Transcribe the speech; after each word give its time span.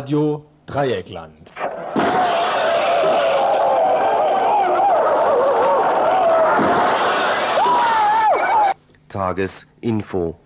Radio 0.00 0.46
Dreieckland. 0.64 1.52
Tagesinfo. 9.10 10.40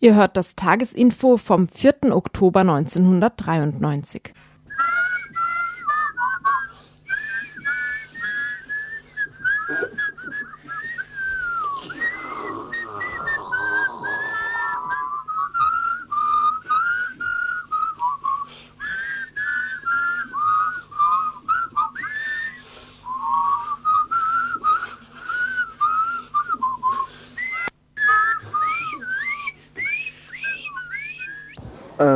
Ihr 0.00 0.14
hört 0.14 0.38
das 0.38 0.56
Tagesinfo 0.56 1.36
vom 1.36 1.68
4. 1.68 2.16
Oktober 2.16 2.60
1993. 2.60 4.32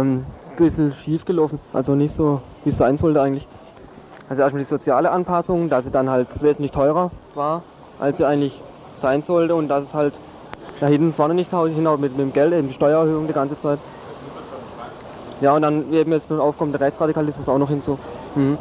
Ähm, 0.03 0.25
ein 0.51 0.57
bisschen 0.57 0.93
schief 0.93 1.25
gelaufen, 1.25 1.59
also 1.73 1.95
nicht 1.95 2.15
so, 2.15 2.43
wie 2.65 2.71
es 2.71 2.77
sein 2.77 2.99
sollte 2.99 3.23
eigentlich. 3.23 3.49
Also 4.29 4.43
erstmal 4.43 4.63
die 4.63 4.69
soziale 4.69 5.11
Anpassung, 5.11 5.71
dass 5.71 5.85
sie 5.85 5.91
dann 5.91 6.11
halt 6.11 6.43
wesentlich 6.43 6.73
teurer 6.73 7.11
war, 7.35 7.63
als 7.99 8.19
sie 8.19 8.27
eigentlich 8.27 8.63
sein 8.95 9.23
sollte 9.23 9.55
und 9.55 9.69
dass 9.69 9.87
es 9.87 9.95
halt 9.95 10.13
da 10.81 10.89
hinten 10.89 11.13
vorne 11.15 11.35
nicht 11.35 11.51
hinhaut 11.51 12.01
mit, 12.01 12.13
mit 12.13 12.21
dem 12.21 12.33
Geld, 12.33 12.53
eben 12.53 12.69
die 12.69 12.75
Steuererhöhung 12.75 13.27
die 13.27 13.33
ganze 13.33 13.57
Zeit. 13.57 13.79
Ja, 15.41 15.55
und 15.57 15.63
dann 15.63 15.93
eben 15.93 16.13
jetzt 16.13 16.31
nun 16.31 16.39
aufkommender 16.39 16.81
Rechtsradikalismus 16.81 17.49
auch 17.49 17.59
noch 17.59 17.69
hinzu. 17.69 17.99
Mhm. 18.35 18.59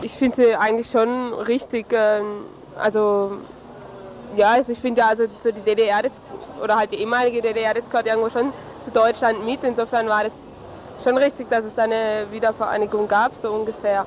Ich 0.00 0.16
finde 0.16 0.36
sie 0.36 0.56
eigentlich 0.56 0.90
schon 0.90 1.34
richtig, 1.34 1.92
äh, 1.92 2.22
also 2.78 3.32
ja, 4.36 4.52
also 4.52 4.72
ich 4.72 4.80
finde 4.80 5.04
also 5.04 5.24
so 5.42 5.50
die 5.50 5.60
DDR, 5.60 6.02
das, 6.02 6.12
oder 6.62 6.76
halt 6.76 6.92
die 6.92 6.96
ehemalige 6.96 7.42
DDR, 7.42 7.74
das 7.74 7.90
gehört 7.90 8.06
irgendwo 8.06 8.30
schon 8.30 8.52
zu 8.80 8.90
Deutschland 8.90 9.44
mit. 9.44 9.62
Insofern 9.62 10.08
war 10.08 10.24
das 10.24 10.32
schon 11.06 11.18
richtig, 11.18 11.48
dass 11.50 11.64
es 11.64 11.74
da 11.74 11.84
eine 11.84 12.26
Wiedervereinigung 12.32 13.06
gab, 13.06 13.32
so 13.40 13.52
ungefähr. 13.52 14.06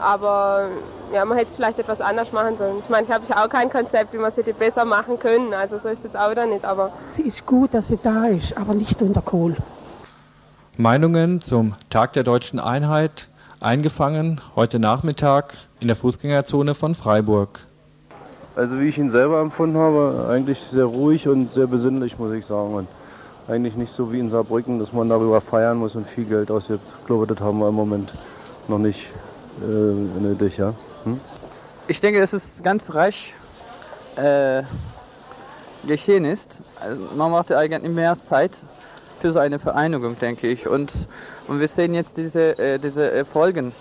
Aber 0.00 0.68
ja, 1.12 1.24
man 1.24 1.38
hätte 1.38 1.50
es 1.50 1.56
vielleicht 1.56 1.78
etwas 1.78 2.00
anders 2.00 2.32
machen 2.32 2.56
sollen. 2.56 2.78
Ich 2.80 2.88
meine, 2.90 3.06
ich 3.06 3.12
habe 3.12 3.24
auch 3.36 3.48
kein 3.48 3.70
Konzept, 3.70 4.12
wie 4.12 4.18
man 4.18 4.30
sie 4.30 4.42
besser 4.52 4.84
machen 4.84 5.18
können. 5.18 5.54
Also 5.54 5.78
so 5.78 5.88
ist 5.88 5.98
es 5.98 6.04
jetzt 6.04 6.16
auch 6.16 6.30
wieder 6.30 6.46
nicht. 6.46 6.64
Aber 6.64 6.92
sie 7.10 7.22
ist 7.22 7.46
gut, 7.46 7.72
dass 7.72 7.86
sie 7.86 7.98
da 8.02 8.26
ist, 8.26 8.56
aber 8.56 8.74
nicht 8.74 9.00
unter 9.00 9.22
Kohl. 9.22 9.56
Meinungen 10.76 11.40
zum 11.40 11.74
Tag 11.88 12.12
der 12.14 12.24
deutschen 12.24 12.58
Einheit 12.58 13.28
eingefangen 13.60 14.40
heute 14.56 14.78
Nachmittag 14.78 15.54
in 15.80 15.86
der 15.86 15.96
Fußgängerzone 15.96 16.74
von 16.74 16.94
Freiburg. 16.94 17.60
Also 18.56 18.78
wie 18.80 18.88
ich 18.88 18.98
ihn 18.98 19.10
selber 19.10 19.40
empfunden 19.40 19.78
habe, 19.78 20.26
eigentlich 20.28 20.60
sehr 20.70 20.84
ruhig 20.84 21.26
und 21.28 21.52
sehr 21.52 21.66
besinnlich, 21.66 22.18
muss 22.18 22.32
ich 22.32 22.44
sagen. 22.44 22.74
Und 22.74 22.88
eigentlich 23.48 23.76
nicht 23.76 23.92
so 23.92 24.12
wie 24.12 24.18
in 24.18 24.30
Saarbrücken, 24.30 24.78
dass 24.78 24.92
man 24.92 25.08
darüber 25.08 25.40
feiern 25.40 25.78
muss 25.78 25.94
und 25.94 26.08
viel 26.08 26.24
Geld 26.24 26.50
ausgibt. 26.50 26.80
Ich 27.00 27.06
glaube, 27.06 27.26
das 27.26 27.40
haben 27.40 27.58
wir 27.58 27.68
im 27.68 27.74
Moment 27.74 28.12
noch 28.68 28.78
nicht 28.78 29.08
äh, 29.60 29.64
nötig. 29.64 30.56
Ja? 30.56 30.74
Hm? 31.04 31.20
Ich 31.88 32.00
denke, 32.00 32.20
dass 32.20 32.32
es 32.32 32.42
ganz 32.62 32.82
reich 32.94 33.34
äh, 34.16 34.62
geschehen 35.86 36.24
ist. 36.24 36.60
Also 36.80 37.02
man 37.14 37.32
brauchte 37.32 37.58
eigentlich 37.58 37.92
mehr 37.92 38.16
Zeit 38.16 38.52
für 39.20 39.32
so 39.32 39.38
eine 39.38 39.58
Vereinigung, 39.58 40.18
denke 40.18 40.48
ich. 40.48 40.66
Und, 40.66 40.92
und 41.46 41.60
wir 41.60 41.68
sehen 41.68 41.94
jetzt 41.94 42.16
diese, 42.16 42.58
äh, 42.58 42.78
diese 42.78 43.24
Folgen. 43.24 43.72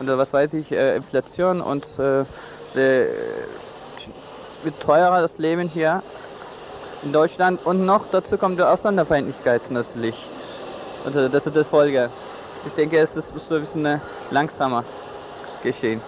Oder 0.00 0.16
was 0.16 0.32
weiß 0.32 0.54
ich, 0.54 0.70
äh, 0.70 0.96
Inflation 0.96 1.60
und 1.60 1.84
äh, 1.98 2.24
wird 4.62 4.80
teurer 4.80 5.20
das 5.22 5.38
Leben 5.38 5.68
hier 5.68 6.02
in 7.02 7.12
Deutschland 7.12 7.64
und 7.64 7.84
noch 7.84 8.06
dazu 8.10 8.36
kommt 8.36 8.58
die 8.58 8.62
Ausländerfeindlichkeit 8.62 9.70
natürlich. 9.70 10.14
Also 11.04 11.28
das 11.28 11.46
ist 11.46 11.56
das 11.56 11.66
Folge. 11.66 12.10
Ich 12.66 12.72
denke, 12.72 12.98
es 12.98 13.16
ist 13.16 13.32
so 13.48 13.54
ein 13.54 13.60
bisschen 13.60 14.00
langsamer 14.30 14.84
geschehen. 15.62 16.00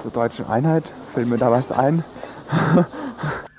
Zur 0.00 0.10
deutschen 0.10 0.46
Einheit 0.48 0.84
fällt 1.12 1.28
mir 1.28 1.38
da 1.38 1.50
was 1.50 1.70
ein. 1.72 2.04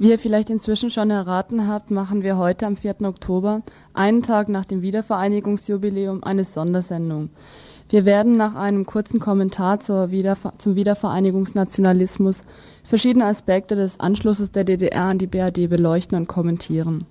Wie 0.00 0.08
ihr 0.08 0.18
vielleicht 0.18 0.48
inzwischen 0.48 0.88
schon 0.88 1.10
erraten 1.10 1.68
habt, 1.68 1.90
machen 1.90 2.22
wir 2.22 2.38
heute 2.38 2.64
am 2.64 2.74
4. 2.74 3.02
Oktober, 3.02 3.60
einen 3.92 4.22
Tag 4.22 4.48
nach 4.48 4.64
dem 4.64 4.80
Wiedervereinigungsjubiläum, 4.80 6.24
eine 6.24 6.44
Sondersendung. 6.44 7.28
Wir 7.90 8.06
werden 8.06 8.34
nach 8.34 8.54
einem 8.54 8.86
kurzen 8.86 9.20
Kommentar 9.20 9.78
Wiederver 10.10 10.54
zum 10.56 10.74
Wiedervereinigungsnationalismus 10.74 12.38
verschiedene 12.82 13.26
Aspekte 13.26 13.76
des 13.76 14.00
Anschlusses 14.00 14.50
der 14.50 14.64
DDR 14.64 15.04
an 15.04 15.18
die 15.18 15.26
BRD 15.26 15.68
beleuchten 15.68 16.16
und 16.16 16.28
kommentieren. 16.28 17.04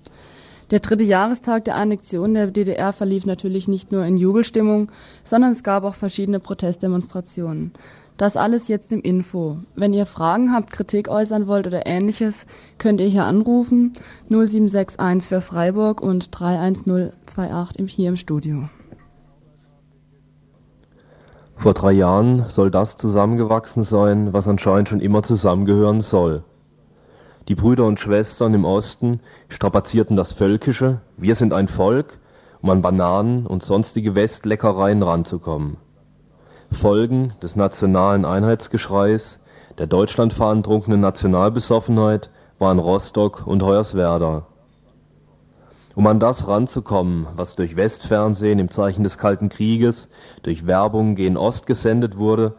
Der 0.72 0.80
dritte 0.80 1.04
Jahrestag 1.04 1.66
der 1.66 1.76
Annexion 1.76 2.34
der 2.34 2.48
DDR 2.48 2.92
verlief 2.92 3.24
natürlich 3.24 3.68
nicht 3.68 3.92
nur 3.92 4.04
in 4.04 4.16
Jubelstimmung, 4.16 4.90
sondern 5.22 5.52
es 5.52 5.62
gab 5.62 5.84
auch 5.84 5.94
verschiedene 5.94 6.40
Protestdemonstrationen. 6.40 7.72
Das 8.20 8.36
alles 8.36 8.68
jetzt 8.68 8.92
im 8.92 9.00
Info. 9.00 9.56
Wenn 9.76 9.94
ihr 9.94 10.04
Fragen 10.04 10.52
habt, 10.52 10.72
Kritik 10.72 11.08
äußern 11.08 11.46
wollt 11.46 11.66
oder 11.66 11.86
ähnliches, 11.86 12.44
könnt 12.76 13.00
ihr 13.00 13.06
hier 13.06 13.24
anrufen 13.24 13.94
0761 14.28 15.26
für 15.26 15.40
Freiburg 15.40 16.02
und 16.02 16.30
31028 16.30 17.90
hier 17.90 18.10
im 18.10 18.16
Studio. 18.16 18.68
Vor 21.56 21.72
drei 21.72 21.92
Jahren 21.92 22.44
soll 22.50 22.70
das 22.70 22.98
zusammengewachsen 22.98 23.84
sein, 23.84 24.34
was 24.34 24.46
anscheinend 24.46 24.90
schon 24.90 25.00
immer 25.00 25.22
zusammengehören 25.22 26.02
soll. 26.02 26.44
Die 27.48 27.54
Brüder 27.54 27.86
und 27.86 28.00
Schwestern 28.00 28.52
im 28.52 28.66
Osten 28.66 29.20
strapazierten 29.48 30.18
das 30.18 30.32
Völkische, 30.32 31.00
wir 31.16 31.34
sind 31.36 31.54
ein 31.54 31.68
Volk, 31.68 32.18
um 32.60 32.68
an 32.68 32.82
Bananen 32.82 33.46
und 33.46 33.62
sonstige 33.62 34.14
Westleckereien 34.14 35.02
ranzukommen. 35.02 35.78
Folgen 36.72 37.32
des 37.42 37.56
nationalen 37.56 38.24
Einheitsgeschreis, 38.24 39.40
der 39.78 39.86
deutschlandfahndrunkenen 39.86 41.00
Nationalbesoffenheit 41.00 42.30
waren 42.58 42.78
Rostock 42.78 43.46
und 43.46 43.62
Hoyerswerda. 43.62 44.46
Um 45.94 46.06
an 46.06 46.20
das 46.20 46.46
ranzukommen, 46.46 47.26
was 47.34 47.56
durch 47.56 47.76
Westfernsehen 47.76 48.58
im 48.58 48.70
Zeichen 48.70 49.02
des 49.02 49.18
Kalten 49.18 49.48
Krieges, 49.48 50.08
durch 50.42 50.66
Werbung 50.66 51.16
gen 51.16 51.36
Ost 51.36 51.66
gesendet 51.66 52.16
wurde, 52.16 52.54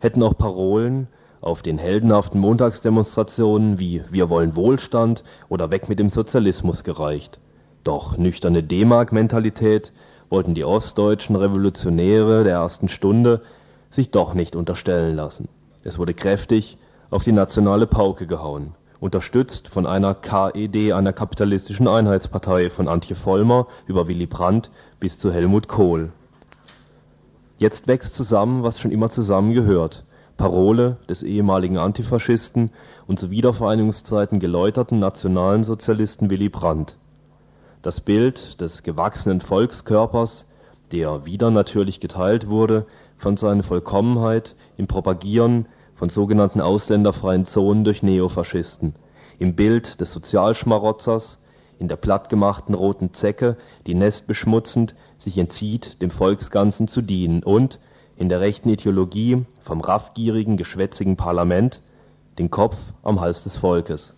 hätten 0.00 0.22
auch 0.22 0.36
Parolen 0.36 1.08
auf 1.40 1.62
den 1.62 1.78
heldenhaften 1.78 2.40
Montagsdemonstrationen 2.40 3.78
wie 3.78 4.02
Wir 4.10 4.30
wollen 4.30 4.56
Wohlstand 4.56 5.22
oder 5.48 5.70
Weg 5.70 5.88
mit 5.88 5.98
dem 5.98 6.08
Sozialismus 6.08 6.84
gereicht. 6.84 7.38
Doch 7.84 8.16
nüchterne 8.16 8.62
D-Mark-Mentalität 8.62 9.92
wollten 10.32 10.54
die 10.54 10.64
ostdeutschen 10.64 11.36
Revolutionäre 11.36 12.42
der 12.42 12.54
ersten 12.54 12.88
Stunde 12.88 13.42
sich 13.90 14.10
doch 14.10 14.32
nicht 14.32 14.56
unterstellen 14.56 15.14
lassen. 15.14 15.50
Es 15.84 15.98
wurde 15.98 16.14
kräftig 16.14 16.78
auf 17.10 17.22
die 17.22 17.32
nationale 17.32 17.86
Pauke 17.86 18.26
gehauen, 18.26 18.74
unterstützt 18.98 19.68
von 19.68 19.84
einer 19.84 20.14
KED, 20.14 20.94
einer 20.94 21.12
kapitalistischen 21.12 21.86
Einheitspartei 21.86 22.70
von 22.70 22.88
Antje 22.88 23.14
Vollmer 23.14 23.66
über 23.86 24.08
Willy 24.08 24.24
Brandt 24.24 24.70
bis 24.98 25.18
zu 25.18 25.30
Helmut 25.30 25.68
Kohl. 25.68 26.12
Jetzt 27.58 27.86
wächst 27.86 28.14
zusammen, 28.14 28.62
was 28.62 28.80
schon 28.80 28.90
immer 28.90 29.10
zusammengehört. 29.10 30.04
Parole 30.38 30.96
des 31.10 31.22
ehemaligen 31.22 31.76
Antifaschisten 31.76 32.70
und 33.06 33.20
zu 33.20 33.30
Wiedervereinigungszeiten 33.30 34.40
geläuterten 34.40 34.98
nationalen 34.98 35.62
Sozialisten 35.62 36.30
Willy 36.30 36.48
Brandt 36.48 36.96
das 37.82 38.00
Bild 38.00 38.60
des 38.60 38.84
gewachsenen 38.84 39.40
Volkskörpers, 39.40 40.46
der 40.92 41.26
wieder 41.26 41.50
natürlich 41.50 41.98
geteilt 41.98 42.48
wurde 42.48 42.86
von 43.18 43.36
seiner 43.36 43.64
Vollkommenheit 43.64 44.54
im 44.76 44.86
Propagieren 44.86 45.66
von 45.96 46.08
sogenannten 46.08 46.60
ausländerfreien 46.60 47.44
Zonen 47.44 47.82
durch 47.84 48.02
Neofaschisten, 48.02 48.94
im 49.38 49.56
Bild 49.56 50.00
des 50.00 50.12
Sozialschmarotzers, 50.12 51.38
in 51.80 51.88
der 51.88 51.96
plattgemachten 51.96 52.74
roten 52.74 53.12
Zecke, 53.12 53.56
die 53.86 53.94
nestbeschmutzend 53.94 54.94
sich 55.18 55.36
entzieht, 55.38 56.00
dem 56.00 56.10
Volksganzen 56.10 56.86
zu 56.86 57.02
dienen 57.02 57.42
und 57.42 57.80
in 58.16 58.28
der 58.28 58.40
rechten 58.40 58.68
Ideologie 58.68 59.44
vom 59.62 59.80
raffgierigen, 59.80 60.56
geschwätzigen 60.56 61.16
Parlament, 61.16 61.80
den 62.38 62.50
Kopf 62.50 62.76
am 63.02 63.20
Hals 63.20 63.42
des 63.42 63.56
Volkes 63.56 64.14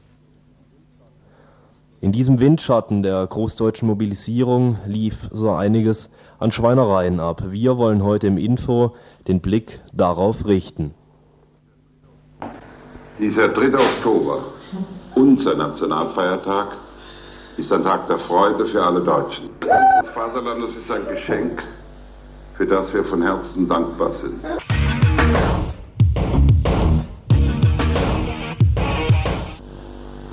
In 2.05 2.13
diesem 2.13 2.39
Windschatten 2.39 3.03
der 3.03 3.27
großdeutschen 3.27 3.89
Mobilisierung 3.89 4.77
lief 4.85 5.17
so 5.33 5.53
einiges 5.53 6.11
an 6.39 6.53
Schweinereien 6.53 7.19
ab. 7.19 7.45
Wir 7.47 7.79
wollen 7.79 8.05
heute 8.05 8.27
im 8.27 8.37
Info 8.37 8.95
den 9.27 9.41
Blick 9.41 9.81
darauf 9.91 10.45
richten. 10.45 10.93
Dieser 13.19 13.49
3. 13.49 13.73
Oktober, 13.73 14.41
unser 15.15 15.55
Nationalfeiertag, 15.55 16.77
ist 17.57 17.73
ein 17.73 17.85
Tag 17.85 18.07
der 18.07 18.19
Freude 18.19 18.67
für 18.67 18.83
alle 18.83 19.01
Deutschen. 19.01 19.49
Das 19.61 20.09
Vaterlandes 20.09 20.77
ist 20.77 20.91
ein 20.91 21.07
Geschenk, 21.09 21.63
für 22.59 22.67
das 22.67 22.93
wir 22.93 23.03
von 23.03 23.23
Herzen 23.23 23.67
dankbar 23.67 24.11
sind. 24.11 24.45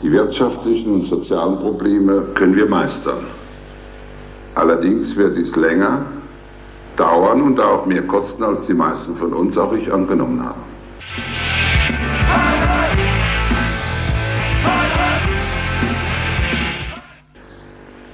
Die 0.01 0.11
wirtschaftlichen 0.11 0.95
und 0.95 1.05
sozialen 1.05 1.57
Probleme 1.59 2.23
können 2.33 2.55
wir 2.55 2.65
meistern. 2.65 3.23
Allerdings 4.55 5.15
wird 5.15 5.37
dies 5.37 5.55
länger 5.55 6.05
dauern 6.97 7.43
und 7.43 7.59
auch 7.59 7.85
mehr 7.85 8.01
kosten, 8.01 8.43
als 8.43 8.65
die 8.65 8.73
meisten 8.73 9.15
von 9.15 9.31
uns, 9.31 9.57
auch 9.57 9.71
ich, 9.73 9.93
angenommen 9.93 10.43
haben. 10.43 10.61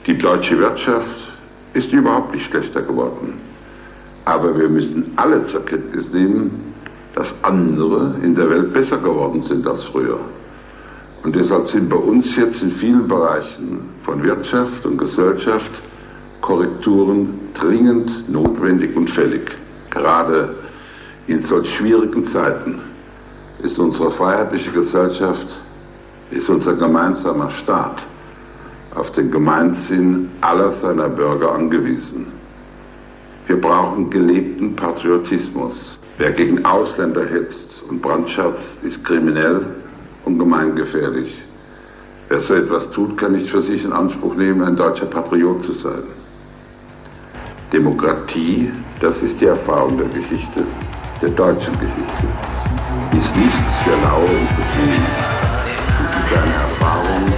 Die 0.06 0.18
deutsche 0.18 0.60
Wirtschaft 0.60 1.18
ist 1.74 1.92
überhaupt 1.94 2.34
nicht 2.34 2.46
schlechter 2.46 2.82
geworden. 2.82 3.42
Aber 4.26 4.58
wir 4.60 4.68
müssen 4.68 5.14
alle 5.16 5.46
zur 5.46 5.66
Kenntnis 5.66 6.12
nehmen, 6.12 6.74
dass 7.16 7.34
andere 7.44 8.16
in 8.22 8.36
der 8.36 8.50
Welt 8.50 8.74
besser 8.74 8.98
geworden 8.98 9.42
sind 9.42 9.66
als 9.66 9.84
früher. 9.84 10.20
Und 11.28 11.36
deshalb 11.36 11.68
sind 11.68 11.90
bei 11.90 11.98
uns 11.98 12.38
jetzt 12.38 12.64
in 12.64 12.72
vielen 12.72 13.06
Bereichen 13.06 13.82
von 14.06 14.24
Wirtschaft 14.24 14.86
und 14.86 14.98
Gesellschaft 14.98 15.72
Korrekturen 16.40 17.38
dringend 17.54 18.30
notwendig 18.30 18.96
und 18.96 19.10
fällig. 19.10 19.52
Gerade 19.90 20.56
in 21.28 21.42
solch 21.42 21.70
schwierigen 21.76 22.24
Zeiten 22.24 22.80
ist 23.62 23.78
unsere 23.78 24.10
freiheitliche 24.10 24.72
Gesellschaft, 24.72 25.48
ist 26.32 26.48
unser 26.50 26.76
gemeinsamer 26.76 27.52
Staat 27.52 27.98
auf 28.96 29.12
den 29.12 29.30
Gemeinsinn 29.30 30.30
aller 30.40 30.72
seiner 30.72 31.10
Bürger 31.10 31.52
angewiesen. 31.52 32.28
Wir 33.48 33.60
brauchen 33.60 34.10
gelebten 34.10 34.78
Patriotismus. 34.78 36.00
Wer 36.20 36.32
gegen 36.32 36.64
Ausländer 36.64 37.26
hetzt 37.26 37.84
und 37.90 38.02
brandscherzt, 38.02 38.82
ist 38.82 39.04
kriminell 39.04 39.66
und 40.26 40.40
gemeingefährlich. 40.40 41.36
Wer 42.30 42.42
so 42.42 42.54
etwas 42.56 42.92
tut, 42.92 43.18
kann 43.18 43.32
nicht 43.32 43.50
für 43.50 43.62
sich 43.62 43.86
in 43.86 43.94
Anspruch 43.94 44.36
nehmen, 44.36 44.62
ein 44.62 44.76
deutscher 44.76 45.06
Patriot 45.06 45.64
zu 45.64 45.72
sein. 45.72 46.04
Demokratie, 47.72 48.72
das 49.00 49.22
ist 49.22 49.40
die 49.40 49.46
Erfahrung 49.46 49.98
der 49.98 50.08
Geschichte, 50.08 50.66
der 51.22 51.30
deutschen 51.30 51.74
Geschichte, 51.74 52.28
ist 53.12 53.36
nichts 53.36 53.78
für 53.84 53.92
Laue 53.92 54.26
und 54.26 54.50
Tun. 54.50 55.06
Es 56.04 56.32
ist 56.32 56.44
eine 56.44 56.54
Erfahrung, 56.54 57.34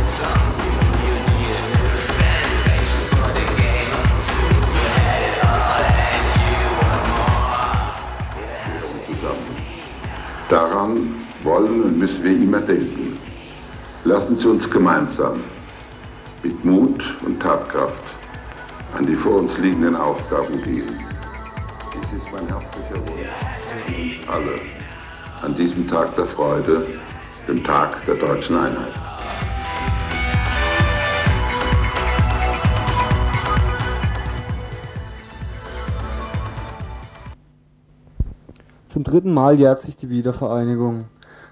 Daran 10.50 11.19
wollen 11.50 11.84
und 11.84 11.98
müssen 11.98 12.24
wir 12.24 12.32
immer 12.32 12.62
denken. 12.62 13.18
Lassen 14.04 14.38
Sie 14.38 14.48
uns 14.48 14.70
gemeinsam 14.70 15.42
mit 16.44 16.64
Mut 16.64 17.04
und 17.26 17.42
Tatkraft 17.42 18.04
an 18.96 19.06
die 19.06 19.16
vor 19.16 19.38
uns 19.38 19.58
liegenden 19.58 19.96
Aufgaben 19.96 20.62
gehen. 20.64 20.88
Dies 21.94 22.20
ist 22.20 22.32
mein 22.32 22.48
herzlicher 22.48 23.00
Wunsch 23.08 23.30
für 23.66 23.92
uns 23.92 24.30
alle 24.30 24.60
an 25.42 25.56
diesem 25.56 25.88
Tag 25.88 26.16
der 26.16 26.26
Freude, 26.26 26.86
dem 27.48 27.64
Tag 27.64 28.06
der 28.06 28.16
deutschen 28.16 28.56
Einheit. 28.56 28.94
Zum 38.88 39.04
dritten 39.04 39.34
Mal 39.34 39.56
jährt 39.56 39.82
sich 39.82 39.96
die 39.98 40.10
Wiedervereinigung. 40.10 41.06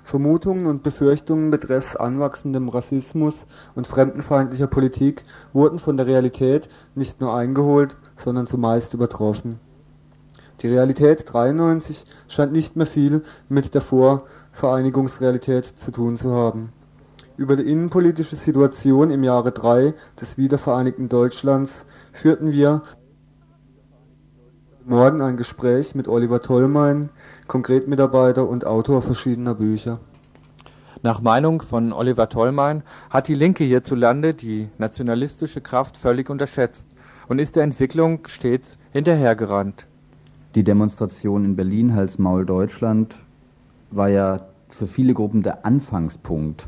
Vermutungen 0.07 0.67
und 0.67 0.83
Befürchtungen 0.83 1.51
betreffs 1.51 1.97
anwachsendem 1.97 2.69
Rassismus 2.69 3.33
und 3.75 3.87
fremdenfeindlicher 3.87 4.67
Politik 4.67 5.25
wurden 5.51 5.79
von 5.79 5.97
der 5.97 6.07
Realität 6.07 6.69
nicht 6.95 7.19
nur 7.19 7.35
eingeholt, 7.35 7.97
sondern 8.15 8.47
zumeist 8.47 8.93
übertroffen. 8.93 9.59
Die 10.61 10.69
Realität 10.69 11.25
93 11.25 12.05
scheint 12.29 12.53
nicht 12.53 12.77
mehr 12.77 12.87
viel 12.87 13.25
mit 13.49 13.75
der 13.75 13.81
Vorvereinigungsrealität 13.81 15.77
zu 15.77 15.91
tun 15.91 16.15
zu 16.15 16.31
haben. 16.31 16.71
Über 17.35 17.57
die 17.57 17.69
innenpolitische 17.69 18.37
Situation 18.37 19.11
im 19.11 19.25
Jahre 19.25 19.51
3 19.51 19.93
des 20.21 20.37
wiedervereinigten 20.37 21.09
Deutschlands 21.09 21.85
führten 22.13 22.53
wir 22.53 22.81
morgen 24.85 25.19
ein 25.21 25.35
Gespräch 25.35 25.95
mit 25.95 26.07
Oliver 26.07 26.41
Tollmein, 26.41 27.09
Konkretmitarbeiter 27.47 28.47
und 28.47 28.65
Autor 28.65 29.01
verschiedener 29.01 29.55
Bücher. 29.55 29.99
Nach 31.03 31.21
Meinung 31.21 31.61
von 31.61 31.93
Oliver 31.93 32.27
Tollmein 32.27 32.83
hat 33.09 33.27
die 33.27 33.35
Linke 33.35 33.63
hierzulande 33.63 34.33
die 34.33 34.69
nationalistische 34.77 35.61
Kraft 35.61 35.95
völlig 35.97 36.29
unterschätzt 36.29 36.87
und 37.27 37.39
ist 37.39 37.55
der 37.55 37.63
Entwicklung 37.63 38.27
stets 38.27 38.77
hinterhergerannt. 38.91 39.85
Die 40.55 40.63
Demonstration 40.63 41.45
in 41.45 41.55
Berlin, 41.55 41.95
Hals 41.95 42.17
Maul 42.17 42.45
Deutschland, 42.45 43.15
war 43.91 44.09
ja 44.09 44.47
für 44.69 44.87
viele 44.87 45.13
Gruppen 45.13 45.43
der 45.43 45.65
Anfangspunkt 45.65 46.67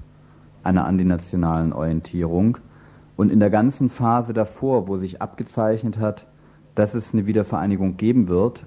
einer 0.64 0.86
antinationalen 0.86 1.74
Orientierung. 1.74 2.58
Und 3.18 3.32
in 3.32 3.40
der 3.40 3.50
ganzen 3.50 3.90
Phase 3.90 4.34
davor, 4.34 4.88
wo 4.88 4.96
sich 4.96 5.22
abgezeichnet 5.22 5.98
hat, 5.98 6.28
dass 6.76 6.94
es 6.94 7.14
eine 7.14 7.28
Wiedervereinigung 7.28 7.98
geben 7.98 8.30
wird, 8.30 8.66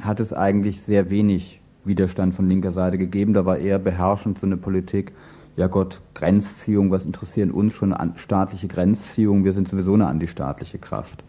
hat 0.00 0.20
es 0.20 0.32
eigentlich 0.32 0.82
sehr 0.82 1.10
wenig 1.10 1.60
Widerstand 1.84 2.34
von 2.34 2.48
linker 2.48 2.72
Seite 2.72 2.98
gegeben. 2.98 3.34
Da 3.34 3.44
war 3.44 3.58
eher 3.58 3.78
beherrschend 3.78 4.38
so 4.38 4.46
eine 4.46 4.56
Politik, 4.56 5.12
ja 5.56 5.66
Gott, 5.66 6.00
Grenzziehung, 6.14 6.90
was 6.90 7.04
interessieren 7.04 7.50
uns 7.50 7.74
schon 7.74 7.94
staatliche 8.16 8.68
Grenzziehung, 8.68 9.44
wir 9.44 9.52
sind 9.52 9.68
sowieso 9.68 9.94
eine 9.94 10.06
antistaatliche 10.06 10.78
Kraft. 10.78 11.24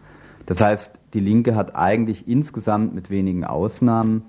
Das 0.46 0.60
heißt, 0.60 0.98
die 1.14 1.20
Linke 1.20 1.56
hat 1.56 1.76
eigentlich 1.76 2.28
insgesamt 2.28 2.94
mit 2.94 3.10
wenigen 3.10 3.44
Ausnahmen 3.44 4.22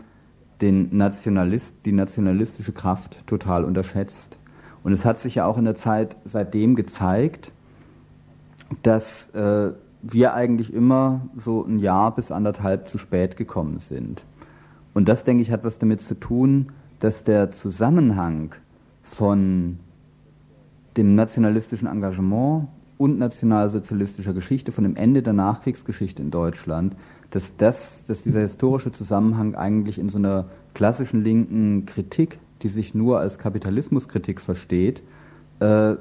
den 0.61 0.95
Nationalist, 0.95 1.75
die 1.85 1.91
nationalistische 1.91 2.71
Kraft 2.71 3.27
total 3.27 3.65
unterschätzt. 3.65 4.39
Und 4.83 4.93
es 4.93 5.03
hat 5.03 5.19
sich 5.19 5.35
ja 5.35 5.45
auch 5.45 5.57
in 5.57 5.65
der 5.65 5.75
Zeit 5.75 6.15
seitdem 6.23 6.75
gezeigt, 6.75 7.51
dass 8.83 9.29
äh, 9.31 9.71
wir 10.01 10.33
eigentlich 10.33 10.73
immer 10.73 11.21
so 11.35 11.65
ein 11.65 11.79
Jahr 11.79 12.13
bis 12.15 12.31
anderthalb 12.31 12.87
zu 12.87 12.97
spät 12.97 13.35
gekommen 13.35 13.79
sind. 13.79 14.23
Und 14.95 15.09
das, 15.09 15.25
denke 15.25 15.43
ich, 15.43 15.51
hat 15.51 15.65
was 15.65 15.77
damit 15.77 16.01
zu 16.01 16.15
tun, 16.15 16.71
dass 16.99 17.25
der 17.25 17.51
Zusammenhang 17.51 18.55
von 19.03 19.77
dem 20.95 21.15
nationalistischen 21.15 21.87
Engagement 21.87 22.69
und 22.97 23.19
nationalsozialistischer 23.19 24.33
Geschichte, 24.33 24.71
von 24.71 24.85
dem 24.85 24.95
Ende 24.95 25.21
der 25.21 25.33
Nachkriegsgeschichte 25.33 26.21
in 26.21 26.31
Deutschland, 26.31 26.95
dass, 27.29 27.57
das, 27.57 28.05
dass 28.05 28.21
dieser 28.21 28.39
historische 28.39 28.93
Zusammenhang 28.93 29.53
eigentlich 29.55 29.99
in 29.99 30.07
so 30.07 30.17
einer 30.17 30.45
klassischen 30.73 31.25
linken 31.25 31.85
Kritik, 31.85 32.39
die 32.61 32.69
sich 32.69 32.95
nur 32.95 33.19
als 33.19 33.37
Kapitalismuskritik 33.37 34.39
versteht, 34.39 35.03
äh, 35.59 35.95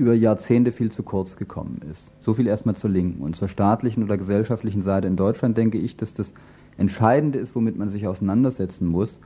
über 0.00 0.14
Jahrzehnte 0.14 0.72
viel 0.72 0.90
zu 0.90 1.02
kurz 1.02 1.36
gekommen 1.36 1.82
ist. 1.90 2.10
So 2.20 2.32
viel 2.32 2.46
erstmal 2.46 2.74
zur 2.74 2.88
linken. 2.88 3.22
Und 3.22 3.36
zur 3.36 3.48
staatlichen 3.48 4.02
oder 4.02 4.16
gesellschaftlichen 4.16 4.80
Seite 4.80 5.06
in 5.06 5.16
Deutschland 5.16 5.58
denke 5.58 5.76
ich, 5.76 5.98
dass 5.98 6.14
das 6.14 6.32
Entscheidende 6.78 7.38
ist, 7.38 7.54
womit 7.54 7.76
man 7.76 7.90
sich 7.90 8.08
auseinandersetzen 8.08 8.88
muss, 8.88 9.20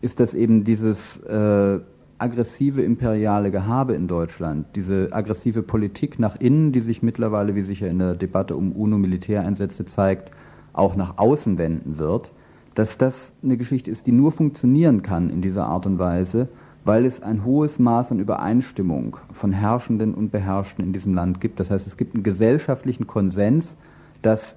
ist, 0.00 0.20
dass 0.20 0.32
eben 0.32 0.62
dieses 0.62 1.18
äh, 1.24 1.80
aggressive 2.18 2.82
imperiale 2.82 3.50
Gehabe 3.50 3.94
in 3.94 4.06
Deutschland, 4.06 4.66
diese 4.76 5.08
aggressive 5.10 5.64
Politik 5.64 6.20
nach 6.20 6.36
innen, 6.36 6.70
die 6.70 6.80
sich 6.82 7.02
mittlerweile, 7.02 7.56
wie 7.56 7.62
sich 7.62 7.80
ja 7.80 7.88
in 7.88 7.98
der 7.98 8.14
Debatte 8.14 8.54
um 8.54 8.70
UNO-Militäreinsätze 8.70 9.86
zeigt, 9.86 10.30
auch 10.72 10.94
nach 10.94 11.18
außen 11.18 11.58
wenden 11.58 11.98
wird, 11.98 12.30
dass 12.76 12.96
das 12.96 13.34
eine 13.42 13.56
Geschichte 13.56 13.90
ist, 13.90 14.06
die 14.06 14.12
nur 14.12 14.30
funktionieren 14.30 15.02
kann 15.02 15.30
in 15.30 15.42
dieser 15.42 15.66
Art 15.66 15.84
und 15.84 15.98
Weise, 15.98 16.48
weil 16.84 17.04
es 17.04 17.22
ein 17.22 17.44
hohes 17.44 17.78
Maß 17.78 18.12
an 18.12 18.18
Übereinstimmung 18.18 19.16
von 19.32 19.52
Herrschenden 19.52 20.14
und 20.14 20.32
Beherrschten 20.32 20.84
in 20.84 20.92
diesem 20.92 21.14
Land 21.14 21.40
gibt. 21.40 21.60
Das 21.60 21.70
heißt, 21.70 21.86
es 21.86 21.96
gibt 21.96 22.14
einen 22.14 22.24
gesellschaftlichen 22.24 23.06
Konsens, 23.06 23.76
dass 24.20 24.56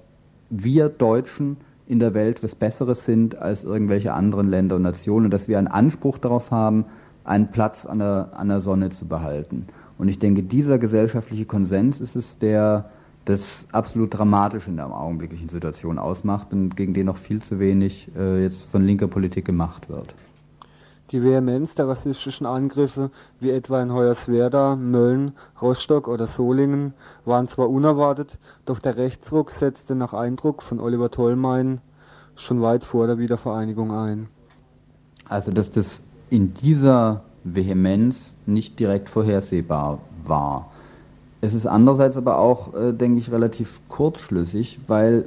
wir 0.50 0.88
Deutschen 0.88 1.56
in 1.86 2.00
der 2.00 2.14
Welt 2.14 2.42
was 2.42 2.54
Besseres 2.54 3.04
sind 3.04 3.36
als 3.36 3.62
irgendwelche 3.62 4.12
anderen 4.12 4.48
Länder 4.48 4.76
und 4.76 4.82
Nationen 4.82 5.26
und 5.26 5.30
dass 5.30 5.46
wir 5.46 5.58
einen 5.58 5.68
Anspruch 5.68 6.18
darauf 6.18 6.50
haben, 6.50 6.84
einen 7.24 7.50
Platz 7.50 7.86
an 7.86 8.00
der, 8.00 8.30
an 8.36 8.48
der 8.48 8.60
Sonne 8.60 8.90
zu 8.90 9.06
behalten. 9.06 9.66
Und 9.98 10.08
ich 10.08 10.18
denke, 10.18 10.42
dieser 10.42 10.78
gesellschaftliche 10.78 11.46
Konsens 11.46 12.00
ist 12.00 12.16
es, 12.16 12.38
der 12.38 12.90
das 13.24 13.66
absolut 13.72 14.16
dramatisch 14.16 14.68
in 14.68 14.76
der 14.76 14.86
augenblicklichen 14.86 15.48
Situation 15.48 15.98
ausmacht 15.98 16.52
und 16.52 16.76
gegen 16.76 16.94
den 16.94 17.06
noch 17.06 17.16
viel 17.16 17.42
zu 17.42 17.58
wenig 17.58 18.08
äh, 18.16 18.42
jetzt 18.42 18.70
von 18.70 18.84
linker 18.84 19.08
Politik 19.08 19.44
gemacht 19.44 19.88
wird. 19.88 20.14
Die 21.12 21.22
Vehemenz 21.22 21.76
der 21.76 21.86
rassistischen 21.86 22.46
Angriffe, 22.46 23.10
wie 23.38 23.50
etwa 23.50 23.80
in 23.80 23.92
Hoyerswerda, 23.92 24.74
Mölln, 24.74 25.32
Rostock 25.62 26.08
oder 26.08 26.26
Solingen, 26.26 26.94
waren 27.24 27.46
zwar 27.46 27.70
unerwartet, 27.70 28.38
doch 28.64 28.80
der 28.80 28.96
Rechtsruck 28.96 29.50
setzte 29.50 29.94
nach 29.94 30.14
Eindruck 30.14 30.62
von 30.62 30.80
Oliver 30.80 31.10
Tollmein 31.10 31.80
schon 32.34 32.60
weit 32.60 32.82
vor 32.82 33.06
der 33.06 33.18
Wiedervereinigung 33.18 33.92
ein. 33.92 34.28
Also, 35.28 35.52
dass 35.52 35.70
das 35.70 36.02
in 36.28 36.54
dieser 36.54 37.22
Vehemenz 37.44 38.36
nicht 38.46 38.80
direkt 38.80 39.08
vorhersehbar 39.08 40.00
war. 40.24 40.72
Es 41.40 41.54
ist 41.54 41.66
andererseits 41.66 42.16
aber 42.16 42.38
auch, 42.38 42.74
äh, 42.74 42.92
denke 42.92 43.20
ich, 43.20 43.30
relativ 43.30 43.80
kurzschlüssig, 43.88 44.80
weil 44.88 45.26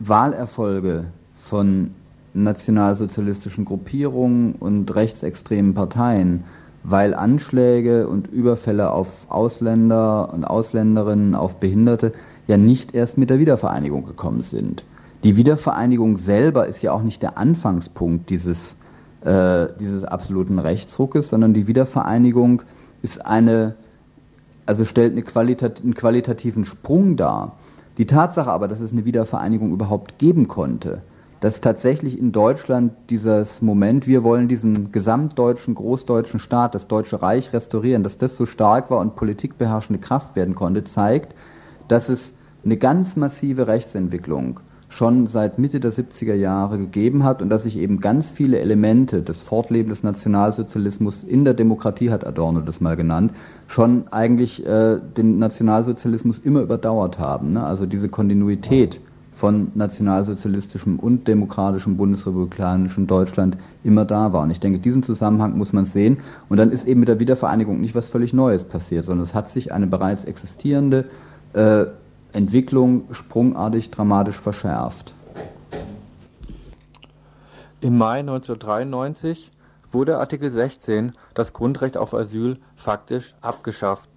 Wahlerfolge 0.00 1.04
von 1.42 1.94
nationalsozialistischen 2.34 3.64
Gruppierungen 3.64 4.54
und 4.54 4.94
rechtsextremen 4.94 5.74
Parteien, 5.74 6.44
weil 6.82 7.14
Anschläge 7.14 8.08
und 8.08 8.28
Überfälle 8.28 8.90
auf 8.90 9.08
Ausländer 9.28 10.32
und 10.32 10.44
Ausländerinnen, 10.44 11.34
auf 11.34 11.56
Behinderte 11.56 12.12
ja 12.46 12.56
nicht 12.56 12.94
erst 12.94 13.18
mit 13.18 13.30
der 13.30 13.38
Wiedervereinigung 13.38 14.06
gekommen 14.06 14.42
sind. 14.42 14.84
Die 15.22 15.36
Wiedervereinigung 15.36 16.16
selber 16.16 16.66
ist 16.66 16.82
ja 16.82 16.92
auch 16.92 17.02
nicht 17.02 17.22
der 17.22 17.36
Anfangspunkt 17.36 18.30
dieses, 18.30 18.76
äh, 19.22 19.66
dieses 19.78 20.04
absoluten 20.04 20.58
Rechtsruckes, 20.58 21.28
sondern 21.28 21.52
die 21.52 21.66
Wiedervereinigung 21.66 22.62
ist 23.02 23.24
eine, 23.24 23.74
also 24.64 24.84
stellt 24.84 25.12
eine 25.12 25.22
Qualitat, 25.22 25.82
einen 25.82 25.94
qualitativen 25.94 26.64
Sprung 26.64 27.16
dar. 27.16 27.58
Die 27.98 28.06
Tatsache 28.06 28.50
aber, 28.50 28.66
dass 28.66 28.80
es 28.80 28.92
eine 28.92 29.04
Wiedervereinigung 29.04 29.72
überhaupt 29.72 30.18
geben 30.18 30.48
konnte, 30.48 31.02
dass 31.40 31.60
tatsächlich 31.60 32.18
in 32.18 32.32
Deutschland 32.32 32.92
dieses 33.08 33.62
Moment, 33.62 34.06
wir 34.06 34.24
wollen 34.24 34.46
diesen 34.46 34.92
gesamtdeutschen, 34.92 35.74
großdeutschen 35.74 36.38
Staat, 36.38 36.74
das 36.74 36.86
Deutsche 36.86 37.22
Reich 37.22 37.52
restaurieren, 37.52 38.02
dass 38.02 38.18
das 38.18 38.36
so 38.36 38.44
stark 38.44 38.90
war 38.90 38.98
und 38.98 39.16
politikbeherrschende 39.16 40.00
Kraft 40.00 40.36
werden 40.36 40.54
konnte, 40.54 40.84
zeigt, 40.84 41.34
dass 41.88 42.10
es 42.10 42.34
eine 42.64 42.76
ganz 42.76 43.16
massive 43.16 43.66
Rechtsentwicklung 43.66 44.60
schon 44.90 45.28
seit 45.28 45.58
Mitte 45.58 45.78
der 45.80 45.92
70er 45.92 46.34
Jahre 46.34 46.76
gegeben 46.76 47.22
hat 47.22 47.40
und 47.40 47.48
dass 47.48 47.62
sich 47.62 47.76
eben 47.76 48.00
ganz 48.00 48.28
viele 48.28 48.58
Elemente 48.58 49.22
des 49.22 49.40
Fortlebens 49.40 50.00
des 50.00 50.02
Nationalsozialismus 50.02 51.22
in 51.22 51.44
der 51.44 51.54
Demokratie, 51.54 52.10
hat 52.10 52.26
Adorno 52.26 52.60
das 52.60 52.80
mal 52.80 52.96
genannt, 52.96 53.32
schon 53.68 54.08
eigentlich 54.10 54.66
äh, 54.66 54.98
den 55.16 55.38
Nationalsozialismus 55.38 56.40
immer 56.40 56.60
überdauert 56.60 57.20
haben. 57.20 57.52
Ne? 57.52 57.64
Also 57.64 57.86
diese 57.86 58.08
Kontinuität 58.08 59.00
von 59.40 59.72
nationalsozialistischem 59.74 60.98
und 60.98 61.26
demokratischem 61.26 61.96
bundesrepublikanischem 61.96 63.06
Deutschland 63.06 63.56
immer 63.82 64.04
da 64.04 64.34
war. 64.34 64.42
Und 64.42 64.50
ich 64.50 64.60
denke, 64.60 64.80
diesen 64.80 65.02
Zusammenhang 65.02 65.56
muss 65.56 65.72
man 65.72 65.86
sehen. 65.86 66.18
Und 66.50 66.58
dann 66.58 66.70
ist 66.70 66.86
eben 66.86 67.00
mit 67.00 67.08
der 67.08 67.20
Wiedervereinigung 67.20 67.80
nicht 67.80 67.94
was 67.94 68.08
völlig 68.08 68.34
Neues 68.34 68.64
passiert, 68.64 69.06
sondern 69.06 69.22
es 69.24 69.32
hat 69.32 69.48
sich 69.48 69.72
eine 69.72 69.86
bereits 69.86 70.26
existierende 70.26 71.06
äh, 71.54 71.86
Entwicklung 72.34 73.04
sprungartig 73.12 73.90
dramatisch 73.90 74.38
verschärft. 74.38 75.14
Im 77.80 77.96
Mai 77.96 78.20
1993 78.20 79.50
wurde 79.90 80.18
Artikel 80.18 80.50
16, 80.50 81.12
das 81.32 81.54
Grundrecht 81.54 81.96
auf 81.96 82.12
Asyl, 82.12 82.58
faktisch 82.76 83.34
abgeschafft. 83.40 84.09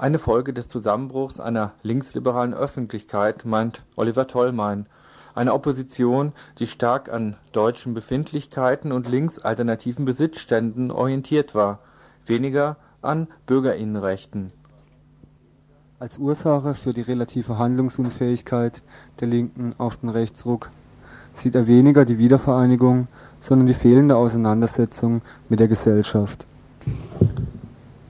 Eine 0.00 0.18
Folge 0.18 0.54
des 0.54 0.66
Zusammenbruchs 0.66 1.40
einer 1.40 1.72
linksliberalen 1.82 2.54
Öffentlichkeit, 2.54 3.44
meint 3.44 3.82
Oliver 3.96 4.26
Tollmein. 4.26 4.86
Eine 5.34 5.52
Opposition, 5.52 6.32
die 6.58 6.66
stark 6.66 7.12
an 7.12 7.36
deutschen 7.52 7.92
Befindlichkeiten 7.92 8.92
und 8.92 9.10
linksalternativen 9.10 10.06
Besitzständen 10.06 10.90
orientiert 10.90 11.54
war, 11.54 11.80
weniger 12.24 12.78
an 13.02 13.28
Bürgerinnenrechten. 13.44 14.54
Als 15.98 16.16
Ursache 16.16 16.74
für 16.74 16.94
die 16.94 17.02
relative 17.02 17.58
Handlungsunfähigkeit 17.58 18.80
der 19.20 19.28
Linken 19.28 19.74
auf 19.76 19.98
den 19.98 20.08
Rechtsruck 20.08 20.70
sieht 21.34 21.54
er 21.54 21.66
weniger 21.66 22.06
die 22.06 22.16
Wiedervereinigung, 22.16 23.06
sondern 23.42 23.66
die 23.66 23.74
fehlende 23.74 24.16
Auseinandersetzung 24.16 25.20
mit 25.50 25.60
der 25.60 25.68
Gesellschaft. 25.68 26.46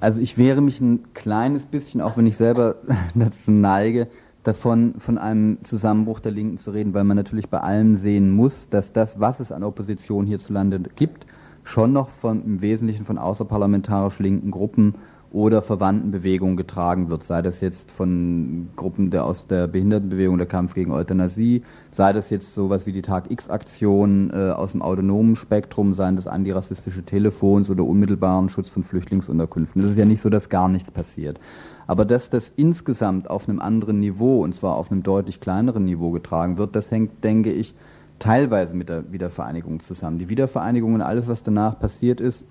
Also 0.00 0.21
ich 0.21 0.38
wehre 0.38 0.62
mich 0.62 0.80
ein 0.80 1.12
kleines 1.12 1.66
bisschen, 1.66 2.00
auch 2.00 2.16
wenn 2.16 2.26
ich 2.26 2.37
selber 2.37 2.76
dazu 3.14 3.50
neige, 3.50 4.09
davon 4.42 4.95
von 4.99 5.19
einem 5.19 5.59
Zusammenbruch 5.62 6.21
der 6.21 6.33
Linken 6.33 6.57
zu 6.57 6.71
reden, 6.71 6.95
weil 6.95 7.04
man 7.04 7.16
natürlich 7.16 7.50
bei 7.50 7.61
allem 7.61 7.97
sehen 7.97 8.30
muss, 8.30 8.71
dass 8.71 8.95
das, 8.95 9.21
was 9.21 9.40
es 9.40 9.52
an 9.52 9.62
Opposition 9.62 10.26
hierzulande 10.26 10.80
gibt, 10.97 11.26
schon 11.62 11.92
noch 11.92 12.09
von, 12.09 12.42
im 12.42 12.62
Wesentlichen 12.62 13.04
von 13.04 13.19
außerparlamentarisch 13.19 14.19
linken 14.19 14.50
Gruppen 14.50 14.95
oder 15.32 15.62
verwandten 15.62 16.10
Bewegungen 16.10 16.56
getragen 16.56 17.10
wird, 17.10 17.22
sei 17.22 17.40
das 17.40 17.60
jetzt 17.60 17.92
von 17.92 18.68
Gruppen 18.75 19.10
der 19.10 19.25
aus 19.25 19.46
der 19.46 19.68
Behindertenbewegung, 19.68 20.38
der 20.38 20.46
Kampf 20.46 20.75
gegen 20.75 20.90
Euthanasie, 20.90 21.62
sei 21.92 22.12
das 22.12 22.30
jetzt 22.30 22.52
sowas 22.52 22.87
wie 22.87 22.92
die 22.92 23.02
Tag 23.02 23.30
X-Aktion 23.30 24.30
äh, 24.34 24.50
aus 24.50 24.72
dem 24.72 24.82
autonomen 24.82 25.37
Spektrum, 25.37 25.94
seien 25.94 26.16
das 26.16 26.26
antirassistische 26.26 27.04
Telefons 27.04 27.70
oder 27.70 27.84
unmittelbaren 27.84 28.49
Schutz 28.49 28.70
von 28.70 28.82
Flüchtlingsunterkünften. 28.82 29.82
Das 29.82 29.92
ist 29.92 29.99
ja 29.99 30.04
nicht 30.04 30.20
so, 30.20 30.30
dass 30.30 30.49
gar 30.49 30.68
nichts 30.68 30.90
passiert. 30.90 31.38
Aber 31.87 32.04
dass 32.04 32.28
das 32.28 32.52
insgesamt 32.56 33.30
auf 33.30 33.49
einem 33.49 33.60
anderen 33.60 34.00
Niveau, 34.00 34.42
und 34.42 34.54
zwar 34.56 34.76
auf 34.76 34.90
einem 34.90 35.04
deutlich 35.04 35.40
kleineren 35.40 35.84
Niveau 35.84 36.10
getragen 36.10 36.58
wird, 36.58 36.75
das 36.75 36.90
hängt, 36.90 37.22
denke 37.22 37.52
ich, 37.52 37.75
teilweise 38.18 38.76
mit 38.76 38.88
der 38.88 39.12
Wiedervereinigung 39.12 39.80
zusammen. 39.80 40.18
Die 40.18 40.28
Wiedervereinigung 40.28 40.94
und 40.94 41.02
alles, 41.02 41.28
was 41.28 41.42
danach 41.42 41.78
passiert 41.78 42.20
ist, 42.20 42.46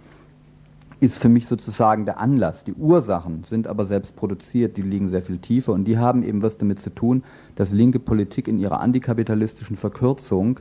ist 1.00 1.18
für 1.18 1.30
mich 1.30 1.48
sozusagen 1.48 2.06
der 2.06 2.20
Anlass. 2.20 2.64
Die 2.64 2.74
Ursachen 2.74 3.44
sind 3.46 3.68
aber 3.68 3.86
selbst 3.86 4.16
produziert, 4.16 4.76
die 4.78 4.82
liegen 4.82 5.08
sehr 5.08 5.22
viel 5.22 5.38
tiefer 5.38 5.72
und 5.74 5.86
die 5.86 5.98
haben 5.98 6.24
eben 6.24 6.42
was 6.42 6.58
damit 6.58 6.80
zu 6.80 6.90
tun, 6.90 7.24
dass 7.56 7.72
linke 7.72 8.00
Politik 8.00 8.48
in 8.48 8.60
ihrer 8.60 8.82
antikapitalistischen 8.82 9.78
Verkürzung 9.78 10.60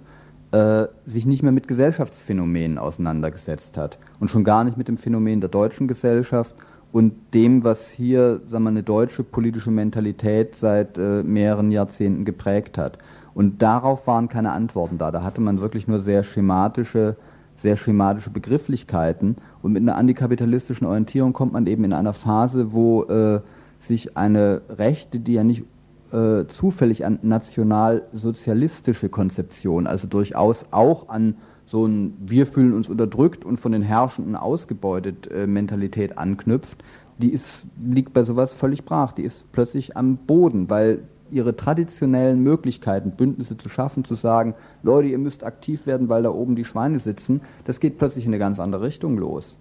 äh, 0.53 0.87
sich 1.05 1.27
nicht 1.27 1.43
mehr 1.43 1.53
mit 1.53 1.67
Gesellschaftsphänomenen 1.67 2.79
auseinandergesetzt 2.79 3.77
hat 3.77 3.99
und 4.21 4.31
schon 4.31 4.45
gar 4.45 4.65
nicht 4.65 4.77
mit 4.77 4.89
dem 4.89 4.97
Phänomen 4.97 5.41
der 5.41 5.51
deutschen 5.51 5.89
Gesellschaft 5.89 6.55
und 6.93 7.15
dem, 7.35 7.65
was 7.65 7.91
hier 7.91 8.41
sagen 8.47 8.65
wir, 8.65 8.71
eine 8.71 8.83
deutsche 8.83 9.25
politische 9.25 9.71
Mentalität 9.71 10.55
seit 10.55 10.97
äh, 10.97 11.23
mehreren 11.23 11.71
Jahrzehnten 11.71 12.25
geprägt 12.25 12.79
hat. 12.79 12.99
Und 13.35 13.61
darauf 13.61 14.07
waren 14.07 14.29
keine 14.29 14.53
Antworten 14.53 14.99
da. 14.99 15.11
Da 15.11 15.23
hatte 15.23 15.41
man 15.41 15.61
wirklich 15.61 15.87
nur 15.87 16.01
sehr 16.01 16.23
schematische 16.23 17.17
sehr 17.59 17.77
schematische 17.77 18.31
Begrifflichkeiten 18.31 19.37
und 19.63 19.73
mit 19.73 19.83
einer 19.83 19.97
antikapitalistischen 19.97 20.87
Orientierung 20.87 21.33
kommt 21.33 21.53
man 21.53 21.67
eben 21.67 21.85
in 21.85 21.93
einer 21.93 22.13
Phase, 22.13 22.73
wo 22.73 23.05
äh, 23.05 23.41
sich 23.79 24.17
eine 24.17 24.63
Rechte, 24.69 25.21
die 25.21 25.35
ja 25.35 25.45
nicht 25.45 25.65
äh, 26.13 26.47
zufällig 26.47 27.05
an 27.05 27.19
nationalsozialistische 27.23 29.09
Konzeption, 29.09 29.87
also 29.87 30.07
durchaus 30.07 30.67
auch 30.71 31.09
an 31.09 31.37
so 31.65 31.87
ein 31.87 32.15
Wir 32.21 32.47
fühlen 32.47 32.73
uns 32.73 32.89
unterdrückt 32.89 33.45
und 33.45 33.59
von 33.59 33.73
den 33.73 33.83
Herrschenden 33.83 34.37
ausgebeutet 34.37 35.31
äh, 35.31 35.47
Mentalität 35.47 36.17
anknüpft, 36.17 36.83
die 37.19 37.31
ist, 37.31 37.67
liegt 37.85 38.13
bei 38.15 38.23
sowas 38.23 38.53
völlig 38.53 38.85
brach. 38.85 39.13
Die 39.13 39.23
ist 39.23 39.51
plötzlich 39.53 39.97
am 39.97 40.17
Boden, 40.17 40.71
weil 40.71 41.01
ihre 41.31 41.57
traditionellen 41.57 42.43
Möglichkeiten, 42.43 43.13
Bündnisse 43.13 43.57
zu 43.57 43.69
schaffen, 43.69 44.05
zu 44.05 44.15
sagen, 44.15 44.55
Leute, 44.83 45.09
ihr 45.09 45.19
müsst 45.19 45.45
aktiv 45.45 45.87
werden, 45.87 46.09
weil 46.09 46.23
da 46.23 46.31
oben 46.31 46.57
die 46.57 46.65
Schweine 46.65 46.99
sitzen, 46.99 47.43
das 47.65 47.81
geht 47.81 47.99
plötzlich 47.99 48.25
in 48.25 48.31
eine 48.31 48.39
ganz 48.39 48.61
andere 48.61 48.83
Richtung 48.83 49.19
los. 49.19 49.59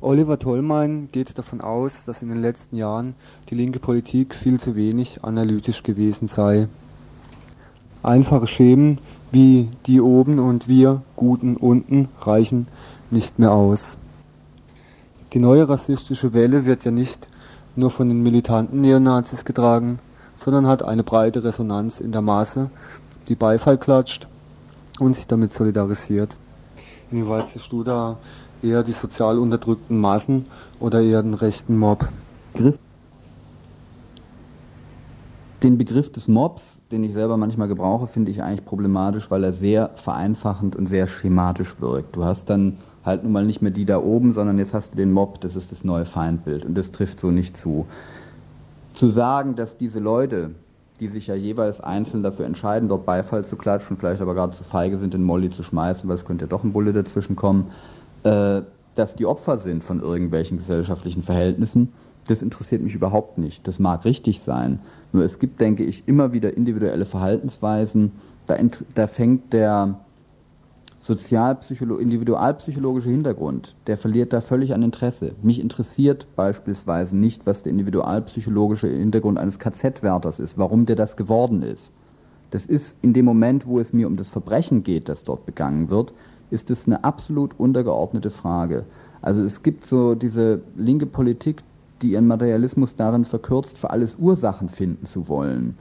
Oliver 0.00 0.38
Tollmein 0.38 1.08
geht 1.10 1.36
davon 1.38 1.60
aus, 1.60 2.04
dass 2.04 2.22
in 2.22 2.28
den 2.28 2.40
letzten 2.40 2.76
Jahren 2.76 3.14
die 3.48 3.54
linke 3.54 3.78
Politik 3.78 4.34
viel 4.34 4.60
zu 4.60 4.76
wenig 4.76 5.24
analytisch 5.24 5.82
gewesen 5.82 6.28
sei. 6.28 6.68
Einfache 8.02 8.46
Schemen 8.46 8.98
wie 9.32 9.68
die 9.86 10.00
oben 10.00 10.38
und 10.38 10.68
wir 10.68 11.02
Guten 11.16 11.56
unten 11.56 12.08
reichen 12.20 12.68
nicht 13.10 13.38
mehr 13.38 13.52
aus. 13.52 13.96
Die 15.32 15.38
neue 15.38 15.68
rassistische 15.68 16.32
Welle 16.32 16.66
wird 16.66 16.84
ja 16.84 16.90
nicht 16.90 17.28
nur 17.76 17.90
von 17.90 18.08
den 18.08 18.22
militanten 18.22 18.80
Neonazis 18.80 19.44
getragen, 19.44 19.98
sondern 20.36 20.66
hat 20.66 20.82
eine 20.82 21.02
breite 21.02 21.44
Resonanz 21.44 22.00
in 22.00 22.12
der 22.12 22.22
Masse, 22.22 22.70
die 23.28 23.34
Beifall 23.34 23.78
klatscht 23.78 24.26
und 24.98 25.14
sich 25.14 25.26
damit 25.26 25.52
solidarisiert. 25.52 26.36
Inwieweit 27.10 27.48
siehst 27.52 27.70
du 27.70 27.84
da 27.84 28.16
eher 28.62 28.82
die 28.82 28.92
sozial 28.92 29.38
unterdrückten 29.38 30.00
Massen 30.00 30.46
oder 30.80 31.00
eher 31.00 31.22
den 31.22 31.34
rechten 31.34 31.78
Mob? 31.78 32.08
Den 35.62 35.78
Begriff 35.78 36.10
des 36.12 36.28
Mobs, 36.28 36.62
den 36.90 37.04
ich 37.04 37.12
selber 37.12 37.36
manchmal 37.36 37.68
gebrauche, 37.68 38.06
finde 38.06 38.30
ich 38.30 38.42
eigentlich 38.42 38.64
problematisch, 38.64 39.30
weil 39.30 39.44
er 39.44 39.52
sehr 39.52 39.90
vereinfachend 39.96 40.76
und 40.76 40.86
sehr 40.86 41.06
schematisch 41.06 41.80
wirkt. 41.80 42.16
Du 42.16 42.24
hast 42.24 42.48
dann 42.48 42.78
halt 43.06 43.22
nun 43.22 43.32
mal 43.32 43.44
nicht 43.44 43.62
mehr 43.62 43.70
die 43.70 43.84
da 43.84 43.98
oben, 43.98 44.32
sondern 44.32 44.58
jetzt 44.58 44.74
hast 44.74 44.92
du 44.92 44.96
den 44.96 45.12
Mob, 45.12 45.40
das 45.40 45.56
ist 45.56 45.70
das 45.72 45.84
neue 45.84 46.04
Feindbild 46.04 46.64
und 46.64 46.76
das 46.76 46.90
trifft 46.90 47.20
so 47.20 47.30
nicht 47.30 47.56
zu. 47.56 47.86
Zu 48.94 49.08
sagen, 49.10 49.54
dass 49.54 49.76
diese 49.76 50.00
Leute, 50.00 50.50
die 51.00 51.08
sich 51.08 51.28
ja 51.28 51.34
jeweils 51.34 51.80
einzeln 51.80 52.22
dafür 52.22 52.46
entscheiden, 52.46 52.88
dort 52.88 53.06
Beifall 53.06 53.44
zu 53.44 53.56
klatschen, 53.56 53.96
vielleicht 53.96 54.20
aber 54.20 54.34
gerade 54.34 54.54
zu 54.54 54.64
feige 54.64 54.98
sind, 54.98 55.14
den 55.14 55.22
Molly 55.22 55.50
zu 55.50 55.62
schmeißen, 55.62 56.08
weil 56.08 56.16
es 56.16 56.24
könnte 56.24 56.46
ja 56.46 56.48
doch 56.48 56.64
ein 56.64 56.72
Bulle 56.72 56.92
dazwischen 56.92 57.36
kommen, 57.36 57.70
äh, 58.24 58.62
dass 58.96 59.14
die 59.14 59.26
Opfer 59.26 59.58
sind 59.58 59.84
von 59.84 60.00
irgendwelchen 60.00 60.56
gesellschaftlichen 60.56 61.22
Verhältnissen, 61.22 61.92
das 62.26 62.42
interessiert 62.42 62.82
mich 62.82 62.94
überhaupt 62.94 63.38
nicht. 63.38 63.66
Das 63.68 63.78
mag 63.78 64.04
richtig 64.04 64.40
sein. 64.40 64.80
Nur 65.12 65.22
es 65.22 65.38
gibt, 65.38 65.60
denke 65.60 65.84
ich, 65.84 66.02
immer 66.06 66.32
wieder 66.32 66.56
individuelle 66.56 67.04
Verhaltensweisen. 67.04 68.12
Da, 68.46 68.56
da 68.94 69.06
fängt 69.06 69.52
der 69.52 70.00
sozialpsycholo 71.06 71.98
individualpsychologische 71.98 73.10
Hintergrund, 73.10 73.76
der 73.86 73.96
verliert 73.96 74.32
da 74.32 74.40
völlig 74.40 74.74
an 74.74 74.82
Interesse. 74.82 75.32
Mich 75.40 75.60
interessiert 75.60 76.26
beispielsweise 76.34 77.16
nicht, 77.16 77.46
was 77.46 77.62
der 77.62 77.70
individualpsychologische 77.70 78.88
Hintergrund 78.88 79.38
eines 79.38 79.60
KZ-Wärters 79.60 80.40
ist, 80.40 80.58
warum 80.58 80.84
der 80.84 80.96
das 80.96 81.16
geworden 81.16 81.62
ist. 81.62 81.92
Das 82.50 82.66
ist 82.66 82.96
in 83.02 83.12
dem 83.12 83.24
Moment, 83.24 83.66
wo 83.66 83.78
es 83.78 83.92
mir 83.92 84.08
um 84.08 84.16
das 84.16 84.30
Verbrechen 84.30 84.82
geht, 84.82 85.08
das 85.08 85.22
dort 85.22 85.46
begangen 85.46 85.90
wird, 85.90 86.12
ist 86.50 86.70
es 86.70 86.86
eine 86.86 87.04
absolut 87.04 87.58
untergeordnete 87.58 88.30
Frage. 88.30 88.84
Also 89.22 89.42
es 89.42 89.62
gibt 89.62 89.86
so 89.86 90.16
diese 90.16 90.60
linke 90.76 91.06
Politik, 91.06 91.62
die 92.02 92.12
ihren 92.12 92.26
Materialismus 92.26 92.96
darin 92.96 93.24
verkürzt, 93.24 93.78
für 93.78 93.90
alles 93.90 94.16
Ursachen 94.16 94.68
finden 94.68 95.06
zu 95.06 95.28
wollen, 95.28 95.76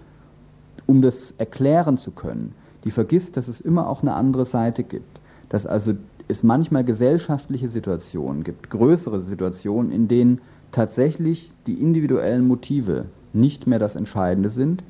um 0.85 1.01
das 1.01 1.33
erklären 1.39 1.97
zu 1.97 2.11
können. 2.11 2.53
Die 2.85 2.91
vergisst, 2.91 3.35
dass 3.35 3.47
es 3.47 3.59
immer 3.59 3.89
auch 3.89 4.01
eine 4.01 4.13
andere 4.13 4.45
Seite 4.45 4.83
gibt. 4.83 5.19
Dass 5.49 5.65
also 5.65 5.93
es 6.27 6.43
manchmal 6.43 6.83
gesellschaftliche 6.83 7.69
Situationen 7.69 8.43
gibt, 8.43 8.69
größere 8.69 9.21
Situationen, 9.21 9.91
in 9.91 10.07
denen 10.07 10.41
tatsächlich 10.71 11.51
die 11.67 11.81
individuellen 11.81 12.47
Motive 12.47 13.05
nicht 13.33 13.67
mehr 13.67 13.79
das 13.79 13.95
Entscheidende 13.95 14.49
sind, 14.49 14.83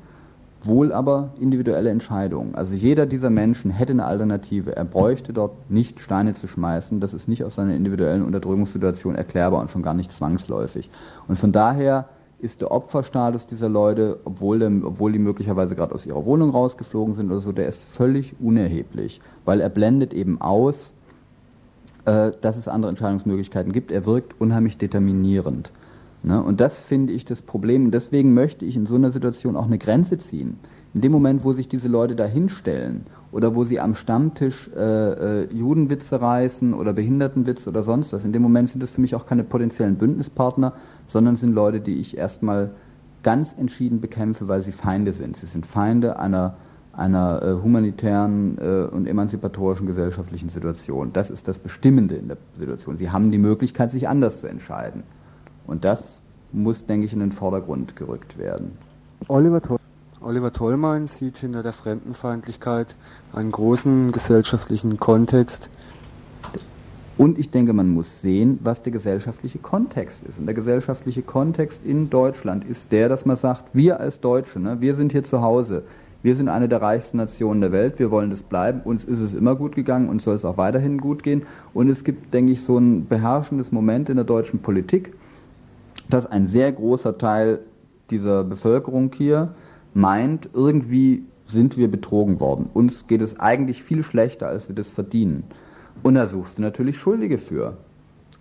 wohl 0.62 0.92
aber 0.92 1.32
individuelle 1.38 1.90
Entscheidungen. 1.90 2.54
Also 2.54 2.74
jeder 2.74 3.06
dieser 3.06 3.30
Menschen 3.30 3.70
hätte 3.70 3.92
eine 3.92 4.04
Alternative. 4.04 4.74
Er 4.74 4.84
bräuchte 4.84 5.32
dort 5.32 5.70
nicht 5.70 6.00
Steine 6.00 6.34
zu 6.34 6.46
schmeißen. 6.46 7.00
Das 7.00 7.14
ist 7.14 7.28
nicht 7.28 7.44
aus 7.44 7.54
seiner 7.54 7.74
individuellen 7.74 8.22
Unterdrückungssituation 8.22 9.14
erklärbar 9.14 9.60
und 9.60 9.70
schon 9.70 9.82
gar 9.82 9.94
nicht 9.94 10.12
zwangsläufig. 10.12 10.90
Und 11.28 11.36
von 11.36 11.52
daher 11.52 12.08
ist 12.38 12.60
der 12.60 12.70
Opferstatus 12.70 13.46
dieser 13.46 13.68
Leute, 13.68 14.18
obwohl, 14.24 14.58
der, 14.58 14.70
obwohl 14.84 15.12
die 15.12 15.18
möglicherweise 15.18 15.74
gerade 15.74 15.94
aus 15.94 16.04
ihrer 16.04 16.24
Wohnung 16.26 16.50
rausgeflogen 16.50 17.14
sind 17.14 17.30
oder 17.30 17.40
so, 17.40 17.52
der 17.52 17.66
ist 17.66 17.84
völlig 17.84 18.34
unerheblich, 18.40 19.20
weil 19.44 19.60
er 19.60 19.70
blendet 19.70 20.12
eben 20.12 20.40
aus, 20.40 20.92
äh, 22.04 22.32
dass 22.40 22.56
es 22.56 22.68
andere 22.68 22.90
Entscheidungsmöglichkeiten 22.90 23.72
gibt. 23.72 23.90
Er 23.90 24.04
wirkt 24.04 24.40
unheimlich 24.40 24.76
determinierend. 24.76 25.72
Ne? 26.22 26.42
Und 26.42 26.60
das 26.60 26.80
finde 26.80 27.12
ich 27.12 27.24
das 27.24 27.40
Problem. 27.40 27.86
Und 27.86 27.90
deswegen 27.92 28.34
möchte 28.34 28.64
ich 28.64 28.76
in 28.76 28.86
so 28.86 28.96
einer 28.96 29.12
Situation 29.12 29.56
auch 29.56 29.66
eine 29.66 29.78
Grenze 29.78 30.18
ziehen. 30.18 30.58
In 30.92 31.00
dem 31.00 31.12
Moment, 31.12 31.44
wo 31.44 31.52
sich 31.52 31.68
diese 31.68 31.88
Leute 31.88 32.16
da 32.16 32.24
hinstellen 32.24 33.04
oder 33.30 33.54
wo 33.54 33.64
sie 33.64 33.80
am 33.80 33.94
Stammtisch 33.94 34.70
äh, 34.74 35.42
äh, 35.42 35.52
Judenwitze 35.52 36.20
reißen 36.20 36.74
oder 36.74 36.92
Behindertenwitze 36.92 37.68
oder 37.68 37.82
sonst 37.82 38.12
was, 38.12 38.24
in 38.24 38.32
dem 38.32 38.42
Moment 38.42 38.70
sind 38.70 38.82
das 38.82 38.90
für 38.90 39.00
mich 39.00 39.14
auch 39.14 39.26
keine 39.26 39.44
potenziellen 39.44 39.96
Bündnispartner, 39.96 40.72
sondern 41.08 41.36
sind 41.36 41.52
Leute, 41.52 41.80
die 41.80 41.94
ich 41.94 42.16
erstmal 42.16 42.70
ganz 43.22 43.54
entschieden 43.58 44.00
bekämpfe, 44.00 44.48
weil 44.48 44.62
sie 44.62 44.72
Feinde 44.72 45.12
sind. 45.12 45.36
Sie 45.36 45.46
sind 45.46 45.66
Feinde 45.66 46.18
einer, 46.18 46.56
einer 46.92 47.42
äh, 47.42 47.52
humanitären 47.62 48.58
äh, 48.58 48.86
und 48.86 49.06
emanzipatorischen 49.06 49.86
gesellschaftlichen 49.86 50.48
Situation. 50.48 51.12
Das 51.12 51.30
ist 51.30 51.48
das 51.48 51.58
Bestimmende 51.58 52.14
in 52.14 52.28
der 52.28 52.36
Situation. 52.56 52.96
Sie 52.96 53.10
haben 53.10 53.30
die 53.30 53.38
Möglichkeit, 53.38 53.90
sich 53.90 54.08
anders 54.08 54.40
zu 54.40 54.46
entscheiden. 54.46 55.02
Und 55.66 55.84
das 55.84 56.20
muss, 56.52 56.86
denke 56.86 57.06
ich, 57.06 57.12
in 57.12 57.20
den 57.20 57.32
Vordergrund 57.32 57.96
gerückt 57.96 58.38
werden. 58.38 58.78
Oliver, 59.28 59.60
Toll 59.60 59.78
Oliver 60.20 60.52
Tollmann 60.52 61.06
sieht 61.06 61.36
hinter 61.38 61.62
der 61.62 61.72
Fremdenfeindlichkeit 61.72 62.96
einen 63.32 63.52
großen 63.52 64.12
gesellschaftlichen 64.12 64.96
Kontext. 64.96 65.68
Und 67.18 67.38
ich 67.38 67.50
denke, 67.50 67.72
man 67.72 67.88
muss 67.88 68.20
sehen, 68.20 68.58
was 68.62 68.82
der 68.82 68.92
gesellschaftliche 68.92 69.58
Kontext 69.58 70.22
ist. 70.24 70.38
Und 70.38 70.46
der 70.46 70.54
gesellschaftliche 70.54 71.22
Kontext 71.22 71.80
in 71.84 72.10
Deutschland 72.10 72.64
ist 72.64 72.92
der, 72.92 73.08
dass 73.08 73.24
man 73.24 73.36
sagt, 73.36 73.64
wir 73.72 74.00
als 74.00 74.20
Deutsche, 74.20 74.60
ne, 74.60 74.80
wir 74.80 74.94
sind 74.94 75.12
hier 75.12 75.24
zu 75.24 75.40
Hause, 75.40 75.84
wir 76.22 76.36
sind 76.36 76.48
eine 76.48 76.68
der 76.68 76.82
reichsten 76.82 77.16
Nationen 77.16 77.60
der 77.60 77.72
Welt, 77.72 77.98
wir 77.98 78.10
wollen 78.10 78.30
das 78.30 78.42
bleiben, 78.42 78.80
uns 78.84 79.04
ist 79.04 79.20
es 79.20 79.32
immer 79.32 79.54
gut 79.54 79.76
gegangen 79.76 80.08
und 80.08 80.20
soll 80.20 80.34
es 80.34 80.44
auch 80.44 80.58
weiterhin 80.58 80.98
gut 80.98 81.22
gehen. 81.22 81.42
Und 81.72 81.88
es 81.88 82.04
gibt, 82.04 82.34
denke 82.34 82.52
ich, 82.52 82.62
so 82.62 82.76
ein 82.76 83.06
beherrschendes 83.06 83.72
Moment 83.72 84.10
in 84.10 84.16
der 84.16 84.24
deutschen 84.24 84.60
Politik, 84.60 85.14
dass 86.10 86.26
ein 86.26 86.46
sehr 86.46 86.70
großer 86.72 87.16
Teil 87.16 87.60
dieser 88.10 88.44
Bevölkerung 88.44 89.10
hier 89.16 89.54
meint, 89.94 90.50
irgendwie 90.52 91.24
sind 91.46 91.76
wir 91.76 91.90
betrogen 91.90 92.40
worden. 92.40 92.68
Uns 92.74 93.06
geht 93.06 93.22
es 93.22 93.40
eigentlich 93.40 93.82
viel 93.82 94.02
schlechter, 94.02 94.48
als 94.48 94.68
wir 94.68 94.74
das 94.74 94.90
verdienen. 94.90 95.44
Und 96.02 96.14
da 96.14 96.26
suchst 96.26 96.58
du 96.58 96.62
natürlich 96.62 96.98
Schuldige 96.98 97.38
für. 97.38 97.76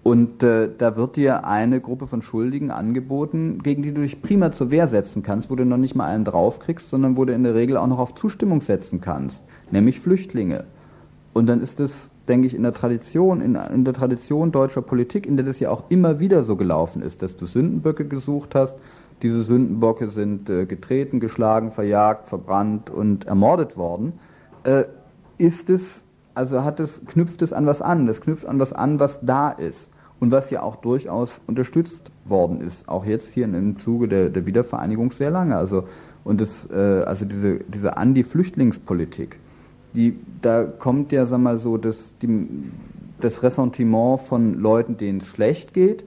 Und 0.03 0.43
äh, 0.43 0.69
da 0.77 0.95
wird 0.95 1.15
dir 1.15 1.45
eine 1.45 1.81
Gruppe 1.81 2.05
von 2.05 2.21
Schuldigen 2.21 2.69
angeboten, 2.69 3.63
gegen 3.63 3.81
die 3.81 3.91
du 3.91 4.01
dich 4.01 4.21
prima 4.21 4.51
zur 4.51 4.69
Wehr 4.69 4.87
setzen 4.87 5.23
kannst, 5.23 5.49
wo 5.49 5.55
du 5.55 5.65
noch 5.65 5.77
nicht 5.77 5.95
mal 5.95 6.05
einen 6.05 6.25
draufkriegst, 6.25 6.89
sondern 6.89 7.17
wo 7.17 7.25
du 7.25 7.33
in 7.33 7.43
der 7.43 7.55
Regel 7.55 7.77
auch 7.77 7.87
noch 7.87 7.99
auf 7.99 8.13
Zustimmung 8.13 8.61
setzen 8.61 9.01
kannst, 9.01 9.47
nämlich 9.71 9.99
Flüchtlinge. 9.99 10.65
Und 11.33 11.47
dann 11.47 11.61
ist 11.61 11.79
es 11.79 12.11
denke 12.27 12.47
ich, 12.47 12.55
in 12.55 12.63
der 12.63 12.73
Tradition, 12.73 13.41
in, 13.41 13.55
in, 13.55 13.85
der 13.85 13.93
Tradition 13.93 14.51
deutscher 14.51 14.81
Politik, 14.81 15.25
in 15.25 15.37
der 15.37 15.45
das 15.45 15.59
ja 15.59 15.69
auch 15.69 15.83
immer 15.89 16.19
wieder 16.19 16.43
so 16.43 16.55
gelaufen 16.55 17.01
ist, 17.01 17.21
dass 17.21 17.35
du 17.35 17.45
Sündenböcke 17.45 18.05
gesucht 18.05 18.55
hast. 18.55 18.77
Diese 19.21 19.43
Sündenböcke 19.43 20.09
sind 20.09 20.49
äh, 20.49 20.65
getreten, 20.65 21.19
geschlagen, 21.19 21.71
verjagt, 21.71 22.29
verbrannt 22.29 22.89
und 22.89 23.25
ermordet 23.25 23.77
worden. 23.77 24.13
Äh, 24.63 24.85
ist 25.37 25.69
es, 25.69 26.03
also 26.35 26.63
hat 26.63 26.79
es, 26.79 27.01
knüpft 27.05 27.41
es 27.41 27.53
an 27.53 27.65
was 27.65 27.81
an. 27.81 28.05
Das 28.05 28.21
knüpft 28.21 28.45
an 28.45 28.59
was 28.59 28.73
an, 28.73 28.99
was 28.99 29.19
da 29.21 29.49
ist 29.49 29.89
und 30.19 30.31
was 30.31 30.49
ja 30.49 30.61
auch 30.61 30.77
durchaus 30.77 31.41
unterstützt 31.47 32.11
worden 32.25 32.61
ist. 32.61 32.87
Auch 32.87 33.05
jetzt 33.05 33.33
hier 33.33 33.45
im 33.45 33.79
Zuge 33.79 34.07
der, 34.07 34.29
der 34.29 34.45
Wiedervereinigung 34.45 35.11
sehr 35.11 35.31
lange. 35.31 35.55
Also, 35.55 35.87
und 36.23 36.41
das, 36.41 36.69
äh, 36.71 37.03
also 37.05 37.25
diese, 37.25 37.59
diese 37.67 37.97
Anti-Flüchtlingspolitik 37.97 39.39
die, 39.95 40.19
da 40.41 40.63
kommt 40.63 41.11
ja, 41.11 41.25
sag 41.25 41.39
mal 41.39 41.57
so, 41.57 41.77
das, 41.77 42.15
die, 42.21 42.47
das 43.21 43.41
Ressentiment 43.41 44.21
von 44.21 44.59
Leuten, 44.59 44.97
denen 44.97 45.21
es 45.21 45.27
schlecht 45.27 45.73
geht, 45.73 46.03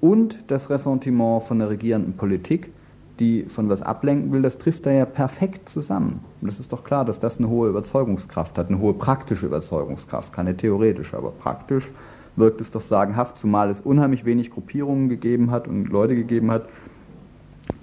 und 0.00 0.44
das 0.46 0.70
Ressentiment 0.70 1.42
von 1.42 1.58
der 1.58 1.70
regierenden 1.70 2.14
Politik, 2.14 2.70
die 3.18 3.44
von 3.44 3.68
was 3.68 3.82
ablenken 3.82 4.32
will, 4.32 4.42
das 4.42 4.58
trifft 4.58 4.86
da 4.86 4.90
ja 4.90 5.04
perfekt 5.04 5.68
zusammen. 5.68 6.20
Und 6.40 6.48
es 6.48 6.60
ist 6.60 6.72
doch 6.72 6.84
klar, 6.84 7.04
dass 7.04 7.18
das 7.18 7.38
eine 7.38 7.48
hohe 7.48 7.68
Überzeugungskraft 7.68 8.58
hat, 8.58 8.68
eine 8.68 8.78
hohe 8.78 8.94
praktische 8.94 9.46
Überzeugungskraft, 9.46 10.32
keine 10.32 10.56
theoretische, 10.56 11.16
aber 11.16 11.30
praktisch 11.30 11.90
wirkt 12.36 12.60
es 12.60 12.70
doch 12.70 12.80
sagenhaft, 12.80 13.38
zumal 13.38 13.70
es 13.70 13.80
unheimlich 13.80 14.24
wenig 14.24 14.50
Gruppierungen 14.50 15.08
gegeben 15.08 15.50
hat 15.50 15.66
und 15.66 15.88
Leute 15.88 16.14
gegeben 16.14 16.50
hat, 16.50 16.68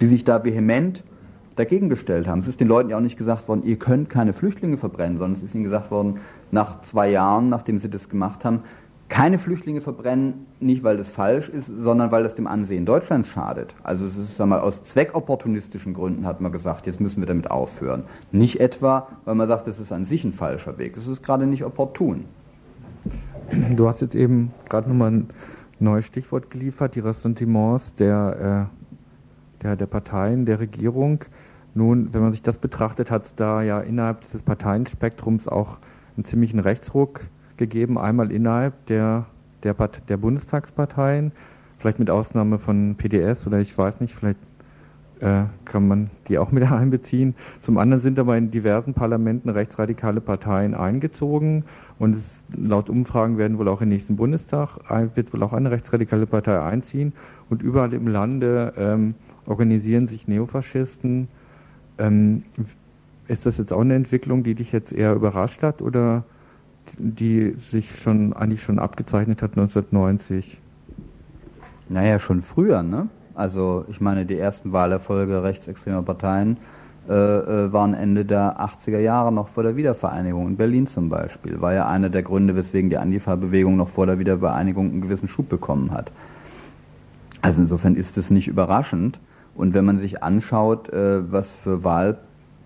die 0.00 0.06
sich 0.06 0.24
da 0.24 0.42
vehement 0.42 1.02
dagegen 1.56 1.88
gestellt 1.88 2.26
haben. 2.26 2.40
Es 2.40 2.48
ist 2.48 2.60
den 2.60 2.68
Leuten 2.68 2.90
ja 2.90 2.96
auch 2.96 3.02
nicht 3.02 3.16
gesagt 3.16 3.48
worden, 3.48 3.62
ihr 3.64 3.76
könnt 3.76 4.10
keine 4.10 4.32
Flüchtlinge 4.32 4.76
verbrennen, 4.76 5.18
sondern 5.18 5.34
es 5.34 5.42
ist 5.42 5.54
ihnen 5.54 5.64
gesagt 5.64 5.90
worden, 5.90 6.20
nach 6.50 6.82
zwei 6.82 7.10
Jahren, 7.10 7.48
nachdem 7.48 7.78
sie 7.78 7.90
das 7.90 8.08
gemacht 8.08 8.44
haben, 8.44 8.60
keine 9.08 9.38
Flüchtlinge 9.38 9.80
verbrennen, 9.80 10.46
nicht 10.58 10.82
weil 10.82 10.96
das 10.96 11.08
falsch 11.08 11.48
ist, 11.48 11.66
sondern 11.66 12.10
weil 12.10 12.24
das 12.24 12.34
dem 12.34 12.46
Ansehen 12.46 12.86
Deutschlands 12.86 13.28
schadet. 13.28 13.74
Also 13.84 14.04
es 14.04 14.16
ist, 14.16 14.36
sag 14.36 14.48
mal, 14.48 14.58
aus 14.58 14.82
zweckopportunistischen 14.84 15.94
Gründen 15.94 16.26
hat 16.26 16.40
man 16.40 16.50
gesagt, 16.50 16.86
jetzt 16.86 17.00
müssen 17.00 17.22
wir 17.22 17.26
damit 17.26 17.50
aufhören. 17.50 18.04
Nicht 18.32 18.60
etwa, 18.60 19.08
weil 19.24 19.36
man 19.36 19.46
sagt, 19.46 19.68
das 19.68 19.78
ist 19.78 19.92
an 19.92 20.04
sich 20.04 20.24
ein 20.24 20.32
falscher 20.32 20.78
Weg. 20.78 20.96
Es 20.96 21.06
ist 21.06 21.22
gerade 21.22 21.46
nicht 21.46 21.64
opportun. 21.64 22.24
Du 23.76 23.86
hast 23.86 24.00
jetzt 24.00 24.16
eben 24.16 24.52
gerade 24.68 24.88
nochmal 24.88 25.12
ein 25.12 25.28
neues 25.78 26.06
Stichwort 26.06 26.50
geliefert, 26.50 26.96
die 26.96 27.00
Ressentiments 27.00 27.94
der, 27.94 28.68
äh, 29.60 29.62
der, 29.62 29.76
der 29.76 29.86
Parteien, 29.86 30.46
der 30.46 30.58
Regierung. 30.58 31.24
Nun, 31.74 32.12
wenn 32.12 32.22
man 32.22 32.32
sich 32.32 32.42
das 32.42 32.58
betrachtet, 32.58 33.10
hat 33.10 33.26
es 33.26 33.34
da 33.36 33.62
ja 33.62 33.80
innerhalb 33.80 34.22
dieses 34.22 34.42
Parteienspektrums 34.42 35.46
auch 35.46 35.78
einen 36.16 36.24
ziemlichen 36.24 36.58
Rechtsruck 36.58 37.26
gegeben. 37.56 37.98
Einmal 37.98 38.30
innerhalb 38.30 38.86
der, 38.86 39.26
der, 39.62 39.74
der 39.74 40.16
Bundestagsparteien, 40.16 41.32
vielleicht 41.78 41.98
mit 41.98 42.10
Ausnahme 42.10 42.58
von 42.58 42.94
PDS 42.96 43.46
oder 43.46 43.60
ich 43.60 43.76
weiß 43.76 44.00
nicht, 44.00 44.14
vielleicht 44.14 44.38
äh, 45.20 45.44
kann 45.64 45.88
man 45.88 46.10
die 46.28 46.38
auch 46.38 46.52
mit 46.52 46.64
einbeziehen. 46.70 47.34
Zum 47.60 47.78
anderen 47.78 48.00
sind 48.00 48.18
aber 48.18 48.36
in 48.36 48.50
diversen 48.50 48.94
Parlamenten 48.94 49.48
rechtsradikale 49.48 50.20
Parteien 50.20 50.74
eingezogen 50.74 51.64
und 51.98 52.16
es, 52.16 52.44
laut 52.54 52.90
Umfragen 52.90 53.38
werden 53.38 53.58
wohl 53.58 53.68
auch 53.68 53.80
im 53.80 53.88
nächsten 53.88 54.16
Bundestag, 54.16 54.78
wird 55.14 55.32
wohl 55.32 55.42
auch 55.42 55.52
eine 55.52 55.70
rechtsradikale 55.70 56.26
Partei 56.26 56.60
einziehen 56.60 57.12
und 57.48 57.62
überall 57.62 57.92
im 57.94 58.08
Lande 58.08 58.74
ähm, 58.76 59.14
organisieren 59.46 60.06
sich 60.06 60.28
Neofaschisten 60.28 61.28
ähm, 61.98 62.42
ist 63.28 63.46
das 63.46 63.58
jetzt 63.58 63.72
auch 63.72 63.80
eine 63.80 63.94
Entwicklung, 63.94 64.44
die 64.44 64.54
dich 64.54 64.72
jetzt 64.72 64.92
eher 64.92 65.14
überrascht 65.14 65.62
hat 65.62 65.82
oder 65.82 66.24
die 66.98 67.54
sich 67.56 67.98
schon 67.98 68.32
eigentlich 68.32 68.62
schon 68.62 68.78
abgezeichnet 68.78 69.42
hat 69.42 69.52
1990? 69.52 70.58
Naja, 71.88 72.18
schon 72.18 72.42
früher, 72.42 72.82
ne? 72.82 73.08
Also 73.34 73.84
ich 73.88 74.00
meine, 74.00 74.24
die 74.24 74.38
ersten 74.38 74.72
Wahlerfolge 74.72 75.42
rechtsextremer 75.42 76.02
Parteien 76.02 76.56
äh, 77.08 77.12
äh 77.12 77.72
waren 77.72 77.94
Ende 77.94 78.24
der 78.24 78.60
80er 78.60 78.98
Jahre 78.98 79.30
noch 79.30 79.48
vor 79.48 79.62
der 79.62 79.76
Wiedervereinigung. 79.76 80.48
In 80.48 80.56
Berlin 80.56 80.86
zum 80.86 81.08
Beispiel 81.10 81.60
war 81.60 81.74
ja 81.74 81.86
einer 81.86 82.08
der 82.08 82.22
Gründe, 82.22 82.56
weswegen 82.56 82.90
die 82.90 82.96
Antifa-Bewegung 82.96 83.76
noch 83.76 83.90
vor 83.90 84.06
der 84.06 84.18
Wiedervereinigung 84.18 84.90
einen 84.90 85.00
gewissen 85.02 85.28
Schub 85.28 85.48
bekommen 85.48 85.92
hat. 85.92 86.12
Also 87.42 87.60
insofern 87.60 87.94
ist 87.94 88.16
es 88.16 88.30
nicht 88.30 88.48
überraschend. 88.48 89.20
Und 89.54 89.72
wenn 89.72 89.84
man 89.84 89.98
sich 89.98 90.22
anschaut, 90.22 90.88
äh, 90.88 91.30
was 91.30 91.54
für 91.54 91.84
Wahl, 91.84 92.18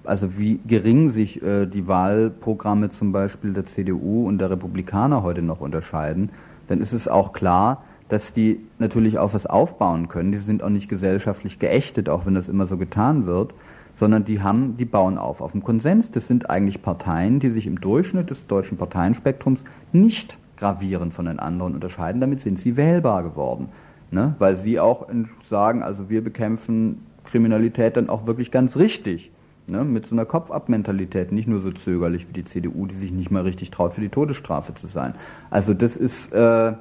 also 0.04 0.38
wie 0.38 0.60
gering 0.66 1.10
sich 1.10 1.42
äh, 1.42 1.66
die 1.66 1.86
Wahlprogramme 1.86 2.90
zum 2.90 3.12
Beispiel 3.12 3.52
der 3.52 3.64
CDU 3.64 4.26
und 4.26 4.38
der 4.38 4.50
Republikaner 4.50 5.22
heute 5.22 5.42
noch 5.42 5.60
unterscheiden, 5.60 6.30
dann 6.68 6.80
ist 6.80 6.92
es 6.92 7.08
auch 7.08 7.32
klar, 7.32 7.84
dass 8.08 8.32
die 8.32 8.60
natürlich 8.78 9.18
auf 9.18 9.34
was 9.34 9.46
aufbauen 9.46 10.08
können. 10.08 10.32
Die 10.32 10.38
sind 10.38 10.62
auch 10.62 10.68
nicht 10.68 10.88
gesellschaftlich 10.88 11.58
geächtet, 11.58 12.08
auch 12.08 12.26
wenn 12.26 12.34
das 12.34 12.48
immer 12.48 12.66
so 12.66 12.76
getan 12.76 13.26
wird, 13.26 13.54
sondern 13.94 14.24
die 14.24 14.42
haben, 14.42 14.76
die 14.76 14.84
bauen 14.84 15.16
auf 15.18 15.40
auf 15.40 15.52
dem 15.52 15.62
Konsens. 15.62 16.10
Das 16.10 16.26
sind 16.26 16.50
eigentlich 16.50 16.82
Parteien, 16.82 17.38
die 17.38 17.50
sich 17.50 17.66
im 17.66 17.80
Durchschnitt 17.80 18.30
des 18.30 18.46
deutschen 18.46 18.78
Parteienspektrums 18.78 19.64
nicht 19.92 20.38
gravierend 20.56 21.14
von 21.14 21.26
den 21.26 21.38
anderen 21.38 21.74
unterscheiden. 21.74 22.20
Damit 22.20 22.40
sind 22.40 22.58
sie 22.58 22.76
wählbar 22.76 23.22
geworden, 23.22 23.68
ne? 24.10 24.34
weil 24.38 24.56
sie 24.56 24.80
auch 24.80 25.06
sagen, 25.42 25.82
also 25.82 26.10
wir 26.10 26.22
bekämpfen 26.22 27.06
Kriminalität 27.24 27.96
dann 27.96 28.08
auch 28.08 28.26
wirklich 28.26 28.50
ganz 28.50 28.76
richtig. 28.76 29.30
Ne, 29.70 29.84
mit 29.84 30.06
so 30.06 30.14
einer 30.14 30.24
Kopfabmentalität, 30.24 31.30
nicht 31.30 31.46
nur 31.46 31.60
so 31.60 31.70
zögerlich 31.70 32.28
wie 32.28 32.32
die 32.32 32.44
CDU, 32.44 32.86
die 32.86 32.96
sich 32.96 33.12
nicht 33.12 33.30
mal 33.30 33.42
richtig 33.42 33.70
traut, 33.70 33.94
für 33.94 34.00
die 34.00 34.08
Todesstrafe 34.08 34.74
zu 34.74 34.88
sein. 34.88 35.14
Also 35.48 35.74
das 35.74 35.96
ist, 35.96 36.32
äh, 36.32 36.72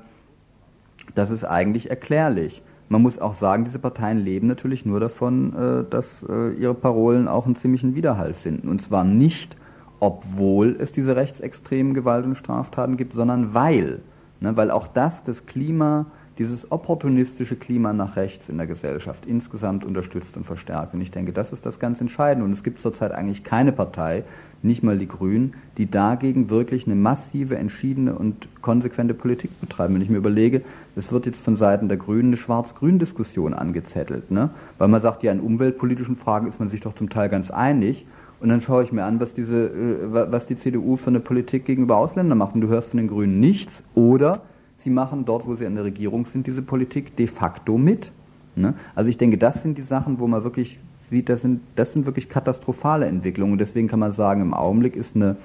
das 1.13 1.29
ist 1.29 1.43
eigentlich 1.43 1.89
erklärlich. 1.89 2.63
Man 2.87 3.03
muss 3.03 3.19
auch 3.19 3.35
sagen, 3.35 3.65
diese 3.65 3.77
Parteien 3.77 4.17
leben 4.17 4.47
natürlich 4.47 4.85
nur 4.85 4.99
davon, 4.99 5.53
äh, 5.53 5.83
dass 5.87 6.25
äh, 6.27 6.53
ihre 6.53 6.73
Parolen 6.73 7.27
auch 7.27 7.45
einen 7.45 7.55
ziemlichen 7.55 7.93
Widerhall 7.93 8.33
finden. 8.33 8.67
Und 8.67 8.81
zwar 8.81 9.03
nicht, 9.03 9.55
obwohl 9.99 10.75
es 10.79 10.91
diese 10.91 11.15
rechtsextremen 11.15 11.93
Gewalt- 11.93 12.25
und 12.25 12.35
Straftaten 12.35 12.97
gibt, 12.97 13.13
sondern 13.13 13.53
weil. 13.53 14.01
Ne, 14.39 14.57
weil 14.57 14.71
auch 14.71 14.87
das 14.87 15.23
das 15.23 15.45
Klima, 15.45 16.07
dieses 16.39 16.71
opportunistische 16.71 17.57
Klima 17.57 17.91
nach 17.91 18.15
rechts 18.15 18.47
in 18.47 18.57
der 18.57 18.65
Gesellschaft 18.65 19.25
insgesamt 19.25 19.83
unterstützt 19.83 20.37
und 20.37 20.45
verstärkt. 20.45 20.93
Und 20.93 21.01
ich 21.01 21.11
denke, 21.11 21.33
das 21.33 21.51
ist 21.51 21.65
das 21.65 21.79
ganz 21.79 21.99
Entscheidende. 21.99 22.45
Und 22.45 22.53
es 22.53 22.63
gibt 22.63 22.79
zurzeit 22.79 23.11
eigentlich 23.11 23.43
keine 23.43 23.73
Partei, 23.73 24.23
nicht 24.61 24.81
mal 24.81 24.97
die 24.97 25.07
Grünen, 25.07 25.53
die 25.77 25.91
dagegen 25.91 26.49
wirklich 26.49 26.85
eine 26.85 26.95
massive, 26.95 27.57
entschiedene 27.57 28.15
und 28.15 28.47
konsequente 28.61 29.13
Politik 29.13 29.51
betreiben. 29.59 29.93
Wenn 29.93 30.01
ich 30.01 30.09
mir 30.09 30.17
überlege, 30.17 30.61
es 30.95 31.11
wird 31.11 31.25
jetzt 31.25 31.43
von 31.43 31.57
Seiten 31.57 31.89
der 31.89 31.97
Grünen 31.97 32.29
eine 32.29 32.37
Schwarz-Grün-Diskussion 32.37 33.53
angezettelt, 33.53 34.31
ne? 34.31 34.49
weil 34.77 34.87
man 34.87 35.01
sagt, 35.01 35.23
ja, 35.23 35.33
in 35.33 35.41
umweltpolitischen 35.41 36.15
Fragen 36.15 36.47
ist 36.47 36.59
man 36.59 36.69
sich 36.69 36.79
doch 36.79 36.95
zum 36.95 37.09
Teil 37.09 37.27
ganz 37.27 37.51
einig. 37.51 38.05
Und 38.39 38.47
dann 38.47 38.61
schaue 38.61 38.83
ich 38.83 38.93
mir 38.93 39.03
an, 39.03 39.19
was, 39.19 39.33
diese, 39.33 39.65
äh, 39.65 40.31
was 40.31 40.45
die 40.45 40.55
CDU 40.55 40.95
für 40.95 41.09
eine 41.09 41.19
Politik 41.19 41.65
gegenüber 41.65 41.97
Ausländern 41.97 42.37
macht. 42.37 42.55
Und 42.55 42.61
du 42.61 42.69
hörst 42.69 42.91
von 42.91 42.97
den 42.97 43.09
Grünen 43.09 43.41
nichts. 43.41 43.83
Oder 43.95 44.41
sie 44.79 44.89
machen 44.89 45.25
dort, 45.25 45.45
wo 45.45 45.55
sie 45.55 45.65
an 45.65 45.75
der 45.75 45.83
Regierung 45.83 46.25
sind, 46.25 46.47
diese 46.47 46.61
Politik 46.61 47.15
de 47.15 47.27
facto 47.27 47.77
mit. 47.77 48.11
Ne? 48.55 48.73
Also 48.95 49.09
ich 49.09 49.17
denke, 49.17 49.37
das 49.37 49.61
sind 49.61 49.77
die 49.77 49.83
Sachen, 49.83 50.19
wo 50.19 50.27
man 50.27 50.43
wirklich 50.43 50.79
sieht, 51.09 51.29
das 51.29 51.41
sind, 51.41 51.61
das 51.75 51.93
sind 51.93 52.05
wirklich 52.05 52.29
katastrophale 52.29 53.05
Entwicklungen. 53.05 53.53
Und 53.53 53.61
deswegen 53.61 53.87
kann 53.87 53.99
man 53.99 54.11
sagen, 54.11 54.41
im 54.41 54.53
Augenblick 54.53 54.95
ist 54.95 55.15
eine, 55.15 55.35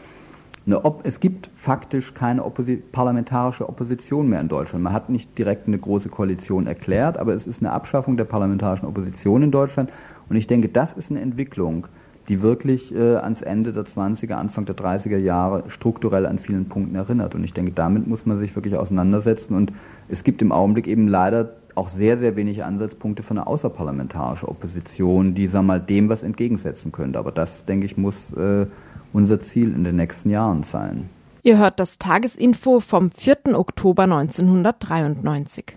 eine 0.66 0.80
es 1.02 1.20
gibt 1.20 1.50
faktisch 1.56 2.14
keine 2.14 2.44
Opposi 2.44 2.76
parlamentarische 2.76 3.68
Opposition 3.68 4.28
mehr 4.28 4.40
in 4.40 4.48
Deutschland. 4.48 4.84
Man 4.84 4.92
hat 4.92 5.10
nicht 5.10 5.36
direkt 5.36 5.66
eine 5.66 5.78
große 5.78 6.08
Koalition 6.08 6.66
erklärt, 6.66 7.18
aber 7.18 7.34
es 7.34 7.46
ist 7.46 7.60
eine 7.60 7.72
Abschaffung 7.72 8.16
der 8.16 8.24
parlamentarischen 8.24 8.86
Opposition 8.86 9.42
in 9.42 9.50
Deutschland. 9.50 9.90
Und 10.28 10.36
ich 10.36 10.46
denke, 10.46 10.68
das 10.68 10.92
ist 10.92 11.10
eine 11.10 11.20
Entwicklung, 11.20 11.86
die 12.28 12.40
wirklich 12.40 12.94
äh, 12.94 13.16
ans 13.16 13.42
Ende 13.42 13.72
der 13.72 13.84
20er, 13.84 14.34
Anfang 14.34 14.64
der 14.64 14.76
30er 14.76 15.18
Jahre 15.18 15.64
strukturell 15.68 16.26
an 16.26 16.38
vielen 16.38 16.68
Punkten 16.68 16.94
erinnert. 16.94 17.34
Und 17.34 17.44
ich 17.44 17.52
denke, 17.52 17.72
damit 17.72 18.06
muss 18.06 18.26
man 18.26 18.38
sich 18.38 18.54
wirklich 18.54 18.76
auseinandersetzen. 18.76 19.54
Und 19.54 19.72
es 20.08 20.24
gibt 20.24 20.40
im 20.42 20.52
Augenblick 20.52 20.86
eben 20.86 21.08
leider 21.08 21.56
auch 21.74 21.88
sehr, 21.88 22.16
sehr 22.16 22.36
wenig 22.36 22.64
Ansatzpunkte 22.64 23.22
für 23.22 23.32
eine 23.32 23.46
außerparlamentarische 23.46 24.48
Opposition, 24.48 25.34
die 25.34 25.48
sag 25.48 25.62
mal, 25.62 25.80
dem 25.80 26.08
was 26.08 26.22
entgegensetzen 26.22 26.92
könnte. 26.92 27.18
Aber 27.18 27.32
das, 27.32 27.66
denke 27.66 27.86
ich, 27.86 27.96
muss 27.96 28.32
äh, 28.32 28.66
unser 29.12 29.40
Ziel 29.40 29.74
in 29.74 29.84
den 29.84 29.96
nächsten 29.96 30.30
Jahren 30.30 30.62
sein. 30.62 31.08
Ihr 31.42 31.58
hört 31.58 31.78
das 31.78 31.98
Tagesinfo 31.98 32.80
vom 32.80 33.10
4. 33.10 33.58
Oktober 33.58 34.04
1993. 34.04 35.76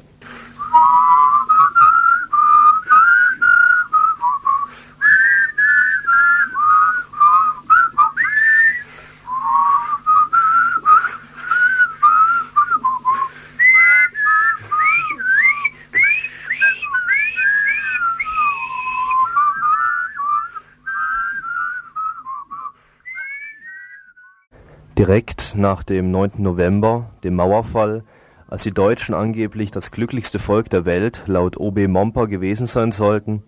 Direkt 25.07 25.55
nach 25.55 25.83
dem 25.83 26.11
9. 26.11 26.31
November, 26.39 27.11
dem 27.23 27.35
Mauerfall, 27.35 28.03
als 28.49 28.63
die 28.63 28.73
Deutschen 28.73 29.15
angeblich 29.15 29.71
das 29.71 29.91
glücklichste 29.91 30.37
Volk 30.37 30.69
der 30.69 30.83
Welt 30.83 31.23
laut 31.27 31.55
O.B. 31.55 31.87
Momper 31.87 32.27
gewesen 32.27 32.67
sein 32.67 32.91
sollten, 32.91 33.41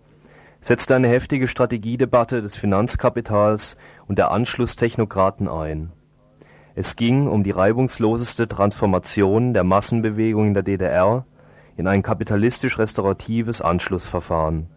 setzte 0.62 0.94
eine 0.94 1.08
heftige 1.08 1.48
Strategiedebatte 1.48 2.40
des 2.40 2.56
Finanzkapitals 2.56 3.76
und 4.08 4.18
der 4.18 4.30
Anschlusstechnokraten 4.30 5.48
ein. 5.48 5.92
Es 6.74 6.96
ging 6.96 7.28
um 7.28 7.44
die 7.44 7.50
reibungsloseste 7.50 8.48
Transformation 8.48 9.52
der 9.52 9.62
Massenbewegung 9.62 10.46
in 10.46 10.54
der 10.54 10.62
DDR 10.62 11.26
in 11.76 11.86
ein 11.86 12.02
kapitalistisch-restauratives 12.02 13.60
Anschlussverfahren. 13.60 14.68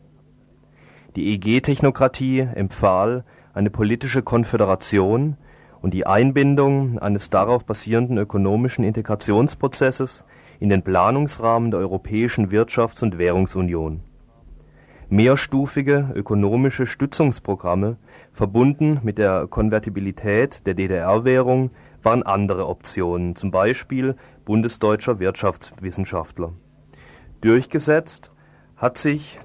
Die 1.15 1.34
EG-Technokratie 1.34 2.39
empfahl 2.41 3.24
eine 3.54 3.69
politische 3.69 4.22
Konföderation 4.22 5.38
und 5.84 5.93
die 5.93 6.08
Einbindung 6.08 6.98
eines 6.98 7.30
darauf 7.30 7.65
basierenden 7.65 8.17
ökonomischen 8.17 8.86
Integrationsprozesses 8.86 10.24
in 10.62 10.69
den 10.69 10.82
Planungsrahmen 10.82 11.72
der 11.72 11.82
Europäischen 11.82 12.52
Wirtschafts 12.52 13.04
und 13.04 13.17
Währungsunion. 13.17 14.00
Mehrstufige 15.10 16.10
ökonomische 16.15 16.86
Stützungsprogramme 16.86 17.98
verbunden 18.32 19.02
mit 19.04 19.17
der 19.17 19.46
Konvertibilität 19.48 20.65
der 20.65 20.74
DDR-Währung 20.74 21.72
waren 22.02 22.24
andere 22.24 22.67
Optionen, 22.69 23.36
zum 23.36 23.52
Beispiel 23.52 24.15
bundesdeutscher 24.46 25.19
Wirtschaftswissenschaftler. 25.19 26.54
Durchgesetzt 27.41 28.32
sich 28.96 29.39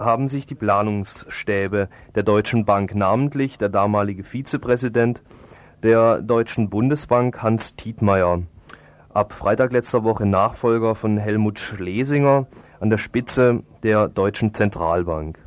haben 0.00 0.28
sich 0.28 0.46
die 0.46 0.54
Planungsstäbe 0.54 1.88
der 2.14 2.22
Deutschen 2.22 2.64
Bank, 2.64 2.94
namentlich 2.94 3.58
der 3.58 3.68
damalige 3.68 4.24
Vizepräsident 4.24 5.22
der 5.86 6.20
Deutschen 6.20 6.68
Bundesbank 6.68 7.44
Hans 7.44 7.76
Tietmeyer, 7.76 8.42
ab 9.14 9.32
Freitag 9.32 9.72
letzter 9.72 10.02
Woche 10.02 10.26
Nachfolger 10.26 10.96
von 10.96 11.16
Helmut 11.16 11.60
Schlesinger 11.60 12.48
an 12.80 12.90
der 12.90 12.98
Spitze 12.98 13.62
der 13.84 14.08
Deutschen 14.08 14.52
Zentralbank. 14.52 15.38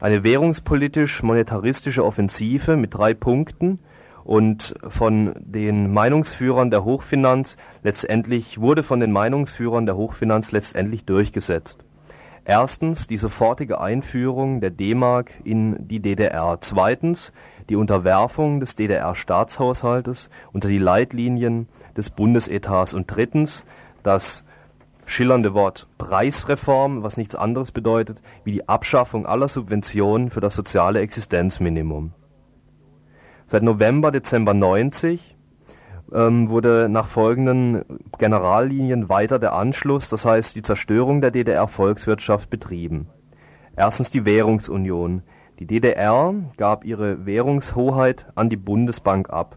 Eine 0.00 0.22
währungspolitisch-monetaristische 0.22 2.04
Offensive 2.04 2.76
mit 2.76 2.94
drei 2.94 3.14
Punkten 3.14 3.80
und 4.22 4.76
von 4.86 5.34
den 5.40 5.92
Meinungsführern 5.92 6.70
der 6.70 6.84
Hochfinanz 6.84 7.56
letztendlich 7.82 8.60
wurde 8.60 8.84
von 8.84 9.00
den 9.00 9.10
Meinungsführern 9.10 9.86
der 9.86 9.96
Hochfinanz 9.96 10.52
letztendlich 10.52 11.04
durchgesetzt. 11.04 11.84
Erstens 12.48 13.06
die 13.06 13.18
sofortige 13.18 13.78
Einführung 13.78 14.62
der 14.62 14.70
D-Mark 14.70 15.32
in 15.44 15.86
die 15.86 16.00
DDR. 16.00 16.56
Zweitens 16.62 17.30
die 17.68 17.76
Unterwerfung 17.76 18.58
des 18.58 18.74
DDR-Staatshaushaltes 18.74 20.30
unter 20.54 20.68
die 20.68 20.78
Leitlinien 20.78 21.68
des 21.94 22.08
Bundesetats 22.08 22.94
und 22.94 23.06
drittens 23.06 23.66
das 24.02 24.44
schillernde 25.04 25.52
Wort 25.52 25.88
Preisreform, 25.98 27.02
was 27.02 27.18
nichts 27.18 27.34
anderes 27.34 27.70
bedeutet 27.70 28.22
wie 28.44 28.52
die 28.52 28.66
Abschaffung 28.66 29.26
aller 29.26 29.48
Subventionen 29.48 30.30
für 30.30 30.40
das 30.40 30.54
soziale 30.54 31.00
Existenzminimum. 31.00 32.14
Seit 33.46 33.62
November, 33.62 34.10
Dezember 34.10 34.54
90 34.54 35.36
ähm, 36.12 36.48
wurde 36.48 36.88
nach 36.88 37.08
folgenden 37.08 37.84
Generallinien 38.18 39.08
weiter 39.08 39.38
der 39.38 39.52
Anschluss, 39.52 40.08
das 40.08 40.24
heißt 40.24 40.56
die 40.56 40.62
Zerstörung 40.62 41.20
der 41.20 41.30
DDR-Volkswirtschaft 41.30 42.50
betrieben. 42.50 43.08
Erstens 43.76 44.10
die 44.10 44.24
Währungsunion. 44.24 45.22
Die 45.58 45.66
DDR 45.66 46.34
gab 46.56 46.84
ihre 46.84 47.26
Währungshoheit 47.26 48.26
an 48.34 48.48
die 48.48 48.56
Bundesbank 48.56 49.30
ab. 49.30 49.56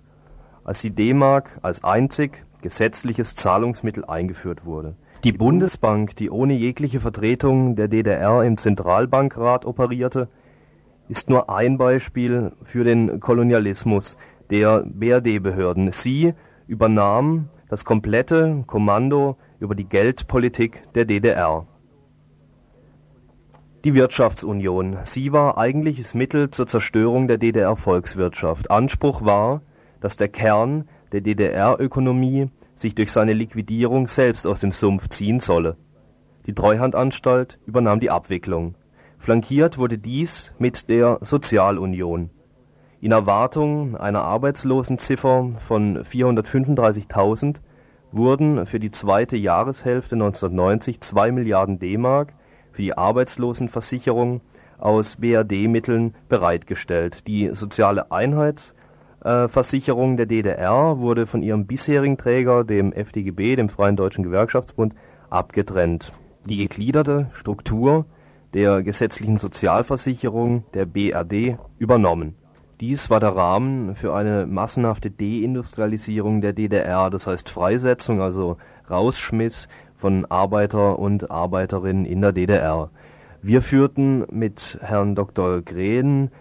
als 0.64 0.82
die 0.82 0.92
D-Mark 0.92 1.58
als 1.64 1.84
einzig 1.84 2.46
gesetzliches 2.62 3.36
Zahlungsmittel 3.36 4.06
eingeführt 4.06 4.64
wurde. 4.64 4.96
Die 5.24 5.32
Bundesbank, 5.32 6.16
die 6.16 6.30
ohne 6.30 6.54
jegliche 6.54 7.00
Vertretung 7.00 7.76
der 7.76 7.88
DDR 7.88 8.44
im 8.44 8.58
Zentralbankrat 8.58 9.66
operierte, 9.66 10.30
ist 11.08 11.30
nur 11.30 11.50
ein 11.50 11.78
Beispiel 11.78 12.54
für 12.64 12.84
den 12.84 13.20
Kolonialismus 13.20 14.18
der 14.52 14.84
BRD-Behörden. 14.86 15.92
Sie 15.92 16.34
übernahm 16.68 17.50
das 17.70 17.86
komplette 17.86 18.64
Kommando 18.68 19.38
über 19.60 19.76
die 19.76 19.86
Geldpolitik 19.86 20.84
der 20.94 21.06
DDR. 21.06 21.66
Die 23.84 23.96
Wirtschaftsunion. 23.96 24.98
Sie 25.04 25.32
war 25.32 25.58
eigentliches 25.58 26.14
Mittel 26.14 26.52
zur 26.52 26.68
Zerstörung 26.68 27.28
der 27.28 27.40
DDR-Volkswirtschaft. 27.40 28.70
Anspruch 28.70 29.26
war, 29.26 29.62
dass 30.02 30.18
der 30.18 30.28
Kern 30.28 30.88
der 31.12 31.22
DDR-Ökonomie 31.22 32.50
sich 32.76 32.94
durch 32.94 33.12
seine 33.12 33.34
Liquidierung 33.34 34.08
selbst 34.08 34.46
aus 34.46 34.60
dem 34.60 34.72
Sumpf 34.72 35.08
ziehen 35.10 35.40
solle. 35.40 35.78
Die 36.46 36.54
Treuhandanstalt 36.54 37.60
übernahm 37.66 38.00
die 38.00 38.10
Abwicklung. 38.10 38.76
Flankiert 39.18 39.78
wurde 39.78 39.98
dies 39.98 40.54
mit 40.58 40.90
der 40.90 41.20
Sozialunion. 41.22 42.32
In 43.02 43.12
Erwartung 43.12 43.98
einer 43.98 44.22
Arbeitslosenziffer 44.22 45.50
von 45.58 46.04
435.000 46.04 47.56
wurden 48.12 48.68
für 48.68 48.80
die 48.80 48.92
zweite 48.92 49.38
Jahreshälfte 49.38 50.14
1990 50.14 51.02
2 51.02 51.32
Milliarden 51.32 51.80
D-Mark 51.80 52.34
für 52.72 52.84
die 52.84 52.96
Arbeitslosenversicherung 52.96 54.42
aus 54.78 55.16
BRD-Mitteln 55.16 56.14
bereitgestellt. 56.30 57.26
Die 57.26 57.50
soziale 57.56 58.12
Einheitsversicherung 58.12 60.18
der 60.18 60.28
DDR 60.28 61.00
wurde 61.00 61.26
von 61.26 61.42
ihrem 61.42 61.66
bisherigen 61.66 62.20
Träger, 62.20 62.64
dem 62.64 62.94
FDGB, 62.94 63.56
dem 63.56 63.70
Freien 63.70 63.96
Deutschen 63.96 64.24
Gewerkschaftsbund, 64.24 64.94
abgetrennt. 65.32 66.14
Die 66.46 66.58
gegliederte 66.58 67.32
Struktur 67.34 68.06
der 68.54 68.84
gesetzlichen 68.84 69.40
Sozialversicherung 69.40 70.66
der 70.76 70.86
BRD 70.86 71.58
übernommen. 71.80 72.36
Dies 72.82 73.12
war 73.12 73.20
der 73.20 73.36
Rahmen 73.36 73.94
für 73.94 74.16
eine 74.16 74.48
massenhafte 74.48 75.12
Deindustrialisierung 75.12 76.42
der 76.42 76.54
DDR, 76.54 77.12
das 77.12 77.28
heißt 77.28 77.48
Freisetzung, 77.48 78.22
also 78.22 78.58
Rausschmiss 78.90 79.68
von 79.96 80.26
Arbeiter 80.26 80.98
und 80.98 81.30
Arbeiterinnen 81.30 82.06
in 82.06 82.22
der 82.22 82.32
DDR. 82.32 82.90
Wir 83.44 83.62
führten 83.62 84.26
mit 84.32 84.80
Herrn 84.82 85.14
Dr. 85.14 85.62
Green, 85.62 86.32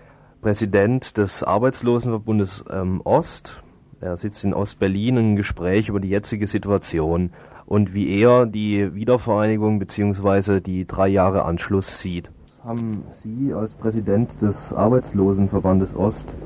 Präsident 0.41 1.19
des 1.19 1.43
Arbeitslosenverbundes 1.43 2.65
ähm, 2.71 3.03
Ost, 3.05 3.63
er 4.01 4.17
sitzt 4.17 4.43
in 4.43 4.55
Ostberlin, 4.55 5.19
ein 5.19 5.37
Gespräch 5.37 5.91
über 5.91 6.01
die 6.01 6.09
jetzige 6.09 6.47
Situation 6.47 7.33
und 7.67 7.93
wie 7.93 8.19
er 8.19 8.47
die 8.47 8.95
Wiedervereinigung 8.95 9.79
bzw. 9.79 10.61
die 10.61 10.87
drei 10.87 11.09
Jahre 11.09 11.45
Anschluss 11.45 12.01
sieht. 12.01 12.31
Haben 12.63 13.05
Sie 13.13 13.55
als 13.55 13.73
Präsident 13.73 14.43
des 14.43 14.71
Arbeitslosenverbandes 14.71 15.97
Ost 15.97 16.37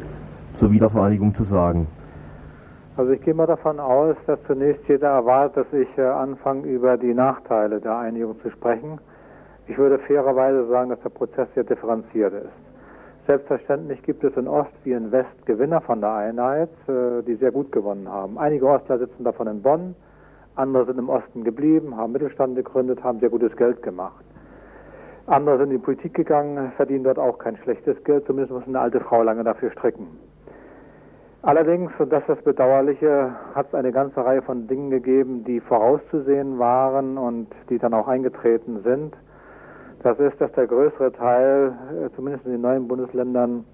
zur 0.53 0.71
Wiedervereinigung 0.71 1.35
zu 1.35 1.43
sagen? 1.43 1.89
Also 2.97 3.11
ich 3.11 3.21
gehe 3.23 3.35
mal 3.35 3.49
davon 3.49 3.81
aus, 3.81 4.15
dass 4.29 4.39
zunächst 4.47 4.87
jeder 4.87 5.09
erwartet, 5.09 5.67
dass 5.67 5.81
ich 5.81 5.89
äh, 5.99 6.03
anfange, 6.03 6.69
über 6.69 6.97
die 6.97 7.13
Nachteile 7.13 7.81
der 7.81 7.99
Einigung 7.99 8.41
zu 8.43 8.51
sprechen. 8.51 9.01
Ich 9.67 9.77
würde 9.77 9.99
fairerweise 9.99 10.69
sagen, 10.69 10.91
dass 10.91 11.01
der 11.01 11.09
Prozess 11.09 11.49
sehr 11.55 11.65
differenziert 11.65 12.33
ist. 12.33 13.27
Selbstverständlich 13.27 14.01
gibt 14.05 14.23
es 14.23 14.37
in 14.37 14.47
Ost 14.47 14.71
wie 14.85 14.93
in 14.93 15.11
West 15.11 15.45
Gewinner 15.47 15.81
von 15.81 16.01
der 16.01 16.15
Einheit, 16.15 16.71
äh, 16.87 17.23
die 17.27 17.35
sehr 17.35 17.51
gut 17.51 17.73
gewonnen 17.73 18.09
haben. 18.09 18.39
Einige 18.39 18.67
Ostler 18.67 19.01
sitzen 19.01 19.25
davon 19.25 19.49
in 19.49 19.63
Bonn, 19.63 19.97
andere 20.55 20.87
sind 20.87 21.01
im 21.01 21.09
Osten 21.09 21.43
geblieben, 21.43 21.97
haben 21.97 22.13
Mittelstand 22.13 22.55
gegründet, 22.55 23.03
haben 23.03 23.19
sehr 23.19 23.31
gutes 23.31 23.57
Geld 23.57 23.83
gemacht. 23.83 24.25
Andere 25.27 25.57
sind 25.57 25.71
in 25.71 25.79
die 25.79 25.85
Politik 25.85 26.13
gegangen, 26.13 26.73
verdienen 26.77 27.05
dort 27.05 27.19
auch 27.19 27.39
kein 27.39 27.57
schlechtes 27.57 28.03
Geld, 28.05 28.27
zumindest 28.27 28.53
muss 28.53 28.67
eine 28.67 28.79
alte 28.79 29.01
Frau 29.01 29.23
lange 29.23 29.43
dafür 29.43 29.71
stricken. 29.71 30.07
Allerdings, 31.41 31.93
und 31.99 32.13
das 32.13 32.21
ist 32.23 32.29
das 32.29 32.43
Bedauerliche, 32.43 33.35
hat 33.55 33.69
es 33.69 33.75
eine 33.75 33.93
ganze 33.93 34.25
Reihe 34.25 34.43
von 34.43 34.67
Dingen 34.67 34.91
gegeben, 34.91 35.45
die 35.45 35.61
vorauszusehen 35.61 36.59
waren 36.59 37.17
und 37.17 37.49
die 37.71 37.79
dann 37.79 37.95
auch 37.95 38.09
eingetreten 38.09 38.81
sind. 38.83 39.17
Das 40.03 40.19
ist, 40.19 40.39
dass 40.41 40.53
der 40.53 40.67
größere 40.67 41.13
Teil, 41.13 41.73
äh, 41.91 42.11
zumindest 42.17 42.45
in 42.45 42.53
den 42.53 42.61
neuen 42.61 42.87
Bundesländern, 42.87 43.65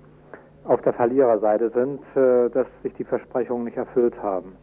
auf 0.64 0.80
der 0.82 0.92
Verliererseite 0.92 1.70
sind, 1.70 2.00
äh, 2.16 2.48
dass 2.50 2.66
sich 2.84 2.94
die 2.94 3.04
Versprechungen 3.04 3.64
nicht 3.64 3.76
erfüllt 3.76 4.20
haben. 4.22 4.56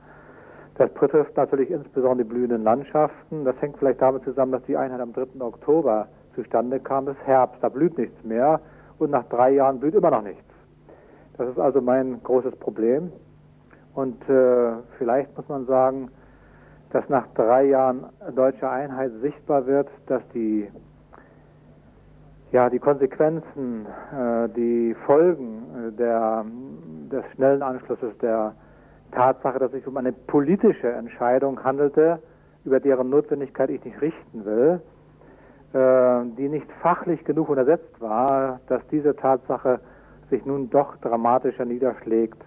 Das 0.75 0.89
betrifft 0.91 1.35
natürlich 1.35 1.71
insbesondere 1.71 2.23
die 2.25 2.29
blühenden 2.29 2.63
Landschaften. 2.63 3.43
Das 3.43 3.55
hängt 3.61 3.77
vielleicht 3.77 4.01
damit 4.01 4.23
zusammen, 4.23 4.51
dass 4.51 4.63
die 4.63 4.77
Einheit 4.77 5.01
am 5.01 5.11
3. 5.11 5.41
Oktober 5.41 6.07
zustande 6.37 6.79
kam. 6.79 7.07
Es 7.07 7.17
Herbst, 7.25 7.61
da 7.61 7.69
blüht 7.69 7.97
nichts 7.97 8.23
mehr 8.23 8.61
und 8.99 9.11
nach 9.11 9.25
drei 9.25 9.51
Jahren 9.51 9.79
blüht 9.79 9.95
immer 9.95 10.11
noch 10.11 10.23
nichts. 10.23 10.43
Das 11.37 11.49
ist 11.49 11.59
also 11.59 11.81
mein 11.81 12.21
großes 12.23 12.55
Problem. 12.55 13.11
Und 13.93 14.17
äh, 14.29 14.73
vielleicht 14.97 15.35
muss 15.35 15.49
man 15.49 15.65
sagen, 15.65 16.09
dass 16.91 17.07
nach 17.09 17.27
drei 17.33 17.65
Jahren 17.65 18.05
deutscher 18.35 18.71
Einheit 18.71 19.11
sichtbar 19.21 19.65
wird, 19.65 19.89
dass 20.05 20.21
die, 20.33 20.69
ja, 22.51 22.69
die 22.69 22.79
Konsequenzen, 22.79 23.85
äh, 23.85 24.49
die 24.49 24.95
Folgen 25.05 25.63
äh, 25.75 25.91
der, 25.93 26.45
des 27.11 27.25
schnellen 27.33 27.61
Anschlusses 27.61 28.17
der 28.19 28.53
Tatsache, 29.11 29.59
dass 29.59 29.69
es 29.69 29.79
sich 29.79 29.87
um 29.87 29.97
eine 29.97 30.11
politische 30.11 30.91
Entscheidung 30.91 31.63
handelte, 31.63 32.19
über 32.65 32.79
deren 32.79 33.09
Notwendigkeit 33.09 33.69
ich 33.69 33.83
nicht 33.83 33.99
richten 34.01 34.45
will, 34.45 34.81
die 35.73 36.49
nicht 36.49 36.71
fachlich 36.81 37.23
genug 37.25 37.49
untersetzt 37.49 37.99
war, 37.99 38.61
dass 38.67 38.81
diese 38.87 39.15
Tatsache 39.15 39.79
sich 40.29 40.45
nun 40.45 40.69
doch 40.69 40.95
dramatischer 40.97 41.65
niederschlägt, 41.65 42.41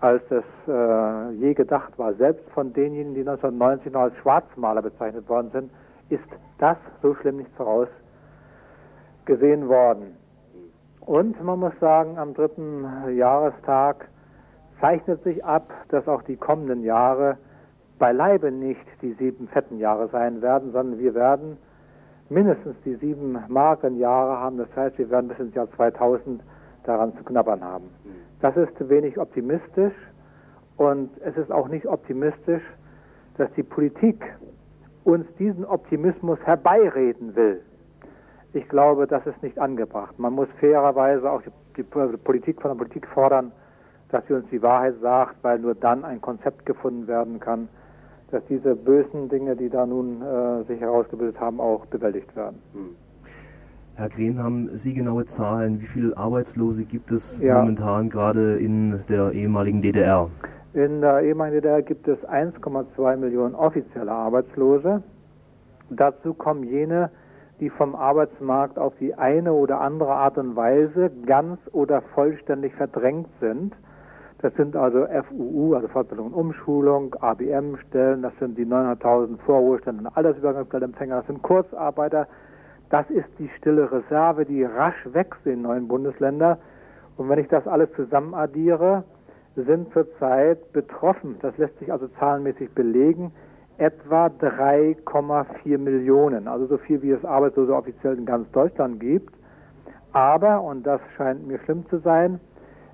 als 0.00 0.22
es 0.30 0.44
äh, 0.68 1.30
je 1.32 1.54
gedacht 1.54 1.98
war. 1.98 2.14
Selbst 2.14 2.48
von 2.50 2.72
denjenigen, 2.72 3.14
die 3.14 3.20
1990 3.20 3.92
noch 3.92 4.02
als 4.02 4.16
Schwarzmaler 4.16 4.82
bezeichnet 4.82 5.28
worden 5.28 5.50
sind, 5.52 5.70
ist 6.10 6.24
das 6.58 6.76
so 7.02 7.14
schlimm 7.14 7.38
nicht 7.38 7.50
vorausgesehen 7.56 9.68
worden. 9.68 10.16
Und 11.00 11.42
man 11.42 11.60
muss 11.60 11.78
sagen, 11.80 12.18
am 12.18 12.34
dritten 12.34 12.86
Jahrestag 13.14 14.08
zeichnet 14.80 15.22
sich 15.22 15.44
ab, 15.44 15.70
dass 15.88 16.08
auch 16.08 16.22
die 16.22 16.36
kommenden 16.36 16.82
Jahre 16.82 17.38
beileibe 17.98 18.50
nicht 18.50 18.84
die 19.02 19.12
sieben 19.14 19.48
fetten 19.48 19.78
Jahre 19.78 20.08
sein 20.08 20.42
werden, 20.42 20.72
sondern 20.72 20.98
wir 20.98 21.14
werden 21.14 21.58
mindestens 22.30 22.76
die 22.84 22.94
sieben 22.96 23.38
mageren 23.48 23.98
Jahre 23.98 24.38
haben. 24.38 24.58
Das 24.58 24.68
heißt, 24.74 24.98
wir 24.98 25.10
werden 25.10 25.28
bis 25.28 25.38
ins 25.38 25.54
Jahr 25.54 25.70
2000 25.76 26.42
daran 26.84 27.16
zu 27.16 27.24
knabbern 27.24 27.62
haben. 27.62 27.88
Das 28.40 28.56
ist 28.56 28.88
wenig 28.88 29.18
optimistisch 29.18 29.94
und 30.76 31.10
es 31.22 31.36
ist 31.36 31.50
auch 31.50 31.68
nicht 31.68 31.86
optimistisch, 31.86 32.62
dass 33.36 33.50
die 33.56 33.62
Politik 33.62 34.24
uns 35.04 35.26
diesen 35.38 35.64
Optimismus 35.64 36.38
herbeireden 36.44 37.34
will. 37.36 37.62
Ich 38.52 38.68
glaube, 38.68 39.06
das 39.06 39.26
ist 39.26 39.42
nicht 39.42 39.58
angebracht. 39.58 40.18
Man 40.18 40.32
muss 40.32 40.48
fairerweise 40.60 41.30
auch 41.30 41.42
die 41.76 41.82
Politik 41.82 42.62
von 42.62 42.70
der 42.70 42.78
Politik 42.78 43.06
fordern, 43.08 43.52
dass 44.10 44.24
sie 44.26 44.34
uns 44.34 44.48
die 44.50 44.62
Wahrheit 44.62 44.94
sagt, 45.00 45.36
weil 45.42 45.58
nur 45.58 45.74
dann 45.74 46.04
ein 46.04 46.20
Konzept 46.20 46.64
gefunden 46.64 47.08
werden 47.08 47.40
kann, 47.40 47.68
dass 48.30 48.44
diese 48.46 48.74
bösen 48.74 49.28
Dinge, 49.28 49.56
die 49.56 49.68
da 49.68 49.86
nun 49.86 50.22
äh, 50.22 50.64
sich 50.64 50.80
herausgebildet 50.80 51.38
haben, 51.38 51.60
auch 51.60 51.86
bewältigt 51.86 52.34
werden. 52.36 52.60
Hm. 52.72 52.96
Herr 53.96 54.08
Green, 54.08 54.42
haben 54.42 54.70
Sie 54.76 54.92
genaue 54.92 55.24
Zahlen? 55.24 55.80
Wie 55.80 55.86
viele 55.86 56.16
Arbeitslose 56.16 56.84
gibt 56.84 57.12
es 57.12 57.38
ja. 57.38 57.60
momentan 57.60 58.10
gerade 58.10 58.56
in 58.56 59.00
der 59.08 59.30
ehemaligen 59.30 59.82
DDR? 59.82 60.28
In 60.72 61.00
der 61.00 61.22
ehemaligen 61.22 61.62
DDR 61.62 61.82
gibt 61.82 62.08
es 62.08 62.18
1,2 62.26 63.16
Millionen 63.16 63.54
offizielle 63.54 64.10
Arbeitslose. 64.10 65.04
Dazu 65.90 66.34
kommen 66.34 66.64
jene, 66.64 67.10
die 67.60 67.70
vom 67.70 67.94
Arbeitsmarkt 67.94 68.80
auf 68.80 68.94
die 68.98 69.14
eine 69.14 69.52
oder 69.52 69.80
andere 69.80 70.12
Art 70.12 70.38
und 70.38 70.56
Weise 70.56 71.12
ganz 71.24 71.60
oder 71.70 72.02
vollständig 72.14 72.74
verdrängt 72.74 73.28
sind. 73.40 73.74
Das 74.44 74.52
sind 74.56 74.76
also 74.76 75.06
FUU, 75.06 75.74
also 75.74 75.88
Fortbildung 75.88 76.26
und 76.26 76.34
Umschulung, 76.34 77.16
ABM-Stellen, 77.18 78.20
das 78.20 78.34
sind 78.38 78.58
die 78.58 78.66
900.000 78.66 79.38
Vorruhestand 79.38 80.00
und 80.00 80.06
Altersübergangsgeldempfänger, 80.08 81.16
das 81.16 81.26
sind 81.28 81.42
Kurzarbeiter, 81.42 82.28
das 82.90 83.08
ist 83.08 83.26
die 83.38 83.48
stille 83.56 83.90
Reserve, 83.90 84.44
die 84.44 84.62
rasch 84.62 85.02
wächst 85.14 85.46
in 85.46 85.62
neuen 85.62 85.88
Bundesländern. 85.88 86.58
Und 87.16 87.30
wenn 87.30 87.38
ich 87.38 87.48
das 87.48 87.66
alles 87.66 87.90
zusammen 87.96 88.34
addiere, 88.34 89.04
sind 89.56 89.90
zurzeit 89.94 90.74
betroffen, 90.74 91.36
das 91.40 91.56
lässt 91.56 91.78
sich 91.78 91.90
also 91.90 92.06
zahlenmäßig 92.20 92.70
belegen, 92.72 93.32
etwa 93.78 94.26
3,4 94.26 95.78
Millionen, 95.78 96.48
also 96.48 96.66
so 96.66 96.76
viel 96.76 97.00
wie 97.00 97.12
es 97.12 97.24
Arbeitslose 97.24 97.74
offiziell 97.74 98.18
in 98.18 98.26
ganz 98.26 98.50
Deutschland 98.50 99.00
gibt. 99.00 99.32
Aber, 100.12 100.60
und 100.60 100.86
das 100.86 101.00
scheint 101.16 101.48
mir 101.48 101.58
schlimm 101.60 101.88
zu 101.88 101.96
sein, 102.00 102.40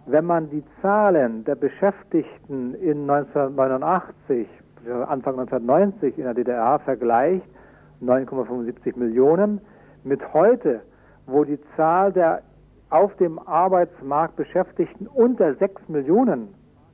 wenn 0.07 0.25
man 0.25 0.51
die 0.51 0.65
Zahlen 0.83 1.45
der 1.45 1.55
Beschäftigten 1.55 2.75
in 2.75 3.09
1989, 3.11 4.49
Anfang 4.87 5.39
1990 5.39 6.19
in 6.19 6.25
der 6.25 6.35
DDR 6.35 6.79
vergleicht, 6.79 7.47
9,75 8.03 8.99
Millionen, 8.99 9.61
mit 10.05 10.21
heute, 10.33 10.81
wo 11.27 11.45
die 11.45 11.59
Zahl 11.77 12.13
der 12.13 12.43
auf 12.89 13.15
dem 13.17 13.39
Arbeitsmarkt 13.39 14.37
Beschäftigten 14.37 15.07
unter 15.07 15.55
6 15.55 15.89
Millionen 15.89 16.49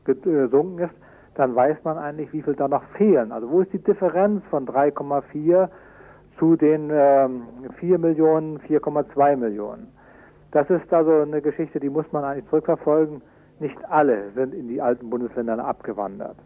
gesunken 0.05 0.79
ist, 0.79 0.95
dann 1.35 1.55
weiß 1.55 1.77
man 1.85 1.99
eigentlich, 1.99 2.33
wie 2.33 2.42
viel 2.42 2.55
da 2.55 2.69
noch 2.69 2.85
fehlen. 2.97 3.33
Also 3.33 3.51
wo 3.51 3.61
ist 3.61 3.73
die 3.73 3.83
Differenz 3.83 4.42
von 4.51 4.66
3,4 4.66 5.69
zu 6.38 6.57
den 6.57 6.90
ähm, 6.92 7.42
4 7.79 7.99
Millionen, 7.99 8.59
4,2 8.61 9.37
Millionen? 9.37 9.88
Das 10.57 10.71
ist 10.71 10.90
also 10.90 11.21
eine 11.21 11.42
Geschichte, 11.42 11.79
die 11.79 11.90
muss 11.90 12.11
man 12.12 12.25
eigentlich 12.25 12.49
zurückverfolgen. 12.49 13.21
Nicht 13.61 13.77
alle 13.90 14.31
sind 14.35 14.55
in 14.55 14.69
die 14.69 14.81
alten 14.81 15.11
Bundesländer 15.11 15.62
abgewandert. 15.62 16.38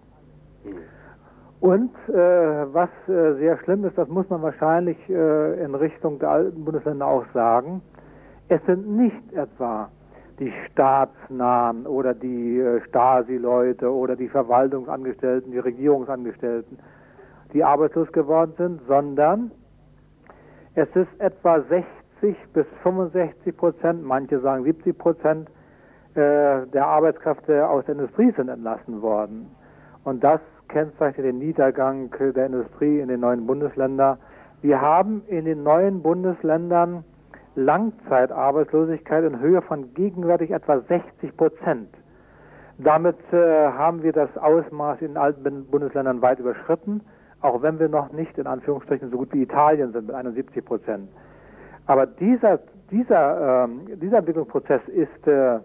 Und 1.61 1.93
äh, 2.09 2.13
was 2.13 2.89
äh, 3.07 3.35
sehr 3.35 3.57
schlimm 3.59 3.85
ist, 3.85 3.97
das 3.97 4.09
muss 4.09 4.29
man 4.29 4.43
wahrscheinlich 4.43 4.99
äh, 5.09 5.65
in 5.65 5.77
Richtung 5.77 6.19
der 6.19 6.31
alten 6.31 6.65
Bundesländer 6.65 7.07
auch 7.07 7.25
sagen, 7.33 7.83
es 8.49 8.61
sind 8.67 8.89
nicht 8.97 9.33
etwa 9.33 9.89
die 10.41 10.53
Staatsnahen 10.73 11.87
oder 11.87 12.13
die 12.13 12.59
äh, 12.59 12.81
Stasi-Leute 12.89 13.95
oder 13.95 14.17
die 14.17 14.29
Verwaltungsangestellten, 14.29 15.53
die 15.53 15.61
Regierungsangestellten, 15.61 16.81
die 17.53 17.63
arbeitslos 17.63 18.11
geworden 18.11 18.55
sind, 18.59 18.81
sondern 18.89 19.53
es 20.75 20.89
ist 20.97 21.21
etwa 21.21 21.61
60 21.61 22.00
bis 22.53 22.67
65 22.83 23.57
Prozent, 23.57 24.05
manche 24.05 24.41
sagen 24.41 24.65
70 24.65 24.97
Prozent 24.97 25.49
äh, 26.15 26.67
der 26.67 26.87
Arbeitskräfte 26.87 27.69
aus 27.69 27.85
der 27.85 27.95
Industrie 27.95 28.33
sind 28.37 28.49
entlassen 28.49 29.03
worden. 29.03 29.51
Und 30.05 30.25
das 30.25 30.41
kennzeichnet 30.69 31.27
den 31.27 31.39
Niedergang 31.39 32.11
der 32.19 32.47
Industrie 32.47 33.01
in 33.01 33.09
den 33.09 33.21
neuen 33.21 33.47
Bundesländern. 33.47 34.19
Wir 34.63 34.81
haben 34.81 35.23
in 35.27 35.45
den 35.45 35.63
neuen 35.63 36.03
Bundesländern 36.03 37.05
Langzeitarbeitslosigkeit 37.57 39.25
in 39.25 39.41
Höhe 39.41 39.63
von 39.63 39.93
gegenwärtig 39.95 40.51
etwa 40.51 40.81
60 40.81 41.37
Prozent. 41.37 41.89
Damit 42.79 43.19
äh, 43.33 43.69
haben 43.69 44.03
wir 44.03 44.13
das 44.13 44.37
Ausmaß 44.39 45.03
in 45.03 45.17
alten 45.17 45.67
Bundesländern 45.67 46.23
weit 46.23 46.39
überschritten, 46.39 47.03
auch 47.41 47.63
wenn 47.63 47.79
wir 47.79 47.89
noch 47.89 48.13
nicht 48.13 48.39
in 48.39 48.47
Anführungsstrichen 48.47 49.11
so 49.11 49.19
gut 49.19 49.33
wie 49.33 49.43
Italien 49.43 49.93
sind 49.93 50.07
mit 50.07 50.17
71 50.17 50.65
Prozent. 50.65 51.09
Aber 51.87 52.07
dieser, 52.07 52.61
dieser, 52.91 53.65
ähm, 53.65 53.81
dieser 54.01 54.19
Entwicklungsprozess 54.19 54.83
ist 54.89 55.27
äh, 55.27 55.59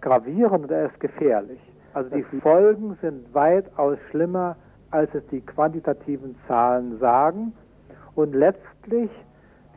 gravierend 0.00 0.64
und 0.64 0.70
er 0.70 0.86
ist 0.86 1.00
gefährlich. 1.00 1.60
Also 1.94 2.10
die 2.10 2.22
Folgen 2.40 2.96
sind 3.00 3.34
weitaus 3.34 3.98
schlimmer, 4.10 4.56
als 4.90 5.14
es 5.14 5.26
die 5.28 5.40
quantitativen 5.40 6.36
Zahlen 6.46 6.98
sagen. 6.98 7.52
Und 8.14 8.34
letztlich 8.34 9.10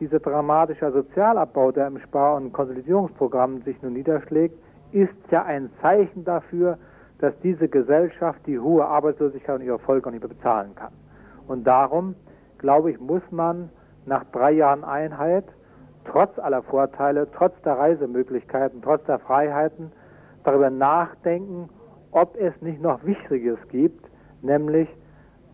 dieser 0.00 0.18
dramatische 0.18 0.90
Sozialabbau, 0.92 1.72
der 1.72 1.86
im 1.86 1.98
Spar- 2.00 2.36
und 2.36 2.52
Konsolidierungsprogramm 2.52 3.62
sich 3.62 3.80
nun 3.82 3.92
niederschlägt, 3.92 4.54
ist 4.92 5.14
ja 5.30 5.44
ein 5.44 5.70
Zeichen 5.82 6.24
dafür, 6.24 6.78
dass 7.18 7.34
diese 7.42 7.68
Gesellschaft 7.68 8.40
die 8.46 8.58
hohe 8.58 8.84
Arbeitslosigkeit 8.84 9.60
und 9.60 9.66
ihre 9.66 9.78
Folgen 9.78 10.06
auch 10.06 10.12
nicht 10.12 10.22
mehr 10.22 10.34
bezahlen 10.34 10.74
kann. 10.74 10.92
Und 11.46 11.64
darum, 11.66 12.14
glaube 12.58 12.90
ich, 12.90 12.98
muss 12.98 13.22
man 13.30 13.68
nach 14.06 14.24
drei 14.32 14.52
Jahren 14.52 14.84
Einheit, 14.84 15.44
trotz 16.04 16.38
aller 16.38 16.62
Vorteile, 16.62 17.28
trotz 17.36 17.60
der 17.62 17.78
Reisemöglichkeiten, 17.78 18.82
trotz 18.82 19.04
der 19.04 19.18
Freiheiten, 19.18 19.92
darüber 20.44 20.70
nachdenken, 20.70 21.68
ob 22.10 22.36
es 22.36 22.60
nicht 22.60 22.80
noch 22.80 23.04
Wichtiges 23.04 23.58
gibt, 23.68 24.04
nämlich 24.42 24.88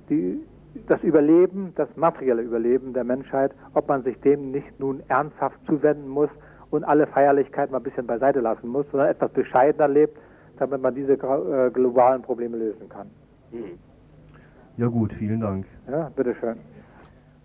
die 0.08 0.40
das 0.86 1.02
Überleben, 1.02 1.72
das 1.74 1.88
materielle 1.96 2.42
Überleben 2.42 2.92
der 2.92 3.04
Menschheit, 3.04 3.52
ob 3.72 3.88
man 3.88 4.02
sich 4.02 4.20
dem 4.20 4.50
nicht 4.50 4.78
nun 4.78 5.02
ernsthaft 5.08 5.58
zuwenden 5.66 6.08
muss 6.08 6.28
und 6.70 6.84
alle 6.84 7.06
Feierlichkeiten 7.06 7.72
mal 7.72 7.78
ein 7.78 7.82
bisschen 7.82 8.06
beiseite 8.06 8.40
lassen 8.40 8.68
muss, 8.68 8.84
sondern 8.90 9.08
etwas 9.08 9.30
bescheidener 9.32 9.88
lebt, 9.88 10.18
damit 10.58 10.82
man 10.82 10.94
diese 10.94 11.14
äh, 11.14 11.70
globalen 11.70 12.22
Probleme 12.22 12.56
lösen 12.56 12.88
kann. 12.88 13.06
Ja 14.76 14.88
gut, 14.88 15.12
vielen 15.12 15.40
Dank. 15.40 15.66
Ja, 15.90 16.10
bitteschön. 16.14 16.56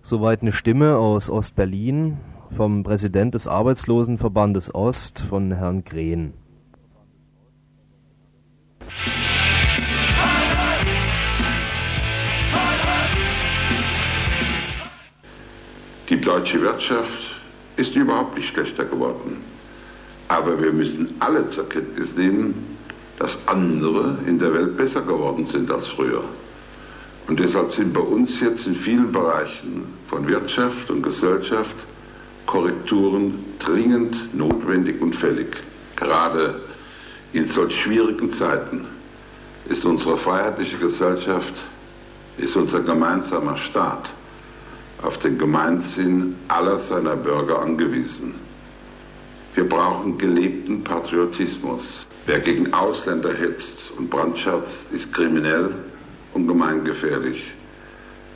Soweit 0.02 0.42
eine 0.42 0.52
Stimme 0.52 0.98
aus 0.98 1.30
Ostberlin 1.30 2.18
vom 2.56 2.84
Präsident 2.84 3.34
des 3.34 3.48
Arbeitslosenverbandes 3.48 4.74
Ost, 4.76 5.20
von 5.20 5.52
Herrn 5.52 5.84
Grehn. 5.84 6.34
Die 16.10 16.20
deutsche 16.20 16.62
Wirtschaft 16.62 17.36
ist 17.78 17.96
überhaupt 17.96 18.36
nicht 18.36 18.50
schlechter 18.50 18.86
geworden. 18.86 19.38
Aber 20.28 20.62
wir 20.62 20.72
müssen 20.72 21.16
alle 21.20 21.50
zur 21.50 21.68
Kenntnis 21.70 22.10
nehmen, 22.16 22.78
dass 23.18 23.38
andere 23.46 24.18
in 24.26 24.40
der 24.40 24.54
Welt 24.54 24.78
besser 24.78 25.02
geworden 25.02 25.48
sind 25.48 25.72
als 25.72 25.88
früher. 25.88 26.24
Und 27.28 27.40
deshalb 27.40 27.72
sind 27.72 27.94
bei 27.94 28.02
uns 28.02 28.40
jetzt 28.40 28.68
in 28.68 28.76
vielen 28.76 29.12
Bereichen 29.12 29.86
von 30.10 30.28
Wirtschaft 30.28 30.90
und 30.90 31.02
Gesellschaft 31.02 31.76
Korrekturen 32.52 33.46
dringend 33.60 34.36
notwendig 34.36 35.02
und 35.02 35.16
fällig. 35.16 35.56
Gerade 35.96 36.60
in 37.32 37.48
solch 37.48 37.82
schwierigen 37.82 38.30
Zeiten 38.30 38.88
ist 39.70 39.86
unsere 39.86 40.18
freiheitliche 40.18 40.78
Gesellschaft, 40.78 41.54
ist 42.38 42.58
unser 42.58 42.82
gemeinsamer 42.82 43.56
Staat 43.56 44.12
auf 45.02 45.18
den 45.20 45.38
Gemeinsinn 45.38 46.36
aller 46.50 46.78
seiner 46.80 47.16
Bürger 47.16 47.62
angewiesen. 47.62 48.36
Wir 49.56 49.70
brauchen 49.70 50.18
gelebten 50.18 50.84
Patriotismus. 50.84 52.06
Wer 52.26 52.40
gegen 52.40 52.74
Ausländer 52.74 53.34
hetzt 53.34 53.92
und 53.98 54.10
brandscherzt, 54.10 54.92
ist 54.92 55.14
kriminell 55.14 55.74
und 56.34 56.50
gemeingefährlich. 56.50 57.50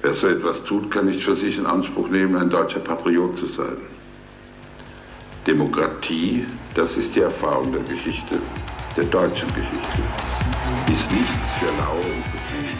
Wer 0.01 0.13
so 0.13 0.28
etwas 0.28 0.63
tut, 0.63 0.89
kann 0.89 1.08
nicht 1.08 1.25
für 1.25 1.36
sich 1.36 1.58
in 1.58 1.65
Anspruch 1.65 2.08
nehmen, 2.08 2.38
ein 2.38 2.49
deutscher 2.49 2.80
Patriot 2.80 3.38
zu 3.38 3.47
sein. 3.47 3.95
Demokratie, 5.48 6.48
das 6.74 6.98
ist 6.98 7.16
die 7.16 7.20
Erfahrung 7.20 7.72
der 7.72 7.84
Geschichte, 7.84 8.40
der 8.98 9.04
deutschen 9.04 9.48
Geschichte, 9.50 10.02
ist 10.88 11.12
nichts 11.12 11.52
für 11.60 11.68
Laue 11.68 12.00
und 12.00 12.24
Betrieb. 12.32 12.78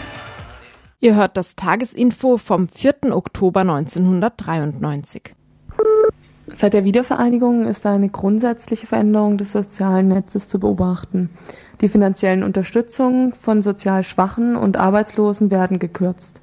Ihr 1.00 1.16
hört 1.16 1.38
das 1.38 1.56
Tagesinfo 1.56 2.38
vom 2.38 2.68
4. 2.68 3.16
Oktober 3.16 3.60
1993. 3.60 5.36
Seit 6.56 6.74
der 6.74 6.86
Wiedervereinigung 6.86 7.68
ist 7.68 7.86
eine 7.86 8.10
grundsätzliche 8.10 8.88
Veränderung 8.88 9.38
des 9.38 9.52
sozialen 9.52 10.08
Netzes 10.08 10.48
zu 10.48 10.60
beobachten. 10.60 11.30
Die 11.82 11.88
finanziellen 11.88 12.44
Unterstützungen 12.44 13.34
von 13.34 13.62
sozial 13.62 14.02
Schwachen 14.02 14.56
und 14.56 14.78
Arbeitslosen 14.78 15.52
werden 15.52 15.78
gekürzt. 15.78 16.42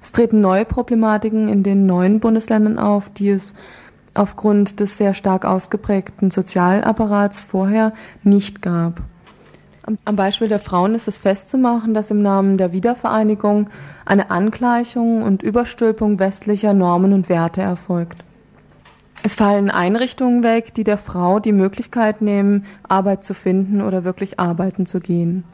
Es 0.00 0.12
treten 0.12 0.40
neue 0.40 0.64
Problematiken 0.64 1.48
in 1.48 1.62
den 1.62 1.84
neuen 1.84 2.20
Bundesländern 2.20 2.78
auf, 2.78 3.10
die 3.10 3.28
es 3.30 3.52
aufgrund 4.18 4.80
des 4.80 4.96
sehr 4.96 5.14
stark 5.14 5.44
ausgeprägten 5.44 6.30
Sozialapparats 6.30 7.40
vorher 7.40 7.92
nicht 8.22 8.62
gab. 8.62 9.00
Am 10.04 10.16
Beispiel 10.16 10.48
der 10.48 10.58
Frauen 10.58 10.94
ist 10.94 11.08
es 11.08 11.18
festzumachen, 11.18 11.94
dass 11.94 12.10
im 12.10 12.20
Namen 12.20 12.58
der 12.58 12.72
Wiedervereinigung 12.72 13.70
eine 14.04 14.30
Angleichung 14.30 15.22
und 15.22 15.42
Überstülpung 15.42 16.18
westlicher 16.18 16.74
Normen 16.74 17.14
und 17.14 17.28
Werte 17.30 17.62
erfolgt. 17.62 18.24
Es 19.22 19.34
fallen 19.34 19.70
Einrichtungen 19.70 20.42
weg, 20.42 20.74
die 20.74 20.84
der 20.84 20.98
Frau 20.98 21.40
die 21.40 21.52
Möglichkeit 21.52 22.20
nehmen, 22.20 22.66
Arbeit 22.86 23.24
zu 23.24 23.34
finden 23.34 23.80
oder 23.80 24.04
wirklich 24.04 24.38
arbeiten 24.38 24.84
zu 24.84 25.00
gehen. 25.00 25.44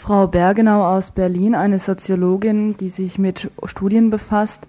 Frau 0.00 0.28
Bergenau 0.28 0.82
aus 0.82 1.10
Berlin, 1.10 1.54
eine 1.54 1.78
Soziologin, 1.78 2.74
die 2.74 2.88
sich 2.88 3.18
mit 3.18 3.50
Studien 3.64 4.08
befasst, 4.08 4.66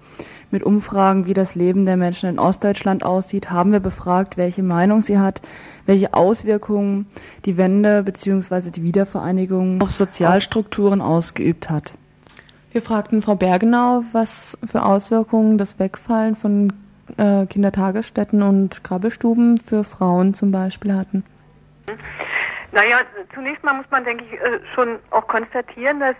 mit 0.51 0.61
Umfragen, 0.61 1.25
wie 1.25 1.33
das 1.33 1.55
Leben 1.55 1.85
der 1.85 1.95
Menschen 1.95 2.27
in 2.27 2.37
Ostdeutschland 2.37 3.05
aussieht, 3.05 3.49
haben 3.49 3.71
wir 3.71 3.79
befragt, 3.79 4.35
welche 4.35 4.61
Meinung 4.61 4.99
sie 4.99 5.19
hat, 5.19 5.41
welche 5.85 6.13
Auswirkungen 6.13 7.05
die 7.45 7.55
Wende 7.55 8.03
bzw. 8.03 8.71
die 8.71 8.83
Wiedervereinigung 8.83 9.81
auf 9.81 9.91
Sozialstrukturen 9.91 10.99
ausgeübt 10.99 11.69
hat. 11.69 11.93
Wir 12.73 12.81
fragten 12.81 13.21
Frau 13.21 13.35
Bergenau, 13.35 14.03
was 14.11 14.57
für 14.69 14.83
Auswirkungen 14.83 15.57
das 15.57 15.79
Wegfallen 15.79 16.35
von 16.35 16.73
äh, 17.15 17.45
Kindertagesstätten 17.45 18.41
und 18.41 18.83
Krabbelstuben 18.83 19.59
für 19.59 19.85
Frauen 19.85 20.33
zum 20.33 20.51
Beispiel 20.51 20.93
hatten. 20.93 21.23
Naja, 22.71 23.01
zunächst 23.33 23.63
mal 23.63 23.73
muss 23.73 23.89
man, 23.89 24.05
denke 24.05 24.23
ich, 24.23 24.33
äh, 24.33 24.59
schon 24.73 24.99
auch 25.11 25.27
konstatieren, 25.27 25.99
dass 25.99 26.15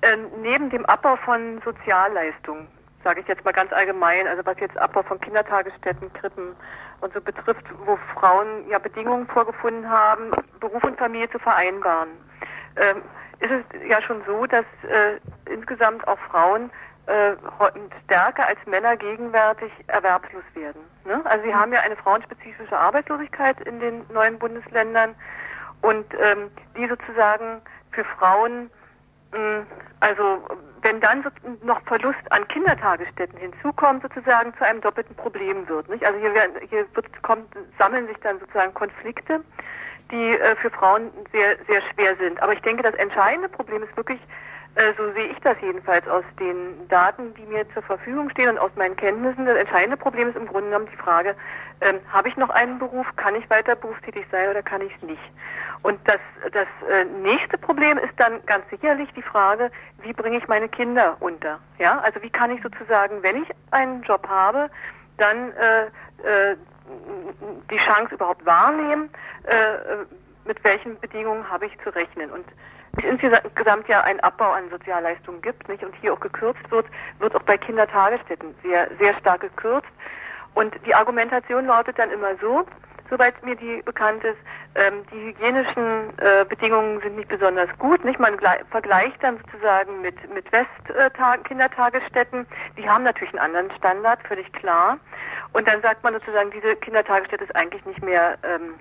äh, 0.00 0.16
neben 0.42 0.70
dem 0.70 0.84
Abbau 0.86 1.16
von 1.16 1.60
Sozialleistungen, 1.64 2.66
sage 3.04 3.20
ich 3.20 3.28
jetzt 3.28 3.44
mal 3.44 3.52
ganz 3.52 3.72
allgemein, 3.72 4.26
also 4.26 4.44
was 4.44 4.58
jetzt 4.58 4.76
Abbau 4.76 5.02
von 5.02 5.20
Kindertagesstätten, 5.20 6.12
Krippen, 6.14 6.56
und 7.00 7.12
so 7.12 7.20
betrifft, 7.20 7.64
wo 7.84 7.98
Frauen 8.14 8.68
ja 8.68 8.78
Bedingungen 8.78 9.26
vorgefunden 9.26 9.88
haben, 9.88 10.30
Beruf 10.58 10.82
und 10.84 10.98
Familie 10.98 11.28
zu 11.30 11.38
vereinbaren, 11.38 12.08
ähm, 12.76 13.02
ist 13.40 13.50
es 13.50 13.90
ja 13.90 14.00
schon 14.00 14.22
so, 14.26 14.46
dass 14.46 14.64
äh, 14.88 15.20
insgesamt 15.52 16.06
auch 16.08 16.18
Frauen 16.30 16.70
äh, 17.06 17.32
stärker 18.04 18.46
als 18.46 18.58
Männer 18.66 18.96
gegenwärtig 18.96 19.70
erwerbslos 19.88 20.44
werden. 20.54 20.80
Ne? 21.04 21.20
Also 21.24 21.44
sie 21.44 21.54
haben 21.54 21.72
ja 21.72 21.80
eine 21.80 21.96
frauenspezifische 21.96 22.78
Arbeitslosigkeit 22.78 23.60
in 23.62 23.80
den 23.80 24.06
neuen 24.10 24.38
Bundesländern 24.38 25.14
und 25.84 26.06
ähm, 26.14 26.50
die 26.76 26.88
sozusagen 26.88 27.60
für 27.92 28.04
Frauen, 28.18 28.70
mh, 29.32 29.66
also 30.00 30.40
wenn 30.82 31.00
dann 31.00 31.22
so 31.22 31.30
noch 31.66 31.80
Verlust 31.82 32.20
an 32.30 32.46
Kindertagesstätten 32.48 33.38
hinzukommt, 33.38 34.02
sozusagen 34.02 34.54
zu 34.56 34.64
einem 34.64 34.80
doppelten 34.80 35.14
Problem 35.16 35.68
wird. 35.68 35.88
Nicht? 35.88 36.04
Also 36.04 36.18
hier, 36.18 36.34
werden, 36.34 36.54
hier 36.68 36.86
wird, 36.94 37.22
kommt, 37.22 37.54
sammeln 37.78 38.06
sich 38.06 38.16
dann 38.18 38.38
sozusagen 38.40 38.72
Konflikte, 38.74 39.40
die 40.10 40.38
äh, 40.38 40.56
für 40.56 40.70
Frauen 40.70 41.10
sehr, 41.32 41.56
sehr 41.68 41.82
schwer 41.92 42.16
sind. 42.16 42.42
Aber 42.42 42.52
ich 42.52 42.60
denke, 42.62 42.82
das 42.82 42.94
entscheidende 42.94 43.48
Problem 43.48 43.82
ist 43.82 43.96
wirklich, 43.96 44.20
äh, 44.76 44.92
so 44.96 45.12
sehe 45.12 45.26
ich 45.26 45.38
das 45.40 45.56
jedenfalls 45.62 46.06
aus 46.08 46.24
den 46.40 46.88
Daten, 46.88 47.32
die 47.34 47.46
mir 47.46 47.64
zur 47.72 47.82
Verfügung 47.82 48.28
stehen 48.30 48.50
und 48.50 48.58
aus 48.58 48.72
meinen 48.76 48.96
Kenntnissen. 48.96 49.46
Das 49.46 49.56
entscheidende 49.56 49.96
Problem 49.96 50.28
ist 50.28 50.36
im 50.36 50.46
Grunde 50.46 50.68
genommen 50.70 50.88
die 50.92 50.96
Frage, 50.96 51.36
ähm, 51.84 52.00
habe 52.12 52.28
ich 52.28 52.36
noch 52.36 52.50
einen 52.50 52.78
Beruf, 52.78 53.06
kann 53.16 53.34
ich 53.34 53.48
weiter 53.50 53.76
berufstätig 53.76 54.26
sein 54.30 54.48
oder 54.48 54.62
kann 54.62 54.80
ich 54.80 54.92
es 54.96 55.02
nicht? 55.02 55.22
Und 55.82 56.00
das, 56.08 56.18
das 56.52 56.66
äh, 56.90 57.04
nächste 57.04 57.58
Problem 57.58 57.98
ist 57.98 58.14
dann 58.16 58.44
ganz 58.46 58.64
sicherlich 58.70 59.08
die 59.14 59.22
Frage, 59.22 59.70
wie 60.00 60.14
bringe 60.14 60.38
ich 60.38 60.48
meine 60.48 60.68
Kinder 60.68 61.16
unter? 61.20 61.60
Ja, 61.78 61.98
also 62.00 62.22
wie 62.22 62.30
kann 62.30 62.50
ich 62.50 62.62
sozusagen, 62.62 63.22
wenn 63.22 63.42
ich 63.42 63.48
einen 63.70 64.02
Job 64.02 64.26
habe, 64.28 64.70
dann 65.18 65.52
äh, 65.52 65.84
äh, 66.26 66.56
die 67.70 67.76
Chance 67.76 68.14
überhaupt 68.14 68.44
wahrnehmen, 68.46 69.10
äh, 69.44 70.04
mit 70.46 70.62
welchen 70.64 70.98
Bedingungen 71.00 71.48
habe 71.50 71.66
ich 71.66 71.78
zu 71.82 71.90
rechnen? 71.90 72.30
Und 72.30 72.46
es 72.96 73.04
insgesamt 73.04 73.88
ja 73.88 74.02
ein 74.02 74.20
Abbau 74.20 74.52
an 74.52 74.70
Sozialleistungen 74.70 75.42
gibt, 75.42 75.68
nicht? 75.68 75.82
Und 75.84 75.94
hier 75.96 76.12
auch 76.12 76.20
gekürzt 76.20 76.70
wird, 76.70 76.86
wird 77.18 77.34
auch 77.34 77.42
bei 77.42 77.58
Kindertagesstätten 77.58 78.54
sehr, 78.62 78.88
sehr 78.98 79.14
stark 79.18 79.40
gekürzt. 79.42 79.88
Und 80.54 80.74
die 80.86 80.94
Argumentation 80.94 81.66
lautet 81.66 81.98
dann 81.98 82.10
immer 82.10 82.36
so, 82.40 82.64
soweit 83.10 83.40
mir 83.44 83.56
die 83.56 83.82
bekannt 83.82 84.24
ist, 84.24 84.38
ähm, 84.76 85.04
die 85.12 85.26
hygienischen 85.26 86.10
äh, 86.18 86.44
Bedingungen 86.48 87.00
sind 87.00 87.16
nicht 87.16 87.28
besonders 87.28 87.68
gut. 87.78 88.04
Nicht? 88.04 88.18
Man 88.18 88.38
vergleicht 88.70 89.22
dann 89.22 89.38
sozusagen 89.38 90.00
mit, 90.02 90.16
mit 90.34 90.50
West-Kindertagesstätten. 90.52 92.46
Die 92.76 92.88
haben 92.88 93.04
natürlich 93.04 93.32
einen 93.34 93.54
anderen 93.54 93.76
Standard, 93.78 94.20
völlig 94.26 94.52
klar. 94.52 94.98
Und 95.52 95.68
dann 95.68 95.80
sagt 95.82 96.02
man 96.02 96.14
sozusagen, 96.14 96.50
diese 96.50 96.74
Kindertagesstätte 96.76 97.44
ist 97.44 97.54
eigentlich 97.54 97.84
nicht 97.84 98.02
mehr 98.02 98.36
ähm, 98.42 98.74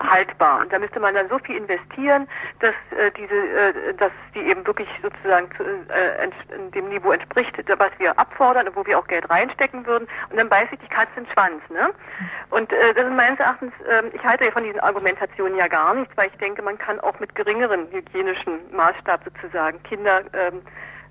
haltbar. 0.00 0.60
Und 0.60 0.72
da 0.72 0.78
müsste 0.78 1.00
man 1.00 1.14
dann 1.14 1.28
so 1.28 1.38
viel 1.38 1.56
investieren, 1.56 2.28
dass 2.60 2.74
äh, 2.98 3.10
diese, 3.16 3.34
äh, 3.34 3.94
dass 3.94 4.12
die 4.34 4.40
eben 4.40 4.66
wirklich 4.66 4.88
sozusagen 5.02 5.48
zu, 5.56 5.64
äh, 5.64 6.70
dem 6.74 6.88
Niveau 6.88 7.12
entspricht, 7.12 7.54
was 7.78 7.90
wir 7.98 8.18
abfordern 8.18 8.68
und 8.68 8.76
wo 8.76 8.86
wir 8.86 8.98
auch 8.98 9.06
Geld 9.06 9.28
reinstecken 9.30 9.86
würden. 9.86 10.08
Und 10.30 10.38
dann 10.38 10.48
beißt 10.48 10.70
sich 10.70 10.78
die 10.80 10.88
Katze 10.88 11.14
den 11.16 11.26
Schwanz. 11.32 11.62
Ne? 11.70 11.90
Und 12.50 12.72
äh, 12.72 12.94
das 12.94 13.04
ist 13.04 13.14
meines 13.14 13.38
Erachtens, 13.38 13.72
äh, 13.88 14.02
ich 14.12 14.24
halte 14.24 14.44
ja 14.44 14.50
von 14.50 14.64
diesen 14.64 14.80
Argumentationen 14.80 15.56
ja 15.56 15.68
gar 15.68 15.94
nichts, 15.94 16.16
weil 16.16 16.28
ich 16.28 16.38
denke, 16.38 16.62
man 16.62 16.78
kann 16.78 17.00
auch 17.00 17.18
mit 17.20 17.34
geringeren 17.34 17.90
hygienischen 17.90 18.58
Maßstab 18.72 19.22
sozusagen 19.24 19.82
Kinder 19.82 20.22
ähm, 20.32 20.62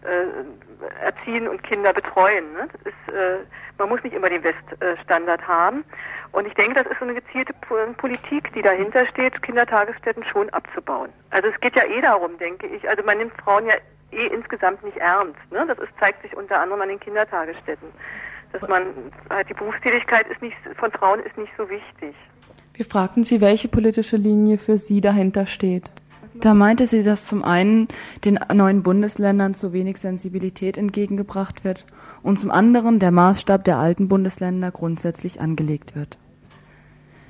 äh, 0.08 1.06
erziehen 1.06 1.48
und 1.48 1.64
Kinder 1.64 1.94
betreuen. 1.94 2.54
Ne? 2.54 2.68
Ist, 2.86 3.14
äh, 3.14 3.40
man 3.78 3.90
muss 3.90 4.02
nicht 4.04 4.14
immer 4.14 4.30
den 4.30 4.44
Weststandard 4.44 5.48
haben. 5.48 5.84
Und 6.32 6.46
ich 6.48 6.54
denke, 6.56 6.76
das 6.76 6.92
ist 6.92 7.00
so 7.00 7.06
eine 7.06 7.14
gezielte 7.14 7.54
Politik, 7.98 8.54
die 8.54 8.62
dahinter 8.62 9.08
steht, 9.08 9.42
Kindertagesstätten 9.42 10.24
schon 10.26 10.50
abzubauen. 10.50 11.10
Also 11.32 11.48
es 11.48 11.60
geht 11.62 11.76
ja 11.76 11.86
eh 11.86 12.02
darum, 12.02 12.38
denke 12.38 12.68
ich. 12.68 12.88
Also 12.90 13.04
man 13.04 13.18
nimmt 13.18 13.34
Frauen 13.42 13.66
ja 13.66 13.76
eh 14.12 14.28
insgesamt 14.28 14.84
nicht 14.84 14.98
ernst. 14.98 15.40
Ne? 15.52 15.66
Das 15.68 15.78
ist, 15.80 15.90
zeigt 16.00 16.22
sich 16.22 16.36
unter 16.36 16.60
anderem 16.60 16.82
an 16.82 16.90
den 16.90 17.00
Kindertagesstätten. 17.00 17.90
Dass 18.54 18.62
man 18.68 19.12
halt 19.30 19.50
die 19.50 19.54
Berufstätigkeit 19.54 20.28
ist 20.28 20.42
nicht, 20.42 20.56
von 20.78 20.92
Frauen 20.92 21.20
ist 21.22 21.38
nicht 21.38 21.52
so 21.58 21.70
wichtig. 21.70 22.16
Wir 22.74 22.86
fragten 22.86 23.24
sie, 23.24 23.42
welche 23.42 23.68
politische 23.68 24.18
Linie 24.18 24.58
für 24.58 24.78
sie 24.78 25.02
dahinter 25.02 25.46
steht. 25.46 25.90
Da 26.42 26.54
meinte 26.54 26.86
sie, 26.86 27.04
dass 27.04 27.26
zum 27.26 27.44
einen 27.44 27.88
den 28.24 28.40
neuen 28.54 28.84
Bundesländern 28.84 29.56
zu 29.56 29.74
wenig 29.74 29.98
Sensibilität 29.98 30.78
entgegengebracht 30.78 31.64
wird 31.64 31.86
und 32.22 32.40
zum 32.40 32.52
anderen 32.52 33.00
der 33.00 33.12
Maßstab 33.12 33.64
der 33.64 33.78
alten 33.78 34.08
Bundesländer 34.08 34.72
grundsätzlich 34.72 35.42
angelegt 35.42 35.96
wird. 35.96 36.18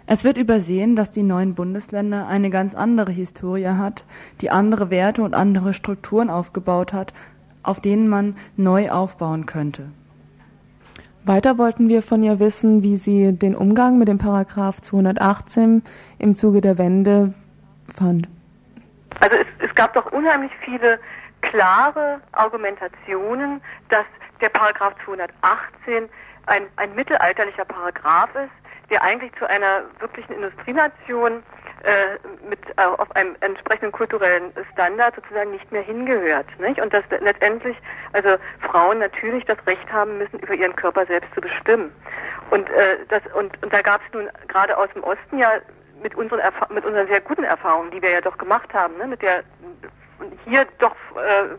Es 0.07 0.23
wird 0.23 0.37
übersehen, 0.37 0.95
dass 0.95 1.11
die 1.11 1.23
neuen 1.23 1.53
Bundesländer 1.53 2.27
eine 2.27 2.49
ganz 2.49 2.75
andere 2.75 3.11
Historie 3.11 3.67
hat, 3.67 4.05
die 4.41 4.49
andere 4.49 4.89
Werte 4.89 5.21
und 5.21 5.35
andere 5.35 5.73
Strukturen 5.73 6.29
aufgebaut 6.29 6.93
hat, 6.93 7.13
auf 7.63 7.81
denen 7.81 8.07
man 8.07 8.35
neu 8.55 8.89
aufbauen 8.89 9.45
könnte. 9.45 9.83
Weiter 11.25 11.57
wollten 11.57 11.89
wir 11.89 12.01
von 12.01 12.23
ihr 12.23 12.39
wissen, 12.39 12.83
wie 12.83 12.95
sie 12.95 13.33
den 13.33 13.53
Umgang 13.53 13.97
mit 13.97 14.07
dem 14.07 14.17
Paragraph 14.17 14.81
218 14.81 15.81
im 16.19 16.35
Zuge 16.35 16.61
der 16.61 16.77
Wende 16.77 17.33
fand. 17.93 18.29
Also 19.19 19.37
es, 19.37 19.47
es 19.69 19.75
gab 19.75 19.93
doch 19.93 20.11
unheimlich 20.11 20.51
viele 20.63 20.99
klare 21.41 22.21
Argumentationen, 22.33 23.61
dass 23.89 24.05
der 24.41 24.49
Paragraph 24.49 24.93
218 25.05 26.09
ein, 26.47 26.67
ein 26.77 26.95
mittelalterlicher 26.95 27.65
Paragraph 27.65 28.33
ist, 28.35 28.51
der 28.89 29.03
eigentlich 29.03 29.31
zu 29.37 29.49
einer 29.49 29.83
wirklichen 29.99 30.33
Industrienation 30.33 31.43
äh, 31.83 32.17
mit 32.49 32.59
äh, 32.77 32.83
auf 32.83 33.13
einem 33.15 33.35
entsprechenden 33.41 33.91
kulturellen 33.91 34.51
Standard 34.73 35.15
sozusagen 35.15 35.51
nicht 35.51 35.71
mehr 35.71 35.81
hingehört, 35.81 36.47
nicht? 36.59 36.79
Und 36.79 36.93
dass 36.93 37.03
letztendlich 37.19 37.77
also 38.13 38.37
Frauen 38.61 38.99
natürlich 38.99 39.45
das 39.45 39.57
Recht 39.67 39.91
haben 39.91 40.17
müssen, 40.17 40.39
über 40.39 40.53
ihren 40.53 40.75
Körper 40.75 41.05
selbst 41.05 41.33
zu 41.35 41.41
bestimmen. 41.41 41.91
Und 42.49 42.69
äh, 42.69 42.97
das 43.09 43.21
und, 43.33 43.61
und 43.61 43.73
da 43.73 43.81
gab 43.81 44.01
es 44.07 44.13
nun 44.13 44.29
gerade 44.47 44.77
aus 44.77 44.89
dem 44.93 45.03
Osten 45.03 45.37
ja 45.37 45.59
mit 46.01 46.15
unseren 46.15 46.41
mit 46.69 46.85
unseren 46.85 47.07
sehr 47.07 47.21
guten 47.21 47.43
Erfahrungen, 47.43 47.91
die 47.91 48.01
wir 48.01 48.11
ja 48.11 48.21
doch 48.21 48.37
gemacht 48.37 48.73
haben, 48.73 48.97
ne, 48.97 49.07
mit 49.07 49.21
der 49.21 49.43
hier 50.45 50.65
doch 50.79 50.95
äh, 51.15 51.55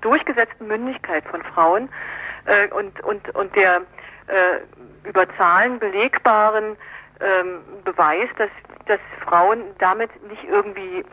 durchgesetzten 0.00 0.66
Mündigkeit 0.66 1.24
von 1.26 1.42
Frauen 1.42 1.88
äh, 2.46 2.68
und 2.68 3.00
und 3.04 3.34
und 3.34 3.54
der 3.56 3.82
äh, 4.26 5.08
über 5.08 5.26
Zahlen 5.36 5.78
belegbaren 5.78 6.76
ähm, 7.20 7.60
Beweis, 7.84 8.28
dass 8.38 8.50
dass 8.86 9.00
Frauen 9.24 9.62
damit 9.78 10.10
nicht 10.28 10.44
irgendwie 10.44 11.04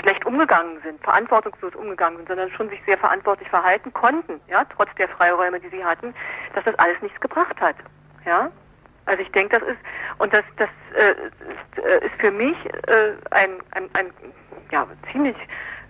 schlecht 0.00 0.24
umgegangen 0.24 0.80
sind, 0.82 1.02
verantwortungslos 1.02 1.74
umgegangen 1.74 2.18
sind, 2.18 2.28
sondern 2.28 2.50
schon 2.50 2.68
sich 2.70 2.80
sehr 2.86 2.98
verantwortlich 2.98 3.48
verhalten 3.48 3.92
konnten, 3.92 4.40
ja, 4.48 4.64
trotz 4.76 4.88
der 4.96 5.08
Freiräume, 5.08 5.60
die 5.60 5.68
sie 5.68 5.84
hatten, 5.84 6.14
dass 6.54 6.64
das 6.64 6.74
alles 6.78 7.00
nichts 7.02 7.20
gebracht 7.20 7.60
hat, 7.60 7.76
ja. 8.24 8.50
Also 9.06 9.22
ich 9.22 9.30
denke, 9.32 9.58
das 9.58 9.68
ist 9.68 9.78
und 10.18 10.32
das 10.32 10.44
das 10.56 10.68
äh, 10.94 12.06
ist 12.06 12.14
für 12.18 12.30
mich 12.30 12.56
äh, 12.88 13.12
ein, 13.30 13.50
ein, 13.72 13.88
ein 13.94 14.10
ja, 14.70 14.86
ziemlich 15.12 15.36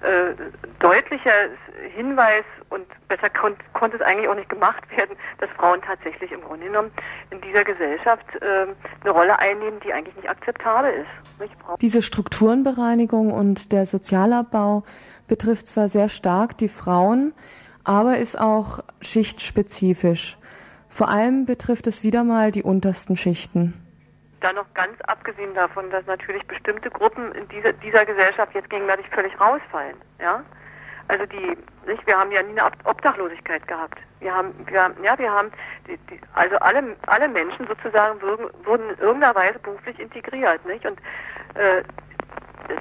äh, 0.05 0.35
deutlicher 0.81 1.49
Hinweis 1.95 2.45
und 2.69 2.87
besser 3.09 3.31
kon 3.31 3.57
konnte 3.73 3.97
es 3.97 4.03
eigentlich 4.03 4.29
auch 4.29 4.35
nicht 4.35 4.49
gemacht 4.49 4.83
werden, 4.97 5.17
dass 5.39 5.49
Frauen 5.51 5.81
tatsächlich 5.83 6.31
im 6.33 6.43
Grunde 6.43 6.67
genommen 6.67 6.91
in 7.31 7.41
dieser 7.41 7.65
Gesellschaft 7.65 8.27
äh, 8.41 8.67
eine 9.03 9.11
Rolle 9.11 9.39
einnehmen, 9.39 9.81
die 9.81 9.93
eigentlich 9.93 10.17
nicht 10.17 10.29
akzeptabel 10.29 10.93
ist. 10.93 11.51
Diese 11.81 12.03
Strukturenbereinigung 12.03 13.33
und 13.33 13.73
der 13.73 13.87
Sozialabbau 13.87 14.85
betrifft 15.27 15.69
zwar 15.69 15.89
sehr 15.89 16.09
stark 16.09 16.59
die 16.59 16.69
Frauen, 16.69 17.33
aber 17.85 18.19
ist 18.19 18.39
auch 18.39 18.81
schichtspezifisch. 19.01 20.37
Vor 20.95 21.09
allem 21.09 21.45
betrifft 21.45 21.89
es 21.89 22.05
wieder 22.05 22.23
mal 22.23 22.53
die 22.53 22.63
untersten 22.63 23.17
Schichten. 23.17 23.75
Dann 24.41 24.55
noch 24.55 24.73
ganz 24.75 24.95
abgesehen 25.09 25.53
davon, 25.53 25.91
dass 25.91 26.07
natürlich 26.07 26.47
bestimmte 26.47 26.89
Gruppen 26.89 27.33
in 27.33 27.49
dieser, 27.49 27.73
dieser 27.73 28.07
Gesellschaft 28.07 28.55
jetzt 28.55 28.71
gegenwärtig 28.71 29.05
völlig 29.09 29.33
rausfallen. 29.41 29.97
Ja? 30.21 30.45
Also 31.09 31.27
die, 31.27 31.57
nicht, 31.91 32.07
wir 32.07 32.17
haben 32.17 32.31
ja 32.31 32.45
nie 32.45 32.61
eine 32.61 32.71
Obdachlosigkeit 32.85 33.67
gehabt. 33.67 33.99
Wir 34.21 34.33
haben, 34.33 34.55
wir 34.67 34.85
haben, 34.85 34.95
ja, 35.03 35.19
wir 35.19 35.33
haben, 35.33 35.51
die, 35.89 35.97
die, 36.09 36.21
also 36.35 36.55
alle, 36.59 36.97
alle 37.09 37.29
Menschen 37.29 37.67
sozusagen 37.67 38.23
wurden, 38.23 38.47
wurden 38.65 38.91
in 38.91 38.99
irgendeiner 38.99 39.35
Weise 39.35 39.59
beruflich 39.59 39.99
integriert, 39.99 40.65
nicht? 40.65 40.87
Und 40.87 41.01
äh, 41.55 41.83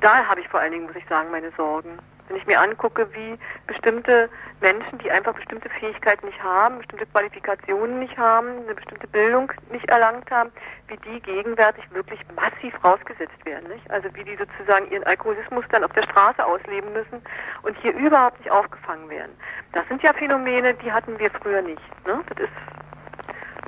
da 0.02 0.24
habe 0.28 0.40
ich 0.40 0.48
vor 0.50 0.60
allen 0.60 0.74
Dingen, 0.74 0.86
muss 0.86 0.96
ich 0.96 1.08
sagen, 1.08 1.32
meine 1.32 1.52
Sorgen. 1.58 1.98
Wenn 2.28 2.38
ich 2.38 2.46
mir 2.46 2.60
angucke, 2.60 3.08
wie 3.14 3.38
bestimmte 3.68 4.30
Menschen, 4.62 4.98
die 5.00 5.12
einfach 5.12 5.34
bestimmte 5.34 5.70
Fähigkeiten 5.70 6.26
nicht 6.26 6.42
haben, 6.42 6.78
bestimmte 6.78 7.06
Qualifikationen 7.08 8.00
nicht 8.00 8.18
haben, 8.18 8.64
eine 8.64 8.76
bestimmte 8.76 9.08
Bildung 9.08 9.52
nicht 9.72 9.90
erlangt 9.90 10.30
haben, 10.32 10.52
wie 10.88 10.98
die 10.98 11.20
gegenwärtig 11.20 11.84
wirklich 11.92 12.20
massiv 12.36 12.74
rausgesetzt 12.84 13.46
werden. 13.46 13.70
Nicht? 13.70 13.90
Also 13.92 14.08
wie 14.16 14.24
die 14.24 14.38
sozusagen 14.38 14.90
ihren 14.92 15.04
Alkoholismus 15.04 15.66
dann 15.72 15.84
auf 15.84 15.92
der 15.94 16.04
Straße 16.04 16.46
ausleben 16.46 16.94
müssen 16.94 17.22
und 17.64 17.78
hier 17.80 17.94
überhaupt 17.94 18.40
nicht 18.40 18.52
aufgefangen 18.52 19.10
werden. 19.10 19.32
Das 19.74 19.88
sind 19.88 20.02
ja 20.04 20.14
Phänomene, 20.14 20.74
die 20.76 20.92
hatten 20.92 21.20
wir 21.20 21.30
früher 21.32 21.62
nicht. 21.62 21.82
Ne? 22.06 22.22
Das 22.30 22.38
ist 22.44 22.54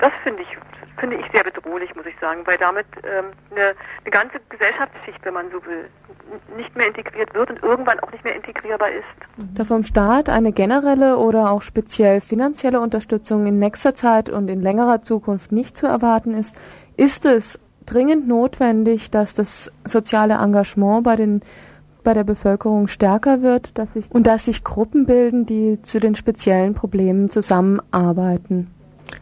das 0.02 0.12
finde 0.24 0.44
ich 0.44 0.58
finde 1.00 1.18
ich 1.18 1.26
sehr 1.34 1.44
bedrohlich, 1.44 1.94
muss 1.96 2.06
ich 2.06 2.18
sagen, 2.20 2.42
weil 2.46 2.58
damit 2.58 2.86
ähm, 3.04 3.26
eine, 3.52 3.76
eine 4.04 4.12
ganze 4.12 4.40
Gesellschaftsschicht, 4.50 5.24
wenn 5.24 5.34
man 5.34 5.52
so 5.52 5.64
will, 5.66 5.90
nicht 6.58 6.76
mehr 6.76 6.88
integriert 6.88 7.34
wird 7.34 7.50
und 7.50 7.62
irgendwann 7.64 8.00
auch 8.00 8.12
nicht 8.12 8.24
mehr 8.24 8.36
integrierbar 8.36 8.90
ist. 8.90 9.56
Da 9.56 9.64
vom 9.64 9.84
Staat 9.84 10.30
eine 10.30 10.52
generelle 10.52 11.18
oder 11.18 11.52
auch 11.52 11.62
speziell 11.62 12.22
finanzielle 12.22 12.80
Unterstützung 12.80 13.46
in 13.46 13.60
nächster 13.60 13.94
Zeit 13.94 14.30
und 14.30 14.50
in 14.50 14.62
längerer 14.62 15.02
Zukunft 15.02 15.52
nicht 15.52 15.78
zu 15.78 15.86
erwarten 15.86 16.34
ist, 16.34 16.56
ist 16.98 17.26
es 17.26 17.60
dringend 17.86 18.28
notwendig, 18.28 19.12
dass 19.12 19.36
das 19.36 19.72
soziale 19.86 20.36
Engagement 20.36 21.04
bei 21.04 21.16
den 21.16 21.42
bei 22.04 22.14
der 22.14 22.24
Bevölkerung 22.24 22.88
stärker 22.88 23.42
wird 23.42 23.80
dass 23.80 23.92
sich, 23.94 24.06
und 24.12 24.28
dass 24.28 24.46
sich 24.46 24.64
Gruppen 24.64 25.08
bilden, 25.08 25.48
die 25.48 25.82
zu 25.82 26.00
den 26.00 26.14
speziellen 26.14 26.76
Problemen 26.76 27.32
zusammenarbeiten. 27.32 28.75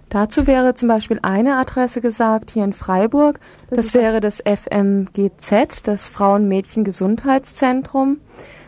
Dazu 0.10 0.46
wäre 0.46 0.76
zum 0.76 0.90
Beispiel 0.90 1.20
eine 1.24 1.58
Adresse 1.58 2.02
gesagt 2.02 2.52
hier 2.52 2.64
in 2.64 2.74
Freiburg. 2.74 3.40
Das 3.70 3.94
wäre 3.94 4.22
das 4.22 4.44
FMGZ, 4.46 5.88
das 5.88 6.10
Frauen-Mädchen-Gesundheitszentrum. 6.10 8.18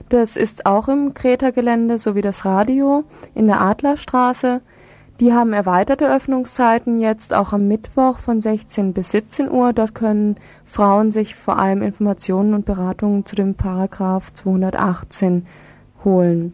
Das 0.09 0.35
ist 0.37 0.65
auch 0.65 0.87
im 0.87 1.13
Kreta-Gelände 1.13 1.99
sowie 1.99 2.21
das 2.21 2.45
Radio 2.45 3.03
in 3.33 3.47
der 3.47 3.61
Adlerstraße. 3.61 4.61
Die 5.19 5.33
haben 5.33 5.53
erweiterte 5.53 6.13
Öffnungszeiten 6.13 6.99
jetzt 6.99 7.33
auch 7.33 7.53
am 7.53 7.67
Mittwoch 7.67 8.19
von 8.19 8.41
16 8.41 8.93
bis 8.93 9.11
17 9.11 9.49
Uhr. 9.49 9.71
Dort 9.71 9.95
können 9.95 10.35
Frauen 10.65 11.11
sich 11.11 11.35
vor 11.35 11.57
allem 11.57 11.81
Informationen 11.81 12.53
und 12.53 12.65
Beratungen 12.65 13.25
zu 13.25 13.35
dem 13.35 13.55
Paragraph 13.55 14.33
218 14.33 15.47
holen. 16.03 16.53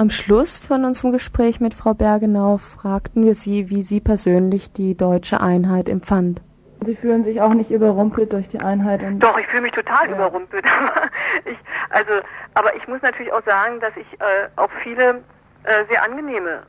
Am 0.00 0.08
Schluss 0.08 0.58
von 0.58 0.86
unserem 0.86 1.12
Gespräch 1.12 1.60
mit 1.60 1.74
Frau 1.74 1.92
Bergenau 1.92 2.56
fragten 2.56 3.22
wir 3.22 3.34
sie, 3.34 3.68
wie 3.68 3.82
sie 3.82 4.00
persönlich 4.00 4.72
die 4.72 4.96
deutsche 4.96 5.42
Einheit 5.42 5.90
empfand. 5.90 6.40
Sie 6.80 6.96
fühlen 6.96 7.22
sich 7.22 7.42
auch 7.42 7.52
nicht 7.52 7.70
überrumpelt 7.70 8.32
durch 8.32 8.48
die 8.48 8.60
Einheit? 8.60 9.02
Doch, 9.18 9.38
ich 9.38 9.46
fühle 9.48 9.60
mich 9.60 9.72
total 9.72 10.08
ja. 10.08 10.14
überrumpelt. 10.14 10.64
ich, 11.44 11.58
also, 11.90 12.12
aber 12.54 12.74
ich 12.76 12.88
muss 12.88 13.02
natürlich 13.02 13.30
auch 13.30 13.44
sagen, 13.44 13.78
dass 13.80 13.94
ich 13.94 14.06
äh, 14.22 14.48
auch 14.56 14.70
viele 14.82 15.22
äh, 15.64 15.84
sehr 15.90 16.02
angenehme 16.02 16.62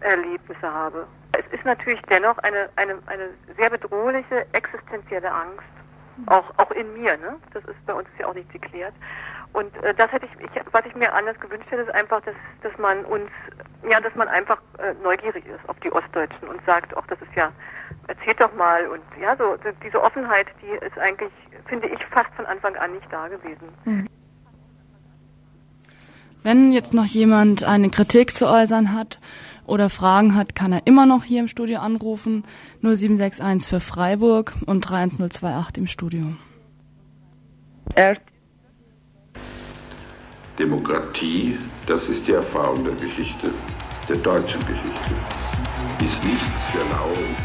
Erlebnisse 0.00 0.72
habe. 0.72 1.06
Es 1.32 1.44
ist 1.52 1.66
natürlich 1.66 2.00
dennoch 2.08 2.38
eine, 2.38 2.70
eine, 2.76 2.94
eine 3.04 3.28
sehr 3.58 3.68
bedrohliche 3.68 4.46
existenzielle 4.52 5.30
Angst, 5.30 5.68
auch, 6.24 6.50
auch 6.56 6.70
in 6.70 6.90
mir. 6.94 7.18
Ne? 7.18 7.36
Das 7.52 7.62
ist 7.64 7.84
bei 7.84 7.92
uns 7.92 8.08
ja 8.18 8.28
auch 8.28 8.34
nicht 8.34 8.50
geklärt. 8.50 8.94
Und 9.52 9.74
äh, 9.82 9.94
das 9.94 10.10
hätte 10.12 10.26
ich, 10.26 10.44
ich, 10.44 10.62
was 10.72 10.84
ich 10.86 10.94
mir 10.94 11.12
anders 11.12 11.38
gewünscht 11.40 11.70
hätte, 11.70 11.82
ist 11.82 11.94
einfach, 11.94 12.20
dass, 12.22 12.34
dass 12.62 12.76
man 12.78 13.04
uns, 13.06 13.30
ja, 13.90 14.00
dass 14.00 14.14
man 14.14 14.28
einfach 14.28 14.60
äh, 14.78 14.94
neugierig 15.02 15.44
ist 15.46 15.68
auf 15.68 15.78
die 15.80 15.92
Ostdeutschen 15.92 16.48
und 16.48 16.64
sagt, 16.66 16.96
ach, 16.96 17.06
das 17.08 17.20
ist 17.22 17.34
ja, 17.34 17.52
erzählt 18.06 18.40
doch 18.40 18.54
mal 18.54 18.86
und 18.88 19.02
ja, 19.20 19.36
so 19.36 19.56
diese 19.82 20.02
Offenheit, 20.02 20.46
die 20.62 20.84
ist 20.84 20.98
eigentlich, 20.98 21.32
finde 21.66 21.88
ich, 21.88 21.98
fast 22.06 22.32
von 22.36 22.46
Anfang 22.46 22.76
an 22.76 22.92
nicht 22.94 23.10
da 23.10 23.28
gewesen. 23.28 23.68
Mhm. 23.84 24.08
Wenn 26.42 26.72
jetzt 26.72 26.94
noch 26.94 27.06
jemand 27.06 27.64
eine 27.64 27.90
Kritik 27.90 28.34
zu 28.34 28.48
äußern 28.48 28.94
hat 28.94 29.20
oder 29.66 29.90
Fragen 29.90 30.34
hat, 30.34 30.54
kann 30.54 30.72
er 30.72 30.86
immer 30.86 31.04
noch 31.04 31.24
hier 31.24 31.40
im 31.40 31.48
Studio 31.48 31.80
anrufen. 31.80 32.44
0761 32.82 33.68
für 33.68 33.80
Freiburg 33.80 34.54
und 34.64 34.80
31028 34.88 35.78
im 35.78 35.86
Studio. 35.86 36.36
Demokratie, 40.58 41.56
das 41.86 42.08
ist 42.08 42.26
die 42.26 42.32
Erfahrung 42.32 42.82
der 42.82 42.94
Geschichte, 42.94 43.52
der 44.08 44.16
deutschen 44.16 44.60
Geschichte, 44.60 45.14
ist 46.00 46.24
nichts 46.24 46.62
für 46.72 46.78
laue 46.90 47.12
und 47.12 47.36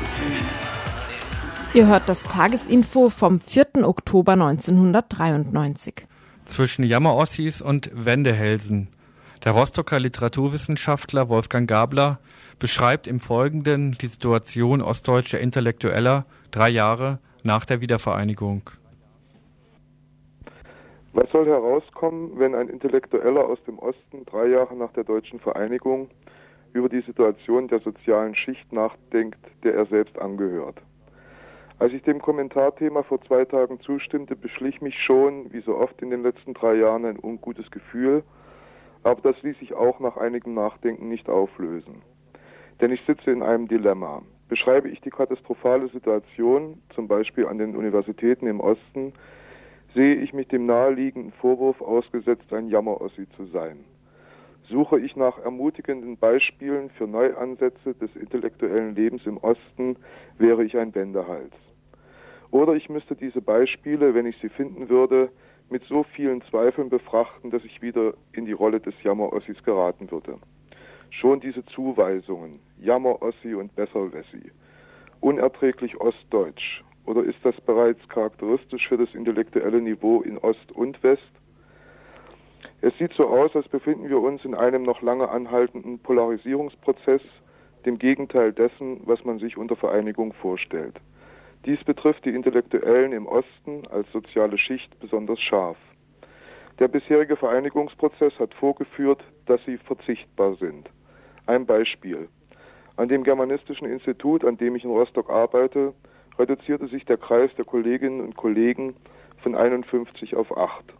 Ihr 1.75 1.87
hört 1.87 2.09
das 2.09 2.23
Tagesinfo 2.23 3.09
vom 3.09 3.39
4. 3.39 3.87
Oktober 3.87 4.33
1993. 4.33 6.07
Zwischen 6.45 6.83
Jammerossis 6.83 7.61
und 7.61 7.91
Wendehälsen 7.93 8.89
der 9.43 9.51
Rostocker 9.51 9.99
Literaturwissenschaftler 9.99 11.29
Wolfgang 11.29 11.69
Gabler 11.69 12.19
beschreibt 12.59 13.07
im 13.07 13.19
Folgenden 13.19 13.97
die 13.99 14.07
Situation 14.07 14.81
ostdeutscher 14.81 15.39
Intellektueller 15.39 16.25
drei 16.51 16.69
Jahre 16.69 17.19
nach 17.43 17.65
der 17.65 17.81
Wiedervereinigung. 17.81 18.69
Was 21.15 21.29
soll 21.29 21.45
herauskommen, 21.45 22.39
wenn 22.39 22.55
ein 22.55 22.69
Intellektueller 22.69 23.47
aus 23.47 23.63
dem 23.65 23.77
Osten 23.77 24.25
drei 24.25 24.47
Jahre 24.47 24.75
nach 24.75 24.91
der 24.93 25.03
deutschen 25.03 25.39
Vereinigung 25.39 26.09
über 26.73 26.89
die 26.89 27.01
Situation 27.01 27.67
der 27.67 27.81
sozialen 27.81 28.33
Schicht 28.33 28.73
nachdenkt, 28.73 29.37
der 29.63 29.75
er 29.75 29.85
selbst 29.85 30.17
angehört? 30.17 30.81
Als 31.77 31.93
ich 31.93 32.01
dem 32.01 32.19
Kommentarthema 32.19 33.03
vor 33.03 33.21
zwei 33.21 33.45
Tagen 33.45 33.79
zustimmte, 33.79 34.35
beschlich 34.35 34.81
mich 34.81 34.99
schon, 35.03 35.53
wie 35.53 35.61
so 35.61 35.77
oft 35.77 36.01
in 36.01 36.09
den 36.09 36.23
letzten 36.23 36.55
drei 36.55 36.75
Jahren, 36.75 37.05
ein 37.05 37.19
ungutes 37.21 37.69
Gefühl, 37.69 38.23
aber 39.03 39.21
das 39.21 39.39
ließ 39.43 39.59
sich 39.59 39.75
auch 39.75 39.99
nach 39.99 40.17
einigem 40.17 40.55
Nachdenken 40.55 41.09
nicht 41.09 41.29
auflösen. 41.29 42.01
Denn 42.81 42.91
ich 42.91 43.05
sitze 43.05 43.29
in 43.29 43.43
einem 43.43 43.67
Dilemma. 43.67 44.23
Beschreibe 44.49 44.89
ich 44.89 44.99
die 45.01 45.11
katastrophale 45.11 45.89
Situation, 45.89 46.81
zum 46.95 47.07
Beispiel 47.07 47.45
an 47.45 47.59
den 47.59 47.75
Universitäten 47.75 48.47
im 48.47 48.59
Osten, 48.59 49.13
sehe 49.93 50.15
ich 50.15 50.33
mich 50.33 50.47
dem 50.47 50.65
naheliegenden 50.65 51.31
Vorwurf 51.33 51.81
ausgesetzt, 51.81 52.51
ein 52.51 52.67
Jammerossi 52.67 53.27
zu 53.35 53.45
sein. 53.45 53.85
Suche 54.69 54.99
ich 54.99 55.15
nach 55.15 55.37
ermutigenden 55.39 56.17
Beispielen 56.17 56.89
für 56.91 57.05
Neuansätze 57.05 57.93
des 57.95 58.15
intellektuellen 58.15 58.95
Lebens 58.95 59.25
im 59.25 59.37
Osten, 59.37 59.97
wäre 60.37 60.63
ich 60.63 60.77
ein 60.77 60.95
Wendehals. 60.95 61.53
Oder 62.49 62.73
ich 62.73 62.89
müsste 62.89 63.15
diese 63.15 63.41
Beispiele, 63.41 64.13
wenn 64.13 64.25
ich 64.25 64.37
sie 64.37 64.49
finden 64.49 64.89
würde, 64.89 65.29
mit 65.69 65.83
so 65.85 66.03
vielen 66.03 66.41
Zweifeln 66.43 66.89
befrachten, 66.89 67.51
dass 67.51 67.63
ich 67.65 67.81
wieder 67.81 68.13
in 68.31 68.45
die 68.45 68.51
Rolle 68.51 68.79
des 68.79 68.93
Jammerossis 69.03 69.63
geraten 69.63 70.09
würde. 70.11 70.37
Schon 71.09 71.39
diese 71.39 71.65
Zuweisungen, 71.65 72.59
Jammerossi 72.79 73.53
und 73.53 73.75
Besserwessi, 73.75 74.51
unerträglich 75.19 75.99
ostdeutsch, 75.99 76.83
oder 77.05 77.23
ist 77.23 77.39
das 77.43 77.59
bereits 77.61 78.07
charakteristisch 78.07 78.87
für 78.87 78.97
das 78.97 79.13
intellektuelle 79.13 79.81
Niveau 79.81 80.21
in 80.21 80.37
Ost 80.37 80.71
und 80.73 81.01
West? 81.03 81.21
Es 82.81 82.97
sieht 82.97 83.13
so 83.13 83.27
aus, 83.27 83.55
als 83.55 83.67
befinden 83.67 84.09
wir 84.09 84.19
uns 84.19 84.43
in 84.43 84.55
einem 84.55 84.83
noch 84.83 85.01
lange 85.01 85.29
anhaltenden 85.29 85.99
Polarisierungsprozess, 85.99 87.21
dem 87.85 87.97
Gegenteil 87.97 88.51
dessen, 88.51 89.01
was 89.05 89.23
man 89.23 89.39
sich 89.39 89.57
unter 89.57 89.75
Vereinigung 89.75 90.33
vorstellt. 90.33 90.99
Dies 91.65 91.81
betrifft 91.83 92.25
die 92.25 92.35
Intellektuellen 92.35 93.13
im 93.13 93.25
Osten 93.25 93.87
als 93.89 94.11
soziale 94.11 94.57
Schicht 94.57 94.99
besonders 94.99 95.39
scharf. 95.39 95.77
Der 96.79 96.87
bisherige 96.87 97.37
Vereinigungsprozess 97.37 98.37
hat 98.39 98.53
vorgeführt, 98.53 99.23
dass 99.45 99.63
sie 99.65 99.77
verzichtbar 99.77 100.55
sind. 100.55 100.89
Ein 101.45 101.65
Beispiel. 101.65 102.27
An 102.97 103.07
dem 103.07 103.23
Germanistischen 103.23 103.87
Institut, 103.87 104.43
an 104.43 104.57
dem 104.57 104.75
ich 104.75 104.83
in 104.83 104.89
Rostock 104.91 105.29
arbeite, 105.29 105.93
reduzierte 106.37 106.87
sich 106.87 107.05
der 107.05 107.17
Kreis 107.17 107.51
der 107.55 107.65
Kolleginnen 107.65 108.21
und 108.21 108.35
Kollegen 108.35 108.95
von 109.41 109.55
51 109.55 110.35
auf 110.35 110.55
8. 110.55 110.93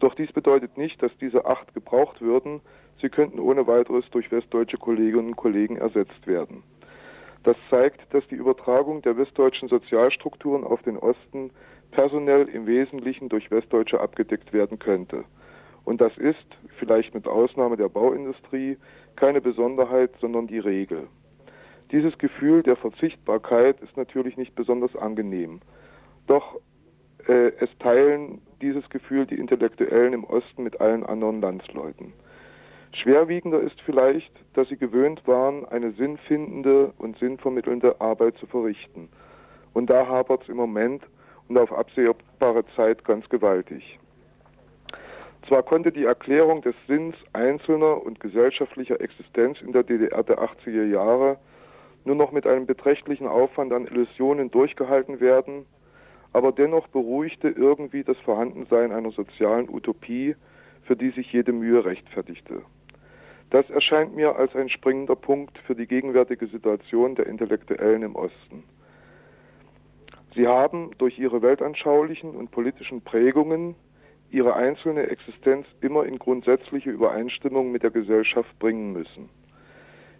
Doch 0.00 0.14
dies 0.14 0.32
bedeutet 0.32 0.76
nicht, 0.76 1.02
dass 1.02 1.16
diese 1.18 1.46
8 1.46 1.74
gebraucht 1.74 2.20
würden. 2.20 2.60
Sie 3.00 3.08
könnten 3.08 3.38
ohne 3.38 3.66
weiteres 3.66 4.04
durch 4.10 4.30
westdeutsche 4.30 4.78
Kolleginnen 4.78 5.28
und 5.28 5.36
Kollegen 5.36 5.76
ersetzt 5.76 6.26
werden. 6.26 6.62
Das 7.44 7.56
zeigt, 7.70 8.12
dass 8.12 8.26
die 8.28 8.34
Übertragung 8.34 9.02
der 9.02 9.16
westdeutschen 9.16 9.68
Sozialstrukturen 9.68 10.64
auf 10.64 10.82
den 10.82 10.96
Osten 10.96 11.50
personell 11.92 12.48
im 12.48 12.66
Wesentlichen 12.66 13.28
durch 13.28 13.50
Westdeutsche 13.50 14.00
abgedeckt 14.00 14.52
werden 14.52 14.78
könnte. 14.78 15.24
Und 15.84 16.00
das 16.00 16.16
ist, 16.18 16.46
vielleicht 16.78 17.14
mit 17.14 17.28
Ausnahme 17.28 17.76
der 17.76 17.88
Bauindustrie, 17.88 18.76
keine 19.14 19.40
Besonderheit, 19.40 20.10
sondern 20.20 20.48
die 20.48 20.58
Regel. 20.58 21.06
Dieses 21.92 22.18
Gefühl 22.18 22.62
der 22.62 22.76
Verzichtbarkeit 22.76 23.80
ist 23.80 23.96
natürlich 23.96 24.36
nicht 24.36 24.54
besonders 24.54 24.94
angenehm. 24.96 25.60
Doch 26.26 26.56
äh, 27.28 27.52
es 27.60 27.70
teilen 27.78 28.40
dieses 28.60 28.88
Gefühl 28.90 29.26
die 29.26 29.38
Intellektuellen 29.38 30.12
im 30.12 30.24
Osten 30.24 30.64
mit 30.64 30.80
allen 30.80 31.04
anderen 31.04 31.40
Landsleuten. 31.40 32.12
Schwerwiegender 32.92 33.60
ist 33.60 33.80
vielleicht, 33.82 34.32
dass 34.54 34.68
sie 34.68 34.76
gewöhnt 34.76 35.26
waren, 35.26 35.66
eine 35.66 35.92
sinnfindende 35.92 36.92
und 36.98 37.18
sinnvermittelnde 37.18 38.00
Arbeit 38.00 38.38
zu 38.38 38.46
verrichten. 38.46 39.08
Und 39.74 39.90
da 39.90 40.06
hapert 40.06 40.42
es 40.42 40.48
im 40.48 40.56
Moment 40.56 41.02
und 41.48 41.58
auf 41.58 41.72
absehbare 41.72 42.64
Zeit 42.74 43.04
ganz 43.04 43.28
gewaltig. 43.28 43.98
Zwar 45.46 45.62
konnte 45.62 45.92
die 45.92 46.04
Erklärung 46.04 46.62
des 46.62 46.74
Sinns 46.88 47.14
einzelner 47.32 48.02
und 48.02 48.18
gesellschaftlicher 48.18 49.00
Existenz 49.00 49.60
in 49.60 49.72
der 49.72 49.84
DDR 49.84 50.22
der 50.24 50.38
80er 50.38 50.84
Jahre 50.84 51.38
nur 52.06 52.16
noch 52.16 52.32
mit 52.32 52.46
einem 52.46 52.66
beträchtlichen 52.66 53.26
Aufwand 53.26 53.72
an 53.72 53.86
Illusionen 53.86 54.50
durchgehalten 54.50 55.20
werden, 55.20 55.66
aber 56.32 56.52
dennoch 56.52 56.86
beruhigte 56.88 57.48
irgendwie 57.48 58.04
das 58.04 58.16
Vorhandensein 58.18 58.92
einer 58.92 59.10
sozialen 59.10 59.68
Utopie, 59.68 60.36
für 60.84 60.96
die 60.96 61.10
sich 61.10 61.32
jede 61.32 61.52
Mühe 61.52 61.84
rechtfertigte. 61.84 62.62
Das 63.50 63.68
erscheint 63.70 64.14
mir 64.14 64.36
als 64.36 64.54
ein 64.54 64.68
springender 64.68 65.16
Punkt 65.16 65.58
für 65.58 65.74
die 65.74 65.86
gegenwärtige 65.86 66.46
Situation 66.46 67.16
der 67.16 67.26
Intellektuellen 67.26 68.02
im 68.02 68.16
Osten. 68.16 68.64
Sie 70.34 70.46
haben 70.46 70.90
durch 70.98 71.18
ihre 71.18 71.42
weltanschaulichen 71.42 72.36
und 72.36 72.50
politischen 72.50 73.00
Prägungen 73.00 73.74
ihre 74.30 74.54
einzelne 74.54 75.04
Existenz 75.08 75.66
immer 75.80 76.04
in 76.04 76.18
grundsätzliche 76.18 76.90
Übereinstimmung 76.90 77.72
mit 77.72 77.82
der 77.82 77.90
Gesellschaft 77.90 78.58
bringen 78.58 78.92
müssen. 78.92 79.28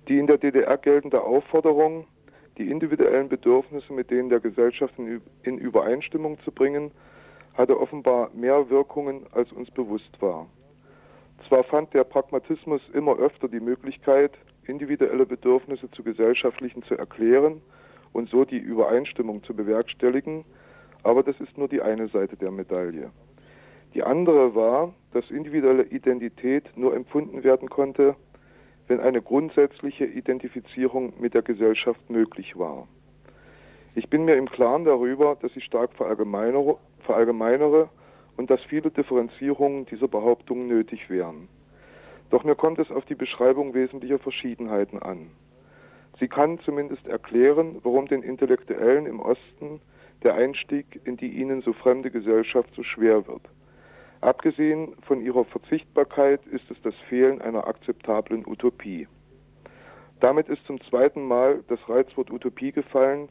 Die 0.08 0.18
in 0.18 0.26
der 0.26 0.38
DDR 0.38 0.76
geltende 0.76 1.22
Aufforderung, 1.22 2.06
die 2.58 2.70
individuellen 2.70 3.28
Bedürfnisse 3.28 3.92
mit 3.92 4.10
denen 4.10 4.28
der 4.28 4.40
Gesellschaft 4.40 4.94
in 4.98 5.58
Übereinstimmung 5.58 6.38
zu 6.40 6.52
bringen, 6.52 6.92
hatte 7.54 7.78
offenbar 7.78 8.30
mehr 8.34 8.70
Wirkungen, 8.70 9.26
als 9.32 9.50
uns 9.52 9.70
bewusst 9.70 10.10
war. 10.20 10.46
Zwar 11.48 11.64
fand 11.64 11.92
der 11.94 12.04
Pragmatismus 12.04 12.80
immer 12.92 13.18
öfter 13.18 13.48
die 13.48 13.60
Möglichkeit, 13.60 14.32
individuelle 14.66 15.26
Bedürfnisse 15.26 15.90
zu 15.90 16.02
gesellschaftlichen 16.02 16.82
zu 16.84 16.94
erklären 16.96 17.60
und 18.12 18.28
so 18.30 18.44
die 18.44 18.58
Übereinstimmung 18.58 19.42
zu 19.44 19.54
bewerkstelligen, 19.54 20.44
aber 21.02 21.22
das 21.22 21.38
ist 21.40 21.56
nur 21.56 21.68
die 21.68 21.82
eine 21.82 22.08
Seite 22.08 22.36
der 22.36 22.50
Medaille. 22.50 23.10
Die 23.94 24.02
andere 24.02 24.54
war, 24.54 24.92
dass 25.12 25.30
individuelle 25.30 25.84
Identität 25.84 26.64
nur 26.76 26.94
empfunden 26.94 27.44
werden 27.44 27.68
konnte, 27.70 28.16
wenn 28.88 29.00
eine 29.00 29.22
grundsätzliche 29.22 30.04
Identifizierung 30.04 31.12
mit 31.18 31.34
der 31.34 31.42
Gesellschaft 31.42 32.08
möglich 32.08 32.58
war. 32.58 32.86
Ich 33.94 34.08
bin 34.10 34.24
mir 34.24 34.36
im 34.36 34.48
Klaren 34.48 34.84
darüber, 34.84 35.36
dass 35.40 35.56
ich 35.56 35.64
stark 35.64 35.92
verallgemeinere, 35.94 36.76
verallgemeinere 37.00 37.88
und 38.36 38.50
dass 38.50 38.60
viele 38.64 38.90
Differenzierungen 38.90 39.86
dieser 39.86 40.08
Behauptungen 40.08 40.68
nötig 40.68 41.08
wären. 41.08 41.48
Doch 42.30 42.44
mir 42.44 42.56
kommt 42.56 42.78
es 42.78 42.90
auf 42.90 43.04
die 43.06 43.14
Beschreibung 43.14 43.72
wesentlicher 43.74 44.18
Verschiedenheiten 44.18 45.00
an. 45.00 45.30
Sie 46.18 46.28
kann 46.28 46.58
zumindest 46.60 47.06
erklären, 47.06 47.76
warum 47.82 48.06
den 48.06 48.22
Intellektuellen 48.22 49.06
im 49.06 49.20
Osten 49.20 49.80
der 50.22 50.34
Einstieg 50.34 51.00
in 51.04 51.16
die 51.16 51.28
ihnen 51.28 51.62
so 51.62 51.72
fremde 51.72 52.10
Gesellschaft 52.10 52.70
so 52.74 52.82
schwer 52.82 53.26
wird. 53.26 53.42
Abgesehen 54.20 54.94
von 55.02 55.20
ihrer 55.20 55.44
Verzichtbarkeit 55.44 56.44
ist 56.46 56.70
es 56.70 56.80
das 56.82 56.94
Fehlen 57.08 57.40
einer 57.42 57.66
akzeptablen 57.66 58.46
Utopie. 58.46 59.06
Damit 60.20 60.48
ist 60.48 60.64
zum 60.66 60.80
zweiten 60.82 61.26
Mal 61.26 61.62
das 61.68 61.78
Reizwort 61.88 62.30
Utopie 62.30 62.72
gefallen, 62.72 63.28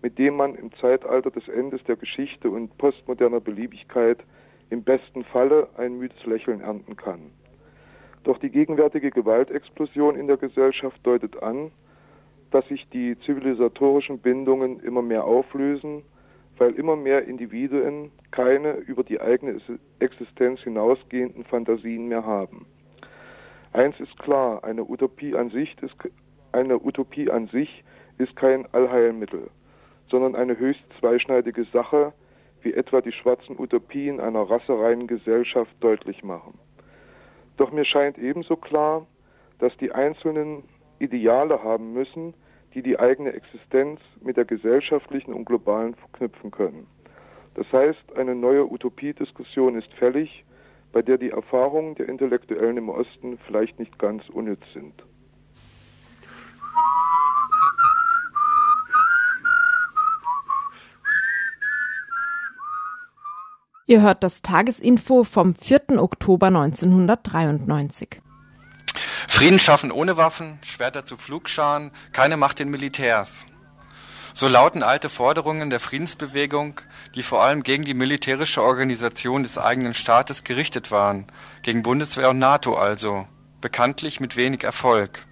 mit 0.00 0.18
dem 0.18 0.36
man 0.36 0.54
im 0.54 0.72
Zeitalter 0.80 1.30
des 1.30 1.46
Endes 1.48 1.84
der 1.84 1.96
Geschichte 1.96 2.50
und 2.50 2.76
postmoderner 2.78 3.40
Beliebigkeit 3.40 4.18
im 4.70 4.82
besten 4.82 5.24
Falle 5.24 5.68
ein 5.76 5.98
müdes 5.98 6.24
Lächeln 6.24 6.60
ernten 6.60 6.96
kann. 6.96 7.30
Doch 8.24 8.38
die 8.38 8.50
gegenwärtige 8.50 9.10
Gewaltexplosion 9.10 10.16
in 10.16 10.26
der 10.26 10.38
Gesellschaft 10.38 10.98
deutet 11.04 11.42
an, 11.42 11.70
dass 12.50 12.66
sich 12.68 12.88
die 12.90 13.18
zivilisatorischen 13.20 14.18
Bindungen 14.18 14.80
immer 14.80 15.02
mehr 15.02 15.24
auflösen, 15.24 16.02
weil 16.58 16.72
immer 16.72 16.96
mehr 16.96 17.26
Individuen 17.26 18.10
keine 18.30 18.72
über 18.74 19.02
die 19.02 19.20
eigene 19.20 19.60
Existenz 19.98 20.60
hinausgehenden 20.60 21.44
Fantasien 21.44 22.08
mehr 22.08 22.24
haben. 22.24 22.66
Eins 23.72 23.98
ist 24.00 24.18
klar, 24.18 24.62
eine 24.64 24.84
Utopie 24.84 25.34
an 25.34 25.50
sich 25.50 25.74
ist, 25.82 25.94
eine 26.52 26.78
Utopie 26.84 27.30
an 27.30 27.48
sich 27.48 27.84
ist 28.18 28.36
kein 28.36 28.66
Allheilmittel 28.72 29.48
sondern 30.12 30.36
eine 30.36 30.58
höchst 30.58 30.84
zweischneidige 31.00 31.64
Sache, 31.72 32.12
wie 32.60 32.74
etwa 32.74 33.00
die 33.00 33.12
schwarzen 33.12 33.58
Utopien 33.58 34.20
einer 34.20 34.42
rassereinen 34.42 35.06
Gesellschaft 35.06 35.72
deutlich 35.80 36.22
machen. 36.22 36.58
Doch 37.56 37.72
mir 37.72 37.86
scheint 37.86 38.18
ebenso 38.18 38.56
klar, 38.56 39.06
dass 39.58 39.76
die 39.78 39.90
Einzelnen 39.90 40.64
Ideale 40.98 41.64
haben 41.64 41.94
müssen, 41.94 42.34
die 42.74 42.82
die 42.82 42.98
eigene 42.98 43.32
Existenz 43.32 44.00
mit 44.20 44.36
der 44.36 44.44
gesellschaftlichen 44.44 45.32
und 45.32 45.44
globalen 45.44 45.94
verknüpfen 45.94 46.50
können. 46.50 46.86
Das 47.54 47.70
heißt, 47.72 48.16
eine 48.16 48.34
neue 48.34 48.70
Utopiediskussion 48.70 49.76
ist 49.76 49.92
fällig, 49.94 50.44
bei 50.92 51.02
der 51.02 51.18
die 51.18 51.30
Erfahrungen 51.30 51.94
der 51.94 52.08
Intellektuellen 52.08 52.76
im 52.76 52.88
Osten 52.88 53.38
vielleicht 53.46 53.78
nicht 53.78 53.98
ganz 53.98 54.28
unnütz 54.28 54.62
sind. 54.72 54.94
Ihr 63.86 64.00
hört 64.00 64.24
das 64.24 64.40
Tagesinfo 64.40 65.24
vom 65.24 65.54
4. 65.54 66.00
Oktober 66.02 66.46
1993. 66.46 68.22
Frieden 69.28 69.58
schaffen 69.58 69.92
ohne 69.92 70.16
Waffen, 70.16 70.58
Schwerter 70.62 71.04
zu 71.04 71.16
Flugscharen, 71.16 71.90
keine 72.12 72.36
Macht 72.36 72.58
den 72.58 72.68
Militärs. 72.68 73.46
So 74.34 74.48
lauten 74.48 74.82
alte 74.82 75.10
Forderungen 75.10 75.68
der 75.68 75.80
Friedensbewegung, 75.80 76.80
die 77.14 77.22
vor 77.22 77.42
allem 77.42 77.62
gegen 77.62 77.84
die 77.84 77.94
militärische 77.94 78.62
Organisation 78.62 79.42
des 79.42 79.58
eigenen 79.58 79.94
Staates 79.94 80.42
gerichtet 80.42 80.90
waren, 80.90 81.26
gegen 81.62 81.82
Bundeswehr 81.82 82.30
und 82.30 82.38
NATO 82.38 82.74
also, 82.74 83.26
bekanntlich 83.60 84.20
mit 84.20 84.36
wenig 84.36 84.64
Erfolg. 84.64 85.26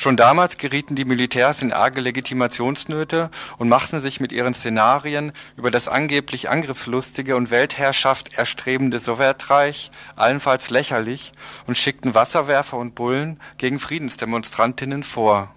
Schon 0.00 0.16
damals 0.16 0.56
gerieten 0.56 0.96
die 0.96 1.04
Militärs 1.04 1.60
in 1.60 1.74
arge 1.74 2.00
Legitimationsnöte 2.00 3.30
und 3.58 3.68
machten 3.68 4.00
sich 4.00 4.18
mit 4.18 4.32
ihren 4.32 4.54
Szenarien 4.54 5.32
über 5.58 5.70
das 5.70 5.88
angeblich 5.88 6.48
angriffslustige 6.48 7.36
und 7.36 7.50
Weltherrschaft 7.50 8.32
erstrebende 8.32 8.98
Sowjetreich 8.98 9.90
allenfalls 10.16 10.70
lächerlich 10.70 11.34
und 11.66 11.76
schickten 11.76 12.14
Wasserwerfer 12.14 12.78
und 12.78 12.94
Bullen 12.94 13.42
gegen 13.58 13.78
Friedensdemonstrantinnen 13.78 15.02
vor. 15.02 15.54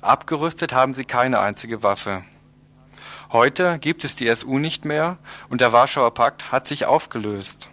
Abgerüstet 0.00 0.72
haben 0.72 0.94
sie 0.94 1.04
keine 1.04 1.38
einzige 1.40 1.82
Waffe. 1.82 2.24
Heute 3.32 3.78
gibt 3.80 4.02
es 4.02 4.16
die 4.16 4.34
SU 4.34 4.58
nicht 4.58 4.86
mehr 4.86 5.18
und 5.50 5.60
der 5.60 5.74
Warschauer 5.74 6.14
Pakt 6.14 6.52
hat 6.52 6.66
sich 6.66 6.86
aufgelöst. 6.86 7.68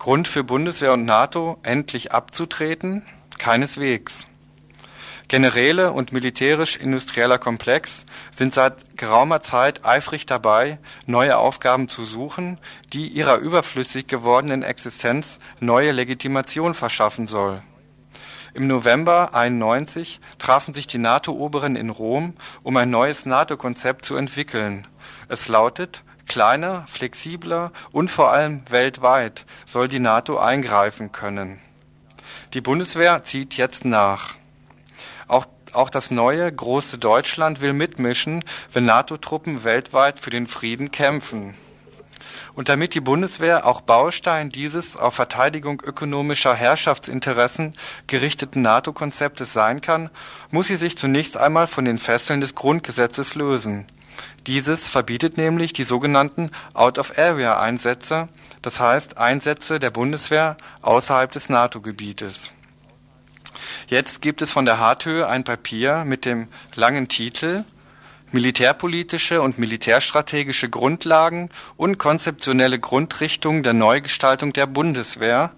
Grund 0.00 0.26
für 0.26 0.42
Bundeswehr 0.42 0.94
und 0.94 1.04
NATO, 1.04 1.60
endlich 1.62 2.10
abzutreten? 2.10 3.06
Keineswegs. 3.38 4.26
Generäle 5.32 5.92
und 5.92 6.12
militärisch-industrieller 6.12 7.38
Komplex 7.38 8.04
sind 8.36 8.52
seit 8.52 8.98
geraumer 8.98 9.40
Zeit 9.40 9.82
eifrig 9.82 10.26
dabei, 10.26 10.78
neue 11.06 11.38
Aufgaben 11.38 11.88
zu 11.88 12.04
suchen, 12.04 12.58
die 12.92 13.08
ihrer 13.08 13.38
überflüssig 13.38 14.06
gewordenen 14.06 14.62
Existenz 14.62 15.38
neue 15.58 15.92
Legitimation 15.92 16.74
verschaffen 16.74 17.28
soll. 17.28 17.62
Im 18.52 18.66
November 18.66 19.34
91 19.34 20.20
trafen 20.38 20.74
sich 20.74 20.86
die 20.86 20.98
NATO-Oberen 20.98 21.76
in 21.76 21.88
Rom, 21.88 22.34
um 22.62 22.76
ein 22.76 22.90
neues 22.90 23.24
NATO-Konzept 23.24 24.04
zu 24.04 24.16
entwickeln. 24.16 24.86
Es 25.28 25.48
lautet, 25.48 26.04
kleiner, 26.26 26.84
flexibler 26.88 27.72
und 27.90 28.10
vor 28.10 28.32
allem 28.32 28.64
weltweit 28.68 29.46
soll 29.64 29.88
die 29.88 29.98
NATO 29.98 30.36
eingreifen 30.36 31.10
können. 31.10 31.58
Die 32.52 32.60
Bundeswehr 32.60 33.24
zieht 33.24 33.56
jetzt 33.56 33.86
nach. 33.86 34.41
Auch, 35.32 35.46
auch 35.72 35.88
das 35.88 36.10
neue, 36.10 36.52
große 36.52 36.98
Deutschland 36.98 37.62
will 37.62 37.72
mitmischen, 37.72 38.44
wenn 38.70 38.84
NATO-Truppen 38.84 39.64
weltweit 39.64 40.20
für 40.20 40.28
den 40.28 40.46
Frieden 40.46 40.90
kämpfen. 40.90 41.54
Und 42.54 42.68
damit 42.68 42.92
die 42.92 43.00
Bundeswehr 43.00 43.64
auch 43.64 43.80
Baustein 43.80 44.50
dieses 44.50 44.94
auf 44.94 45.14
Verteidigung 45.14 45.80
ökonomischer 45.80 46.54
Herrschaftsinteressen 46.54 47.72
gerichteten 48.08 48.60
NATO-Konzeptes 48.60 49.54
sein 49.54 49.80
kann, 49.80 50.10
muss 50.50 50.66
sie 50.66 50.76
sich 50.76 50.98
zunächst 50.98 51.38
einmal 51.38 51.66
von 51.66 51.86
den 51.86 51.96
Fesseln 51.96 52.42
des 52.42 52.54
Grundgesetzes 52.54 53.34
lösen. 53.34 53.86
Dieses 54.46 54.86
verbietet 54.86 55.38
nämlich 55.38 55.72
die 55.72 55.84
sogenannten 55.84 56.50
Out-of-Area-Einsätze, 56.74 58.28
das 58.60 58.80
heißt 58.80 59.16
Einsätze 59.16 59.80
der 59.80 59.90
Bundeswehr 59.90 60.58
außerhalb 60.82 61.32
des 61.32 61.48
NATO-Gebietes. 61.48 62.50
Jetzt 63.88 64.22
gibt 64.22 64.42
es 64.42 64.50
von 64.50 64.64
der 64.64 64.78
Harthöhe 64.78 65.26
ein 65.26 65.44
Papier 65.44 66.04
mit 66.04 66.24
dem 66.24 66.48
langen 66.74 67.08
Titel 67.08 67.64
Militärpolitische 68.32 69.42
und 69.42 69.58
militärstrategische 69.58 70.70
Grundlagen 70.70 71.50
und 71.76 71.98
konzeptionelle 71.98 72.78
Grundrichtungen 72.78 73.62
der 73.62 73.74
Neugestaltung 73.74 74.54
der 74.54 74.66
Bundeswehr, 74.66 75.50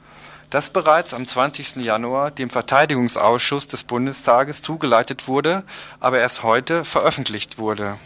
das 0.50 0.70
bereits 0.70 1.14
am 1.14 1.24
20. 1.24 1.76
Januar 1.76 2.32
dem 2.32 2.50
Verteidigungsausschuss 2.50 3.68
des 3.68 3.84
Bundestages 3.84 4.60
zugeleitet 4.62 5.28
wurde, 5.28 5.62
aber 6.00 6.18
erst 6.18 6.42
heute 6.42 6.84
veröffentlicht 6.84 7.58
wurde 7.58 7.96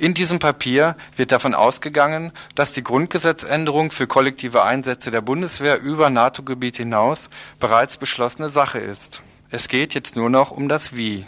in 0.00 0.14
diesem 0.14 0.38
Papier 0.38 0.96
wird 1.16 1.30
davon 1.30 1.54
ausgegangen, 1.54 2.32
dass 2.54 2.72
die 2.72 2.82
Grundgesetzänderung 2.82 3.90
für 3.90 4.06
kollektive 4.06 4.62
Einsätze 4.62 5.10
der 5.10 5.20
Bundeswehr 5.20 5.78
über 5.78 6.08
NATO-Gebiet 6.08 6.78
hinaus 6.78 7.28
bereits 7.58 7.98
beschlossene 7.98 8.48
Sache 8.48 8.78
ist. 8.78 9.20
Es 9.50 9.68
geht 9.68 9.92
jetzt 9.92 10.16
nur 10.16 10.30
noch 10.30 10.52
um 10.52 10.70
das 10.70 10.96
Wie. 10.96 11.26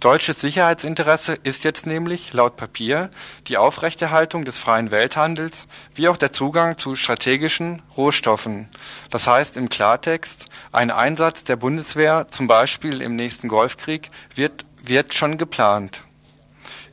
Deutsches 0.00 0.40
Sicherheitsinteresse 0.40 1.38
ist 1.44 1.62
jetzt 1.62 1.86
nämlich, 1.86 2.32
laut 2.32 2.56
Papier, 2.56 3.08
die 3.46 3.56
Aufrechterhaltung 3.56 4.44
des 4.44 4.58
freien 4.58 4.90
Welthandels 4.90 5.68
wie 5.94 6.08
auch 6.08 6.16
der 6.16 6.32
Zugang 6.32 6.76
zu 6.76 6.96
strategischen 6.96 7.82
Rohstoffen. 7.96 8.68
Das 9.10 9.28
heißt 9.28 9.56
im 9.56 9.68
Klartext, 9.68 10.46
ein 10.72 10.90
Einsatz 10.90 11.44
der 11.44 11.54
Bundeswehr, 11.54 12.26
zum 12.32 12.48
Beispiel 12.48 13.00
im 13.00 13.14
nächsten 13.14 13.46
Golfkrieg, 13.46 14.10
wird, 14.34 14.64
wird 14.82 15.14
schon 15.14 15.38
geplant. 15.38 16.00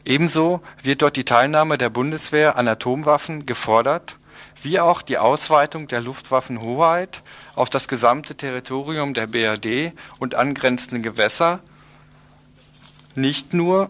Ebenso 0.06 0.62
wird 0.84 1.02
dort 1.02 1.16
die 1.16 1.26
Teilnahme 1.26 1.80
der 1.80 1.90
Bundeswehr 1.90 2.58
an 2.58 2.68
Atomwaffen 2.68 3.48
gefordert, 3.48 4.18
wie 4.62 4.80
auch 4.80 5.02
die 5.02 5.18
Ausweitung 5.18 5.88
der 5.88 6.02
Luftwaffenhoheit 6.02 7.24
auf 7.56 7.72
das 7.72 7.88
gesamte 7.88 8.36
Territorium 8.36 9.16
der 9.16 9.28
BRD 9.28 9.94
und 10.20 10.36
angrenzende 10.36 11.02
Gewässer 11.02 11.60
nicht 13.16 13.54
nur 13.54 13.90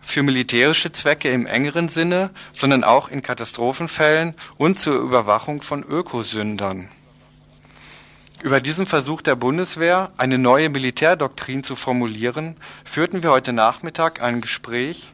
für 0.00 0.22
militärische 0.22 0.90
Zwecke 0.90 1.30
im 1.30 1.46
engeren 1.46 1.88
Sinne, 1.88 2.30
sondern 2.52 2.82
auch 2.82 3.08
in 3.08 3.22
Katastrophenfällen 3.22 4.34
und 4.56 4.78
zur 4.78 4.94
Überwachung 4.94 5.62
von 5.62 5.84
Ökosündern. 5.84 6.88
Über 8.42 8.60
diesen 8.60 8.86
Versuch 8.86 9.22
der 9.22 9.36
Bundeswehr, 9.36 10.10
eine 10.16 10.38
neue 10.38 10.68
Militärdoktrin 10.68 11.62
zu 11.62 11.76
formulieren, 11.76 12.56
führten 12.84 13.22
wir 13.22 13.30
heute 13.30 13.52
Nachmittag 13.52 14.20
ein 14.20 14.40
Gespräch 14.40 15.12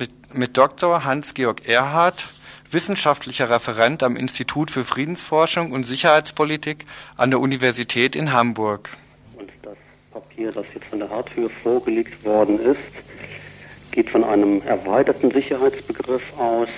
mit, 0.00 0.34
mit 0.34 0.56
Dr. 0.56 1.04
Hans-Georg 1.04 1.68
Erhardt, 1.68 2.24
wissenschaftlicher 2.70 3.50
Referent 3.50 4.02
am 4.02 4.16
Institut 4.16 4.70
für 4.70 4.84
Friedensforschung 4.84 5.72
und 5.72 5.84
Sicherheitspolitik 5.84 6.86
an 7.16 7.30
der 7.30 7.40
Universität 7.40 8.16
in 8.16 8.32
Hamburg. 8.32 8.90
Papier, 10.12 10.50
das 10.50 10.66
jetzt 10.74 10.86
von 10.86 10.98
der 10.98 11.08
Harthöhe 11.08 11.48
vorgelegt 11.62 12.24
worden 12.24 12.58
ist, 12.58 12.80
geht 13.92 14.10
von 14.10 14.24
einem 14.24 14.62
erweiterten 14.62 15.30
Sicherheitsbegriff 15.30 16.22
aus, 16.36 16.68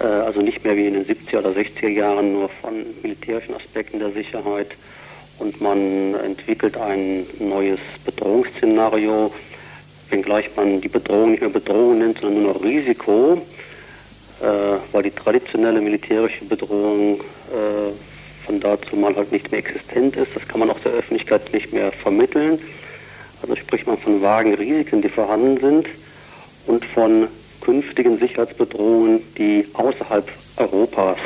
äh, 0.00 0.04
also 0.04 0.40
nicht 0.40 0.64
mehr 0.64 0.76
wie 0.76 0.86
in 0.86 0.94
den 0.94 1.04
70er 1.04 1.38
oder 1.38 1.50
60er 1.50 1.88
Jahren 1.88 2.32
nur 2.32 2.48
von 2.48 2.84
militärischen 3.02 3.54
Aspekten 3.54 3.98
der 4.00 4.10
Sicherheit. 4.10 4.72
Und 5.38 5.60
man 5.60 6.14
entwickelt 6.14 6.76
ein 6.76 7.26
neues 7.38 7.80
Bedrohungsszenario, 8.04 9.32
wenngleich 10.10 10.50
man 10.56 10.80
die 10.80 10.88
Bedrohung 10.88 11.32
nicht 11.32 11.40
mehr 11.40 11.50
Bedrohung 11.50 11.98
nennt, 11.98 12.18
sondern 12.18 12.42
nur 12.42 12.54
noch 12.54 12.62
Risiko, 12.62 13.40
äh, 14.40 14.46
weil 14.92 15.02
die 15.02 15.10
traditionelle 15.10 15.80
militärische 15.80 16.44
Bedrohung 16.44 17.20
äh, 17.20 17.92
von 18.46 18.60
dazu 18.60 18.96
mal 18.96 19.14
halt 19.16 19.32
nicht 19.32 19.50
mehr 19.50 19.60
existent 19.60 20.16
ist. 20.16 20.34
Das 20.34 20.46
kann 20.46 20.60
man 20.60 20.70
auch 20.70 20.80
der 20.80 20.92
Öffentlichkeit 20.92 21.52
nicht 21.52 21.72
mehr 21.72 21.90
vermitteln. 21.92 22.58
Also 23.42 23.56
spricht 23.56 23.86
man 23.86 23.98
von 23.98 24.22
vagen 24.22 24.54
Risiken, 24.54 25.02
die 25.02 25.08
vorhanden 25.08 25.58
sind 25.60 25.88
und 26.66 26.84
von 26.84 27.28
künftigen 27.60 28.18
Sicherheitsbedrohungen, 28.18 29.22
die 29.36 29.66
außerhalb 29.72 30.30
Europas 30.56 31.18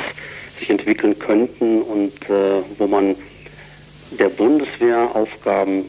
sich 0.59 0.69
entwickeln 0.69 1.17
könnten 1.19 1.81
und 1.81 2.13
äh, 2.29 2.61
wo 2.77 2.87
man 2.87 3.15
der 4.11 4.29
Bundeswehr 4.29 5.09
Aufgaben 5.13 5.85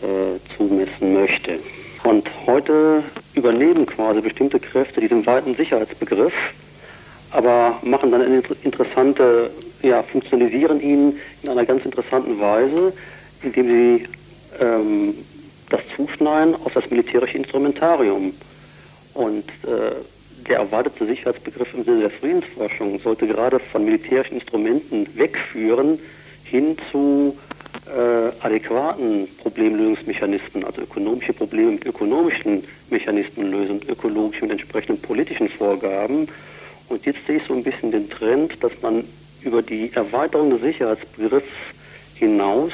äh, 0.00 0.56
zumessen 0.56 1.14
möchte. 1.14 1.58
Und 2.04 2.28
heute 2.46 3.04
übernehmen 3.34 3.86
quasi 3.86 4.20
bestimmte 4.20 4.58
Kräfte 4.58 5.00
diesen 5.00 5.24
weiten 5.24 5.54
Sicherheitsbegriff, 5.54 6.32
aber 7.30 7.78
machen 7.82 8.10
dann 8.10 8.22
eine 8.22 8.42
interessante 8.62 9.50
ja, 9.82 10.02
funktionalisieren 10.02 10.80
ihn 10.80 11.18
in 11.42 11.48
einer 11.48 11.64
ganz 11.64 11.84
interessanten 11.84 12.40
Weise, 12.40 12.92
indem 13.42 13.66
sie 13.66 14.08
ähm, 14.60 15.14
das 15.70 15.80
zuschneiden 15.96 16.54
auf 16.64 16.72
das 16.72 16.88
militärische 16.90 17.38
Instrumentarium. 17.38 18.34
Und 19.14 19.48
äh, 19.64 19.94
der 20.48 20.58
erwartete 20.58 21.06
Sicherheitsbegriff 21.06 21.72
im 21.74 21.84
Sinne 21.84 22.00
der 22.00 22.10
Friedensforschung 22.10 22.98
sollte 23.00 23.26
gerade 23.26 23.58
von 23.58 23.84
militärischen 23.84 24.34
Instrumenten 24.34 25.06
wegführen 25.16 25.98
hin 26.44 26.76
zu 26.90 27.36
äh, 27.86 28.32
adäquaten 28.40 29.28
Problemlösungsmechanismen, 29.38 30.64
also 30.64 30.82
ökonomische 30.82 31.32
Probleme 31.32 31.72
mit 31.72 31.84
ökonomischen 31.84 32.64
Mechanismen 32.90 33.50
lösen, 33.50 33.80
mit 33.80 34.50
entsprechenden 34.50 35.00
politischen 35.00 35.48
Vorgaben. 35.48 36.28
Und 36.88 37.04
jetzt 37.06 37.26
sehe 37.26 37.38
ich 37.38 37.44
so 37.44 37.54
ein 37.54 37.62
bisschen 37.62 37.90
den 37.90 38.08
Trend, 38.08 38.62
dass 38.62 38.72
man 38.82 39.04
über 39.42 39.62
die 39.62 39.92
Erweiterung 39.92 40.50
des 40.50 40.60
Sicherheitsbegriffs 40.60 41.48
hinaus 42.14 42.72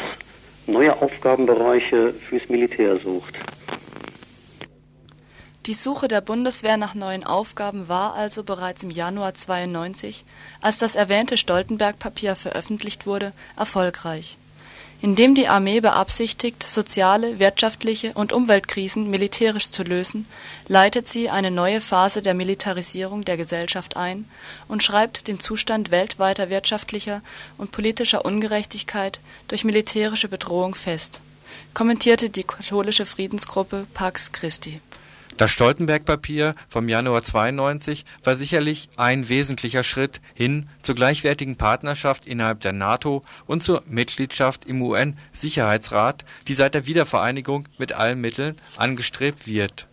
neue 0.66 0.94
Aufgabenbereiche 1.00 2.12
fürs 2.12 2.48
Militär 2.48 2.98
sucht. 2.98 3.34
Die 5.66 5.74
Suche 5.74 6.08
der 6.08 6.20
Bundeswehr 6.20 6.76
nach 6.76 6.94
neuen 6.94 7.24
Aufgaben 7.24 7.88
war 7.88 8.14
also 8.14 8.42
bereits 8.42 8.82
im 8.82 8.90
Januar 8.90 9.34
92, 9.34 10.24
als 10.60 10.78
das 10.78 10.94
erwähnte 10.94 11.36
Stoltenberg-Papier 11.36 12.36
veröffentlicht 12.36 13.06
wurde, 13.06 13.32
erfolgreich 13.56 14.38
indem 15.00 15.34
die 15.34 15.48
Armee 15.48 15.80
beabsichtigt, 15.80 16.62
soziale, 16.62 17.38
wirtschaftliche 17.38 18.12
und 18.14 18.32
Umweltkrisen 18.32 19.10
militärisch 19.10 19.70
zu 19.70 19.84
lösen, 19.84 20.26
leitet 20.66 21.06
sie 21.06 21.30
eine 21.30 21.50
neue 21.50 21.80
Phase 21.80 22.20
der 22.20 22.34
Militarisierung 22.34 23.22
der 23.22 23.36
Gesellschaft 23.36 23.96
ein 23.96 24.28
und 24.66 24.82
schreibt 24.82 25.28
den 25.28 25.38
Zustand 25.38 25.90
weltweiter 25.90 26.50
wirtschaftlicher 26.50 27.22
und 27.58 27.70
politischer 27.70 28.24
Ungerechtigkeit 28.24 29.20
durch 29.46 29.64
militärische 29.64 30.28
Bedrohung 30.28 30.74
fest, 30.74 31.20
kommentierte 31.74 32.28
die 32.28 32.44
katholische 32.44 33.06
Friedensgruppe 33.06 33.86
Pax 33.94 34.32
Christi 34.32 34.80
das 35.38 35.52
Stoltenberg-Papier 35.52 36.56
vom 36.68 36.88
Januar 36.88 37.22
92 37.22 38.04
war 38.24 38.34
sicherlich 38.34 38.88
ein 38.96 39.28
wesentlicher 39.28 39.84
Schritt 39.84 40.20
hin 40.34 40.68
zur 40.82 40.96
gleichwertigen 40.96 41.54
Partnerschaft 41.54 42.26
innerhalb 42.26 42.60
der 42.60 42.72
NATO 42.72 43.22
und 43.46 43.62
zur 43.62 43.84
Mitgliedschaft 43.86 44.64
im 44.64 44.82
UN-Sicherheitsrat, 44.82 46.24
die 46.48 46.54
seit 46.54 46.74
der 46.74 46.86
Wiedervereinigung 46.86 47.68
mit 47.78 47.92
allen 47.92 48.20
Mitteln 48.20 48.56
angestrebt 48.76 49.46
wird. 49.46 49.86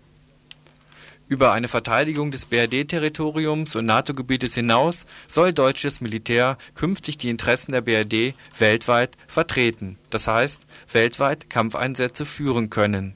Über 1.27 1.51
eine 1.51 1.67
Verteidigung 1.67 2.31
des 2.31 2.47
BRD-Territoriums 2.47 3.75
und 3.75 3.85
NATO-Gebietes 3.85 4.55
hinaus 4.55 5.05
soll 5.31 5.53
deutsches 5.53 6.01
Militär 6.01 6.57
künftig 6.73 7.19
die 7.19 7.29
Interessen 7.29 7.71
der 7.71 7.81
BRD 7.81 8.33
weltweit 8.57 9.15
vertreten, 9.27 9.97
das 10.09 10.27
heißt 10.27 10.65
weltweit 10.91 11.49
Kampfeinsätze 11.51 12.25
führen 12.25 12.71
können 12.71 13.15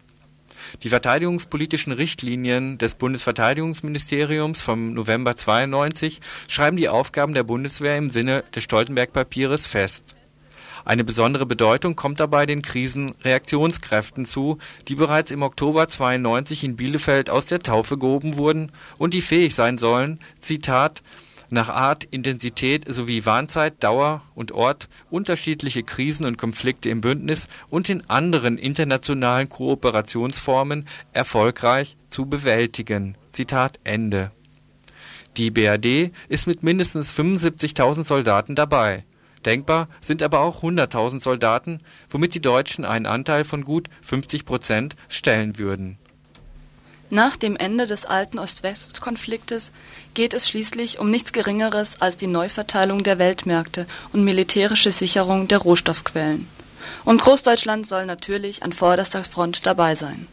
die 0.84 0.89
verteidigungspolitischen 0.89 1.93
Richtlinien 1.93 2.78
des 2.78 2.95
Bundesverteidigungsministeriums 2.95 4.61
vom 4.61 4.93
November 4.93 5.36
92 5.36 6.22
schreiben 6.47 6.78
die 6.78 6.89
Aufgaben 6.89 7.34
der 7.34 7.43
Bundeswehr 7.43 7.97
im 7.97 8.09
Sinne 8.09 8.43
des 8.55 8.63
Stoltenberg-Papiers 8.63 9.67
fest. 9.67 10.15
Eine 10.86 11.03
besondere 11.03 11.45
Bedeutung 11.45 11.95
kommt 11.95 12.20
dabei 12.20 12.45
den 12.45 12.61
Krisenreaktionskräften 12.61 14.26
zu, 14.26 14.57
die 14.88 14.95
bereits 14.95 15.32
im 15.32 15.43
Oktober 15.43 15.88
92 15.88 16.63
in 16.63 16.76
Bielefeld 16.76 17.30
aus 17.30 17.45
der 17.45 17.59
Taufe 17.59 17.97
gehoben 17.97 18.38
wurden 18.38 18.72
und 18.97 19.13
die 19.13 19.22
fähig 19.22 19.55
sein 19.55 19.78
sollen, 19.78 20.20
Zitat 20.39 21.03
nach 21.51 21.69
Art, 21.69 22.03
Intensität 22.05 22.85
sowie 22.87 23.25
Warnzeit, 23.25 23.83
Dauer 23.83 24.21
und 24.35 24.51
Ort 24.51 24.87
unterschiedliche 25.09 25.83
Krisen 25.83 26.25
und 26.25 26.37
Konflikte 26.37 26.89
im 26.89 27.01
Bündnis 27.01 27.47
und 27.69 27.89
in 27.89 28.09
anderen 28.09 28.57
internationalen 28.57 29.49
Kooperationsformen 29.49 30.87
erfolgreich 31.13 31.97
zu 32.09 32.25
bewältigen. 32.25 33.15
Zitat 33.31 33.79
Ende. 33.83 34.31
Die 35.37 35.51
BRD 35.51 36.11
ist 36.27 36.47
mit 36.47 36.63
mindestens 36.63 37.11
75.000 37.17 38.03
Soldaten 38.03 38.55
dabei. 38.55 39.05
Denkbar 39.45 39.87
sind 40.01 40.21
aber 40.21 40.39
auch 40.41 40.63
100.000 40.63 41.21
Soldaten, 41.21 41.79
womit 42.09 42.33
die 42.33 42.41
Deutschen 42.41 42.83
einen 42.83 43.05
Anteil 43.05 43.45
von 43.45 43.63
gut 43.63 43.89
50 44.01 44.45
Prozent 44.45 44.95
stellen 45.07 45.57
würden 45.57 45.97
nach 47.12 47.38
dem 47.38 47.55
Ende 47.55 47.88
des 47.88 48.05
alten 48.05 48.38
Ost-West-Konfliktes 48.38 49.72
geht 50.14 50.36
es 50.36 50.47
schließlich 50.47 50.99
um 50.99 51.10
nichts 51.10 51.34
Geringeres 51.34 52.01
als 52.01 52.18
die 52.18 52.28
Neuverteilung 52.28 53.03
der 53.03 53.18
Weltmärkte 53.18 53.88
und 54.14 54.24
militärische 54.24 54.91
Sicherung 54.91 55.47
der 55.47 55.57
Rohstoffquellen. 55.57 56.47
Und 57.05 57.22
Großdeutschland 57.22 57.88
soll 57.88 58.05
natürlich 58.05 58.62
an 58.62 58.74
vorderster 58.74 59.24
Front 59.24 59.66
dabei 59.66 59.95
sein. 59.95 60.28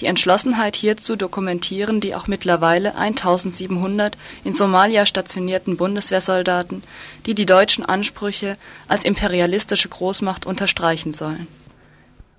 Die 0.00 0.06
Entschlossenheit 0.06 0.76
hierzu 0.76 1.16
dokumentieren 1.16 2.00
die 2.00 2.14
auch 2.14 2.28
mittlerweile 2.28 2.94
1700 2.94 4.16
in 4.44 4.54
Somalia 4.54 5.06
stationierten 5.06 5.76
Bundeswehrsoldaten, 5.76 6.84
die 7.26 7.34
die 7.34 7.46
deutschen 7.46 7.84
Ansprüche 7.84 8.56
als 8.86 9.04
imperialistische 9.04 9.88
Großmacht 9.88 10.46
unterstreichen 10.46 11.12
sollen 11.12 11.48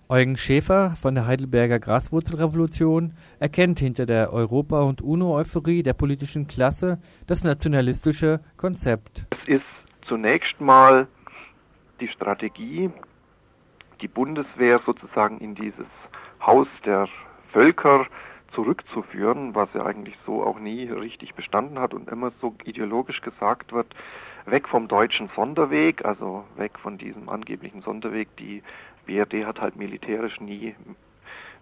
Eugen 0.08 0.38
Schäfer 0.38 0.95
von 1.01 1.16
der 1.16 1.26
Heidelberger 1.26 1.80
Graswurzelrevolution 1.80 3.14
erkennt 3.39 3.80
hinter 3.80 4.06
der 4.06 4.32
Europa- 4.32 4.84
und 4.84 5.01
UNO-Euphorie 5.01 5.82
der 5.82 5.93
politischen 5.93 6.45
Klasse 6.45 6.99
das 7.26 7.43
nationalistische 7.43 8.39
Konzept. 8.56 9.26
Es 9.32 9.56
ist 9.56 9.66
zunächst 10.08 10.62
mal 10.62 11.08
die 11.99 12.08
Strategie, 12.08 12.91
die 13.99 14.08
Bundeswehr 14.08 14.80
sozusagen 14.86 15.39
in 15.39 15.56
dieses 15.56 15.88
Haus 16.39 16.68
der 16.86 17.08
Völker 17.51 18.06
zurückzuführen, 18.53 19.56
was 19.56 19.70
ja 19.74 19.88
eigentlich 19.88 20.16
so 20.28 20.43
auch 20.43 20.60
nie 20.60 20.88
richtig 20.88 21.34
bestanden 21.34 21.80
hat 21.80 21.95
und 21.95 22.10
immer 22.12 22.32
so 22.41 22.53
ideologisch 22.64 23.22
gesagt 23.22 23.74
wird, 23.74 23.88
weg 24.45 24.68
vom 24.68 24.88
deutschen 24.88 25.30
Sonderweg, 25.36 26.06
also 26.06 26.45
weg 26.56 26.78
von 26.78 26.99
diesem 26.99 27.28
angeblichen 27.28 27.82
Sonderweg. 27.82 28.36
Die 28.38 28.62
BRD 29.06 29.45
hat 29.45 29.62
halt 29.62 29.76
militärisch 29.76 30.39
nie 30.39 30.76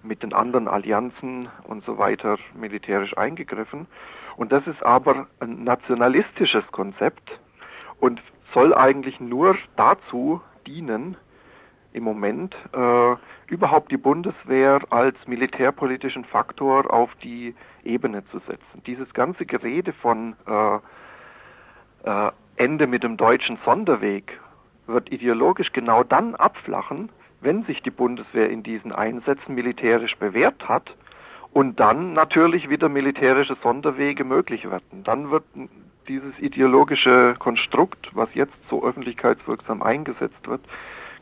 mit 0.02 0.24
den 0.24 0.34
anderen 0.34 0.68
Allianzen 0.68 1.50
und 1.64 1.86
so 1.86 1.98
weiter 1.98 2.38
militärisch 2.54 3.18
eingegriffen. 3.18 3.88
Und 4.36 4.52
das 4.52 4.66
ist 4.68 4.84
aber 4.84 5.28
ein 5.40 5.64
nationalistisches 5.64 6.66
Konzept 6.72 7.40
und 8.00 8.22
soll 8.54 8.74
eigentlich 8.74 9.20
nur 9.20 9.58
dazu 9.76 10.42
dienen, 10.68 11.18
im 11.94 12.04
Moment 12.04 12.56
äh, 12.74 13.16
überhaupt 13.48 13.92
die 13.92 13.98
Bundeswehr 13.98 14.82
als 14.90 15.16
militärpolitischen 15.28 16.26
Faktor 16.26 16.92
auf 16.92 17.14
die 17.22 17.56
Ebene 17.84 18.26
zu 18.26 18.40
setzen. 18.40 18.84
Dieses 18.88 19.14
ganze 19.14 19.46
Gerede 19.46 19.94
von 19.94 20.36
äh, 20.48 20.80
äh, 22.10 22.32
Ende 22.56 22.88
mit 22.88 23.04
dem 23.04 23.18
deutschen 23.18 23.58
Sonderweg 23.64 24.40
wird 24.88 25.12
ideologisch 25.12 25.72
genau 25.72 26.04
dann 26.04 26.36
abflachen, 26.36 27.10
wenn 27.44 27.64
sich 27.64 27.82
die 27.82 27.92
Bundeswehr 27.92 28.50
in 28.50 28.64
diesen 28.64 28.92
Einsätzen 28.92 29.56
militärisch 29.56 30.16
bewährt 30.18 30.68
hat 30.68 30.94
und 31.52 31.80
dann 31.80 32.14
natürlich 32.14 32.70
wieder 32.70 32.90
militärische 32.90 33.56
Sonderwege 33.62 34.24
möglich 34.24 34.70
werden. 34.70 35.04
Dann 35.04 35.32
wird 35.32 35.44
dieses 36.08 36.38
ideologische 36.40 37.36
Konstrukt, 37.40 38.10
was 38.14 38.30
jetzt 38.34 38.54
so 38.70 38.84
öffentlichkeitswirksam 38.84 39.82
eingesetzt 39.82 40.48
wird, 40.48 40.62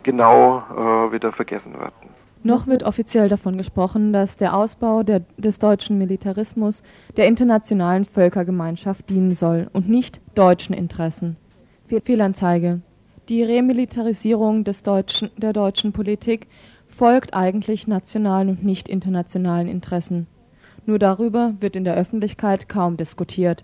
genau 0.04 0.64
äh, 0.72 1.12
wieder 1.12 1.32
vergessen 1.32 1.74
werden. 1.74 2.10
Noch 2.44 2.66
wird 2.66 2.82
offiziell 2.82 3.30
davon 3.30 3.58
gesprochen, 3.58 4.14
dass 4.14 4.36
der 4.36 4.56
Ausbau 4.56 5.04
der, 5.04 5.22
des 5.38 5.60
deutschen 5.60 6.00
Militarismus 6.00 6.82
der 7.16 7.28
internationalen 7.28 8.06
Völkergemeinschaft 8.06 9.08
dienen 9.10 9.36
soll 9.36 9.70
und 9.74 9.88
nicht 9.88 10.20
deutschen 10.34 10.74
Interessen. 10.74 11.38
Fehlanzeige. 12.04 12.82
Die 13.30 13.44
Remilitarisierung 13.44 14.64
des 14.64 14.84
deutschen, 14.84 15.30
der 15.38 15.54
deutschen 15.54 15.94
Politik 15.94 16.48
folgt 16.88 17.34
eigentlich 17.34 17.88
nationalen 17.88 18.50
und 18.50 18.64
nicht 18.64 18.90
internationalen 18.90 19.68
Interessen. 19.68 20.28
Nur 20.86 21.00
darüber 21.00 21.54
wird 21.60 21.76
in 21.76 21.84
der 21.84 21.96
Öffentlichkeit 21.96 22.68
kaum 22.68 22.98
diskutiert. 22.98 23.64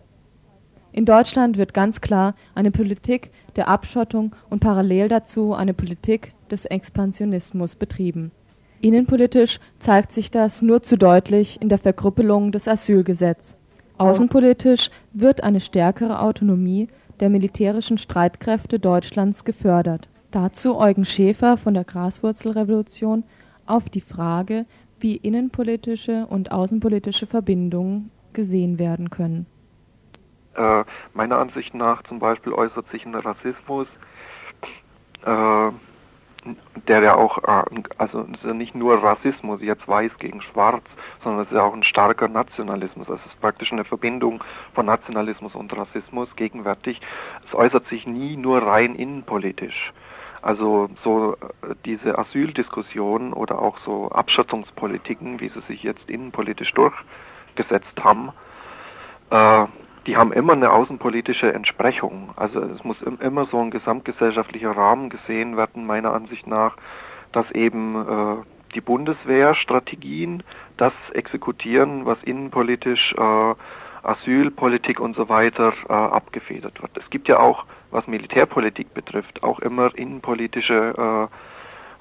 In 0.91 1.05
Deutschland 1.05 1.58
wird 1.58 1.74
ganz 1.74 2.01
klar 2.01 2.36
eine 2.55 2.72
Politik 2.72 3.32
der 3.55 3.68
Abschottung 3.68 4.36
und 4.49 4.60
parallel 4.60 5.10
dazu 5.10 5.53
eine 5.53 5.74
Politik 5.74 6.34
des 6.49 6.66
Expansionismus 6.66 7.76
betrieben. 7.76 8.32
Innenpolitisch 8.80 9.60
zeigt 9.80 10.12
sich 10.12 10.30
das 10.30 10.62
nur 10.62 10.84
zu 10.84 10.97
deutlich 10.97 11.62
in 11.62 11.70
der 11.70 11.80
Verkrüppelung 11.80 12.51
des 12.51 12.68
Asylgesetzes. 12.68 13.55
Außenpolitisch 13.97 14.91
wird 15.14 15.43
eine 15.43 15.60
stärkere 15.60 16.22
Autonomie 16.22 16.88
der 17.20 17.30
militärischen 17.30 17.97
Streitkräfte 17.97 18.80
Deutschlands 18.80 19.45
gefördert. 19.45 20.07
Dazu 20.32 20.78
Eugen 20.78 21.05
Schäfer 21.05 21.57
von 21.57 21.74
der 21.74 21.84
Graswurzelrevolution 21.84 23.24
auf 23.65 23.89
die 23.89 24.01
Frage, 24.01 24.65
wie 24.99 25.15
innenpolitische 25.15 26.26
und 26.28 26.51
außenpolitische 26.51 27.28
Verbindungen 27.28 28.11
gesehen 28.34 28.80
werden 28.80 29.09
können. 29.09 29.45
Äh, 30.55 30.84
meiner 31.13 31.38
Ansicht 31.38 31.74
nach 31.74 32.03
zum 32.03 32.20
Beispiel 32.20 32.53
äußert 32.53 32.89
sich 32.89 33.05
ein 33.05 33.15
Rassismus, 33.15 33.88
äh, 35.24 35.72
der 36.88 37.02
ja 37.02 37.16
auch, 37.16 37.38
äh, 37.39 37.84
also 37.98 38.22
ist 38.22 38.43
ja 38.43 38.54
nicht 38.54 38.76
nur 38.76 39.02
Rassismus, 39.04 39.62
jetzt 39.62 39.88
weiß 39.88 40.12
gegen 40.20 40.41
schwarz, 40.41 40.84
sondern 41.24 41.43
es 41.43 41.52
ist 41.52 41.56
ja 41.56 41.64
auch 41.64 41.74
ein 41.74 41.84
starker 41.84 42.28
Nationalismus. 42.28 43.10
Also 43.10 43.22
es 43.26 43.32
ist 43.34 43.41
praktisch 43.41 43.72
eine 43.72 43.84
Verbindung 43.84 44.43
von 44.74 44.86
Nationalismus 44.86 45.56
und 45.56 45.76
Rassismus 45.76 46.30
gegenwärtig. 46.36 47.02
Es 47.48 47.56
äußert 47.56 47.88
sich 47.88 48.08
nie 48.08 48.38
nur 48.38 48.62
rein 48.62 48.95
innenpolitisch. 48.95 49.93
Also 50.41 50.89
so 51.04 51.34
äh, 51.34 51.76
diese 51.86 52.18
Asyldiskussion 52.18 53.34
oder 53.34 53.60
auch 53.60 53.78
so 53.86 54.10
Abschottungspolitiken, 54.10 55.39
wie 55.39 55.50
sie 55.50 55.62
sich 55.68 55.84
jetzt 55.84 56.10
innenpolitisch 56.10 56.72
durchgesetzt 56.74 58.04
haben, 58.04 58.32
äh, 59.30 59.66
die 60.08 60.16
haben 60.16 60.32
immer 60.32 60.53
eine 60.53 60.72
außenpolitische 60.72 61.53
Entsprechung. 61.53 62.32
Also 62.38 62.62
es 62.62 62.84
muss 62.84 62.97
immer 63.01 63.45
so 63.45 63.60
ein 63.60 63.72
gesamtgesellschaftlicher 63.72 64.72
Rahmen 64.72 65.10
gesehen 65.10 65.58
werden, 65.58 65.86
meiner 65.86 66.14
Ansicht 66.14 66.47
nach, 66.47 66.78
dass 67.34 67.49
eben 67.51 67.95
äh, 67.95 68.36
die 68.74 68.82
Bundeswehrstrategien 68.82 70.43
das 70.78 70.93
exekutieren, 71.14 72.05
was 72.05 72.18
innenpolitisch 72.24 73.14
äh, 73.18 73.53
Asylpolitik 74.03 75.01
und 75.01 75.18
so 75.18 75.28
weiter 75.28 75.74
äh, 75.89 75.93
abgefedert 75.93 76.82
wird. 76.82 76.91
Es 76.97 77.10
gibt 77.10 77.28
ja 77.28 77.39
auch, 77.39 77.66
was 77.91 78.08
Militärpolitik 78.08 78.93
betrifft, 78.93 79.43
auch 79.43 79.60
immer 79.60 79.93
innenpolitische 79.93 81.30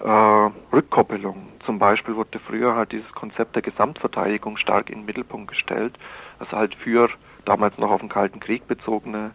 äh, 0.01 0.07
äh, 0.07 0.51
Rückkoppelung. 0.73 1.49
Zum 1.65 1.81
Beispiel 1.81 2.15
wurde 2.15 2.39
früher 2.39 2.77
halt 2.77 2.93
dieses 2.93 3.11
Konzept 3.13 3.57
der 3.57 3.63
Gesamtverteidigung 3.63 4.57
stark 4.57 4.91
in 4.91 5.01
den 5.01 5.07
Mittelpunkt 5.07 5.49
gestellt, 5.49 5.99
also 6.39 6.57
halt 6.57 6.77
für 6.77 7.09
damals 7.47 7.79
noch 7.79 7.91
auf 7.91 8.01
den 8.01 8.09
Kalten 8.09 8.41
Krieg 8.41 8.67
bezogene 8.67 9.31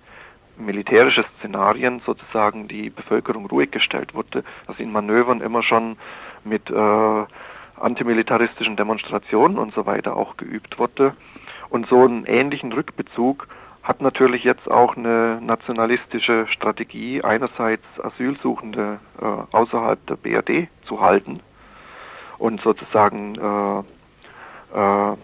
militärische 0.58 1.26
Szenarien 1.38 2.02
sozusagen 2.06 2.68
die 2.68 2.90
Bevölkerung 2.90 3.48
ruhig 3.48 3.72
gestellt 3.72 4.14
wurde, 4.14 4.44
dass 4.68 4.80
in 4.80 4.92
Manövern 4.92 5.42
immer 5.42 5.64
schon 5.64 5.98
mit 6.44 6.70
äh, 6.70 7.26
antimilitaristischen 7.80 8.76
Demonstrationen 8.76 9.58
und 9.58 9.74
so 9.74 9.86
weiter 9.86 10.16
auch 10.16 10.38
geübt 10.38 10.78
wurde. 10.78 11.16
Und 11.70 11.88
so 11.88 12.04
einen 12.04 12.26
ähnlichen 12.26 12.74
Rückbezug 12.74 13.48
hat 13.84 14.02
natürlich 14.02 14.44
jetzt 14.44 14.70
auch 14.70 14.96
eine 14.96 15.40
nationalistische 15.42 16.46
Strategie, 16.48 17.24
einerseits 17.24 17.84
Asylsuchende 18.04 19.00
äh, 19.20 19.26
außerhalb 19.56 20.06
der 20.06 20.16
BRD 20.18 20.68
zu 20.86 21.02
halten 21.02 21.40
und 22.38 22.62
sozusagen 22.62 23.36
äh, 23.36 23.80
äh, 24.78 25.18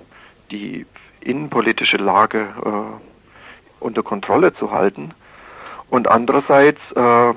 die 0.49 0.85
innenpolitische 1.22 1.97
Lage 1.97 2.47
äh, 2.65 3.84
unter 3.84 4.03
Kontrolle 4.03 4.53
zu 4.53 4.72
halten 4.72 5.13
und 5.89 6.07
andererseits 6.07 6.80
äh, 6.95 7.34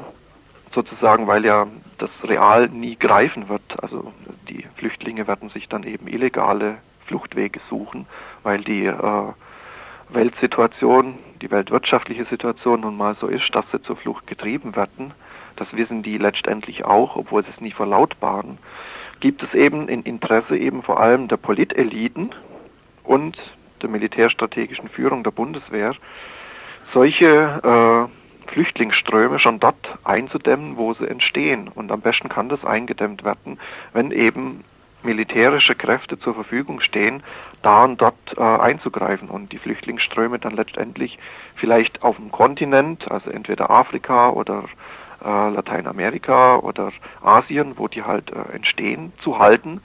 sozusagen, 0.75 1.27
weil 1.27 1.45
ja 1.45 1.67
das 1.99 2.11
real 2.25 2.69
nie 2.69 2.97
greifen 2.97 3.49
wird, 3.49 3.63
also 3.83 4.13
die 4.49 4.65
Flüchtlinge 4.77 5.27
werden 5.27 5.51
sich 5.51 5.69
dann 5.69 5.85
eben 5.85 6.07
illegale 6.07 6.79
Fluchtwege 7.07 7.61
suchen, 7.69 8.07
weil 8.43 8.63
die 8.63 8.87
äh, 8.87 9.33
Weltsituation, 10.09 11.19
die 11.43 11.51
weltwirtschaftliche 11.51 12.25
Situation 12.25 12.81
nun 12.81 12.97
mal 12.97 13.17
so 13.21 13.27
ist, 13.27 13.49
dass 13.53 13.65
sie 13.73 13.83
zur 13.83 13.97
Flucht 13.97 14.27
getrieben 14.27 14.77
werden. 14.77 15.13
Das 15.57 15.69
wissen 15.73 16.03
die 16.03 16.19
letztendlich 16.19 16.85
auch, 16.85 17.17
obwohl 17.17 17.45
sie 17.45 17.51
es 17.55 17.61
nie 17.61 17.73
verlautbaren. 17.73 18.59
Gibt 19.21 19.43
es 19.43 19.53
eben 19.55 19.89
ein 19.89 20.03
Interesse 20.03 20.57
eben 20.57 20.83
vor 20.83 21.01
allem 21.01 21.29
der 21.29 21.37
Politeliten 21.37 22.31
und 23.05 23.37
der 23.83 23.91
militärstrategischen 23.91 24.89
Führung 24.89 25.25
der 25.25 25.31
Bundeswehr, 25.31 25.95
solche 26.93 28.09
äh, 28.09 28.51
Flüchtlingsströme 28.51 29.39
schon 29.39 29.61
dort 29.61 29.99
einzudämmen, 30.05 30.77
wo 30.77 30.95
sie 30.95 31.07
entstehen. 31.07 31.69
Und 31.69 31.93
am 31.93 32.01
besten 32.01 32.29
kann 32.29 32.49
das 32.49 32.65
eingedämmt 32.65 33.25
werden, 33.25 33.59
wenn 33.93 34.11
eben 34.11 34.65
militärische 35.03 35.75
Kräfte 35.75 36.19
zur 36.19 36.35
Verfügung 36.35 36.81
stehen, 36.81 37.23
da 37.63 37.85
und 37.85 38.01
dort 38.01 38.17
äh, 38.37 38.41
einzugreifen 38.43 39.29
und 39.29 39.53
die 39.53 39.59
Flüchtlingsströme 39.59 40.39
dann 40.39 40.57
letztendlich 40.57 41.19
vielleicht 41.55 42.03
auf 42.03 42.17
dem 42.17 42.31
Kontinent, 42.31 43.11
also 43.11 43.31
entweder 43.31 43.71
Afrika 43.71 44.31
oder 44.31 44.65
äh, 45.25 45.51
Lateinamerika 45.51 46.57
oder 46.57 46.93
Asien, 47.23 47.75
wo 47.77 47.89
die 47.89 48.03
halt 48.03 48.31
äh, 48.31 48.55
entstehen, 48.55 49.13
zu 49.23 49.39
halten 49.39 49.81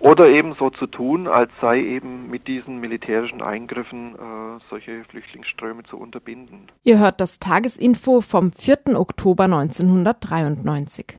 oder 0.00 0.28
eben 0.28 0.54
so 0.58 0.70
zu 0.70 0.86
tun, 0.86 1.26
als 1.26 1.50
sei 1.60 1.80
eben 1.80 2.30
mit 2.30 2.46
diesen 2.46 2.78
militärischen 2.78 3.42
Eingriffen 3.42 4.14
äh, 4.14 4.60
solche 4.70 5.04
Flüchtlingsströme 5.04 5.82
zu 5.84 5.96
unterbinden. 5.96 6.68
Ihr 6.84 6.98
hört 6.98 7.20
das 7.20 7.38
Tagesinfo 7.38 8.20
vom 8.20 8.52
4. 8.52 8.98
Oktober 8.98 9.44
1993. 9.44 11.16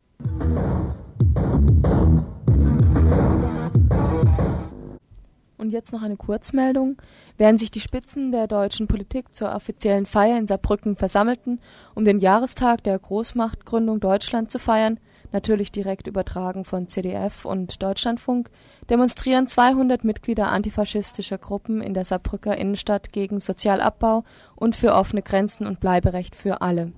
Und 5.57 5.73
jetzt 5.73 5.91
noch 5.91 6.01
eine 6.01 6.15
Kurzmeldung. 6.15 7.01
Während 7.37 7.59
sich 7.59 7.69
die 7.69 7.81
Spitzen 7.81 8.31
der 8.31 8.47
deutschen 8.47 8.87
Politik 8.87 9.35
zur 9.35 9.53
offiziellen 9.53 10.05
Feier 10.05 10.37
in 10.37 10.47
Saarbrücken 10.47 10.95
versammelten, 10.95 11.59
um 11.95 12.05
den 12.05 12.19
Jahrestag 12.19 12.81
der 12.83 12.97
Großmachtgründung 12.97 13.99
Deutschland 13.99 14.51
zu 14.51 14.57
feiern, 14.57 14.99
natürlich 15.31 15.71
direkt 15.71 16.07
übertragen 16.07 16.65
von 16.65 16.87
CDF 16.87 17.45
und 17.45 17.81
Deutschlandfunk, 17.81 18.49
demonstrieren 18.89 19.47
200 19.47 20.03
Mitglieder 20.03 20.51
antifaschistischer 20.51 21.37
Gruppen 21.37 21.81
in 21.81 21.93
der 21.93 22.05
Saarbrücker 22.05 22.57
Innenstadt 22.57 23.11
gegen 23.11 23.39
Sozialabbau 23.39 24.23
und 24.55 24.75
für 24.75 24.93
offene 24.93 25.21
Grenzen 25.21 25.67
und 25.67 25.79
Bleiberecht 25.79 26.35
für 26.35 26.61
alle. 26.61 26.91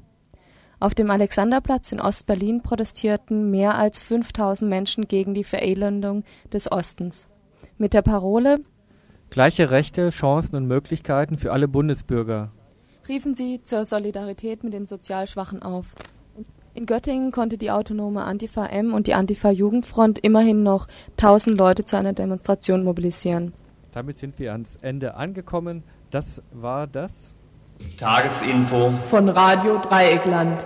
Auf 0.80 0.96
dem 0.96 1.12
Alexanderplatz 1.12 1.92
in 1.92 2.02
Ostberlin 2.02 2.64
protestierten 2.64 3.52
mehr 3.52 3.76
als 3.76 4.00
5000 4.00 4.68
Menschen 4.68 5.08
gegen 5.08 5.34
die 5.34 5.44
Verelendung 5.44 6.24
des 6.52 6.72
Ostens. 6.72 7.28
Mit 7.78 7.94
der 7.94 8.02
Parole 8.02 8.62
Gleiche 9.30 9.72
Rechte, 9.72 10.10
Chancen 10.10 10.56
und 10.56 10.68
Möglichkeiten 10.68 11.38
für 11.38 11.54
alle 11.54 11.70
Bundesbürger. 11.70 12.52
Riefen 13.08 13.34
Sie 13.34 13.62
zur 13.64 13.86
Solidarität 13.86 14.64
mit 14.64 14.74
den 14.74 14.86
sozial 14.86 15.26
Schwachen 15.28 15.62
auf. 15.62 15.96
In 16.74 16.86
Göttingen 16.86 17.32
konnte 17.32 17.58
die 17.58 17.70
autonome 17.70 18.24
Antifa 18.24 18.66
M 18.66 18.94
und 18.94 19.08
die 19.08 19.14
Antifa 19.14 19.52
Jugendfront 19.52 20.20
immerhin 20.20 20.64
noch 20.64 20.88
1000 21.18 21.58
Leute 21.58 21.84
zu 21.84 21.98
einer 21.98 22.14
Demonstration 22.14 22.84
mobilisieren. 22.86 23.54
Damit 23.92 24.18
sind 24.18 24.40
wir 24.40 24.54
ans 24.54 24.78
Ende 24.82 25.16
angekommen. 25.16 25.84
Das 26.12 26.42
war 26.54 26.88
das 26.88 27.12
Tagesinfo 27.98 28.94
von 29.10 29.28
Radio 29.28 29.80
Dreieckland. 29.80 30.66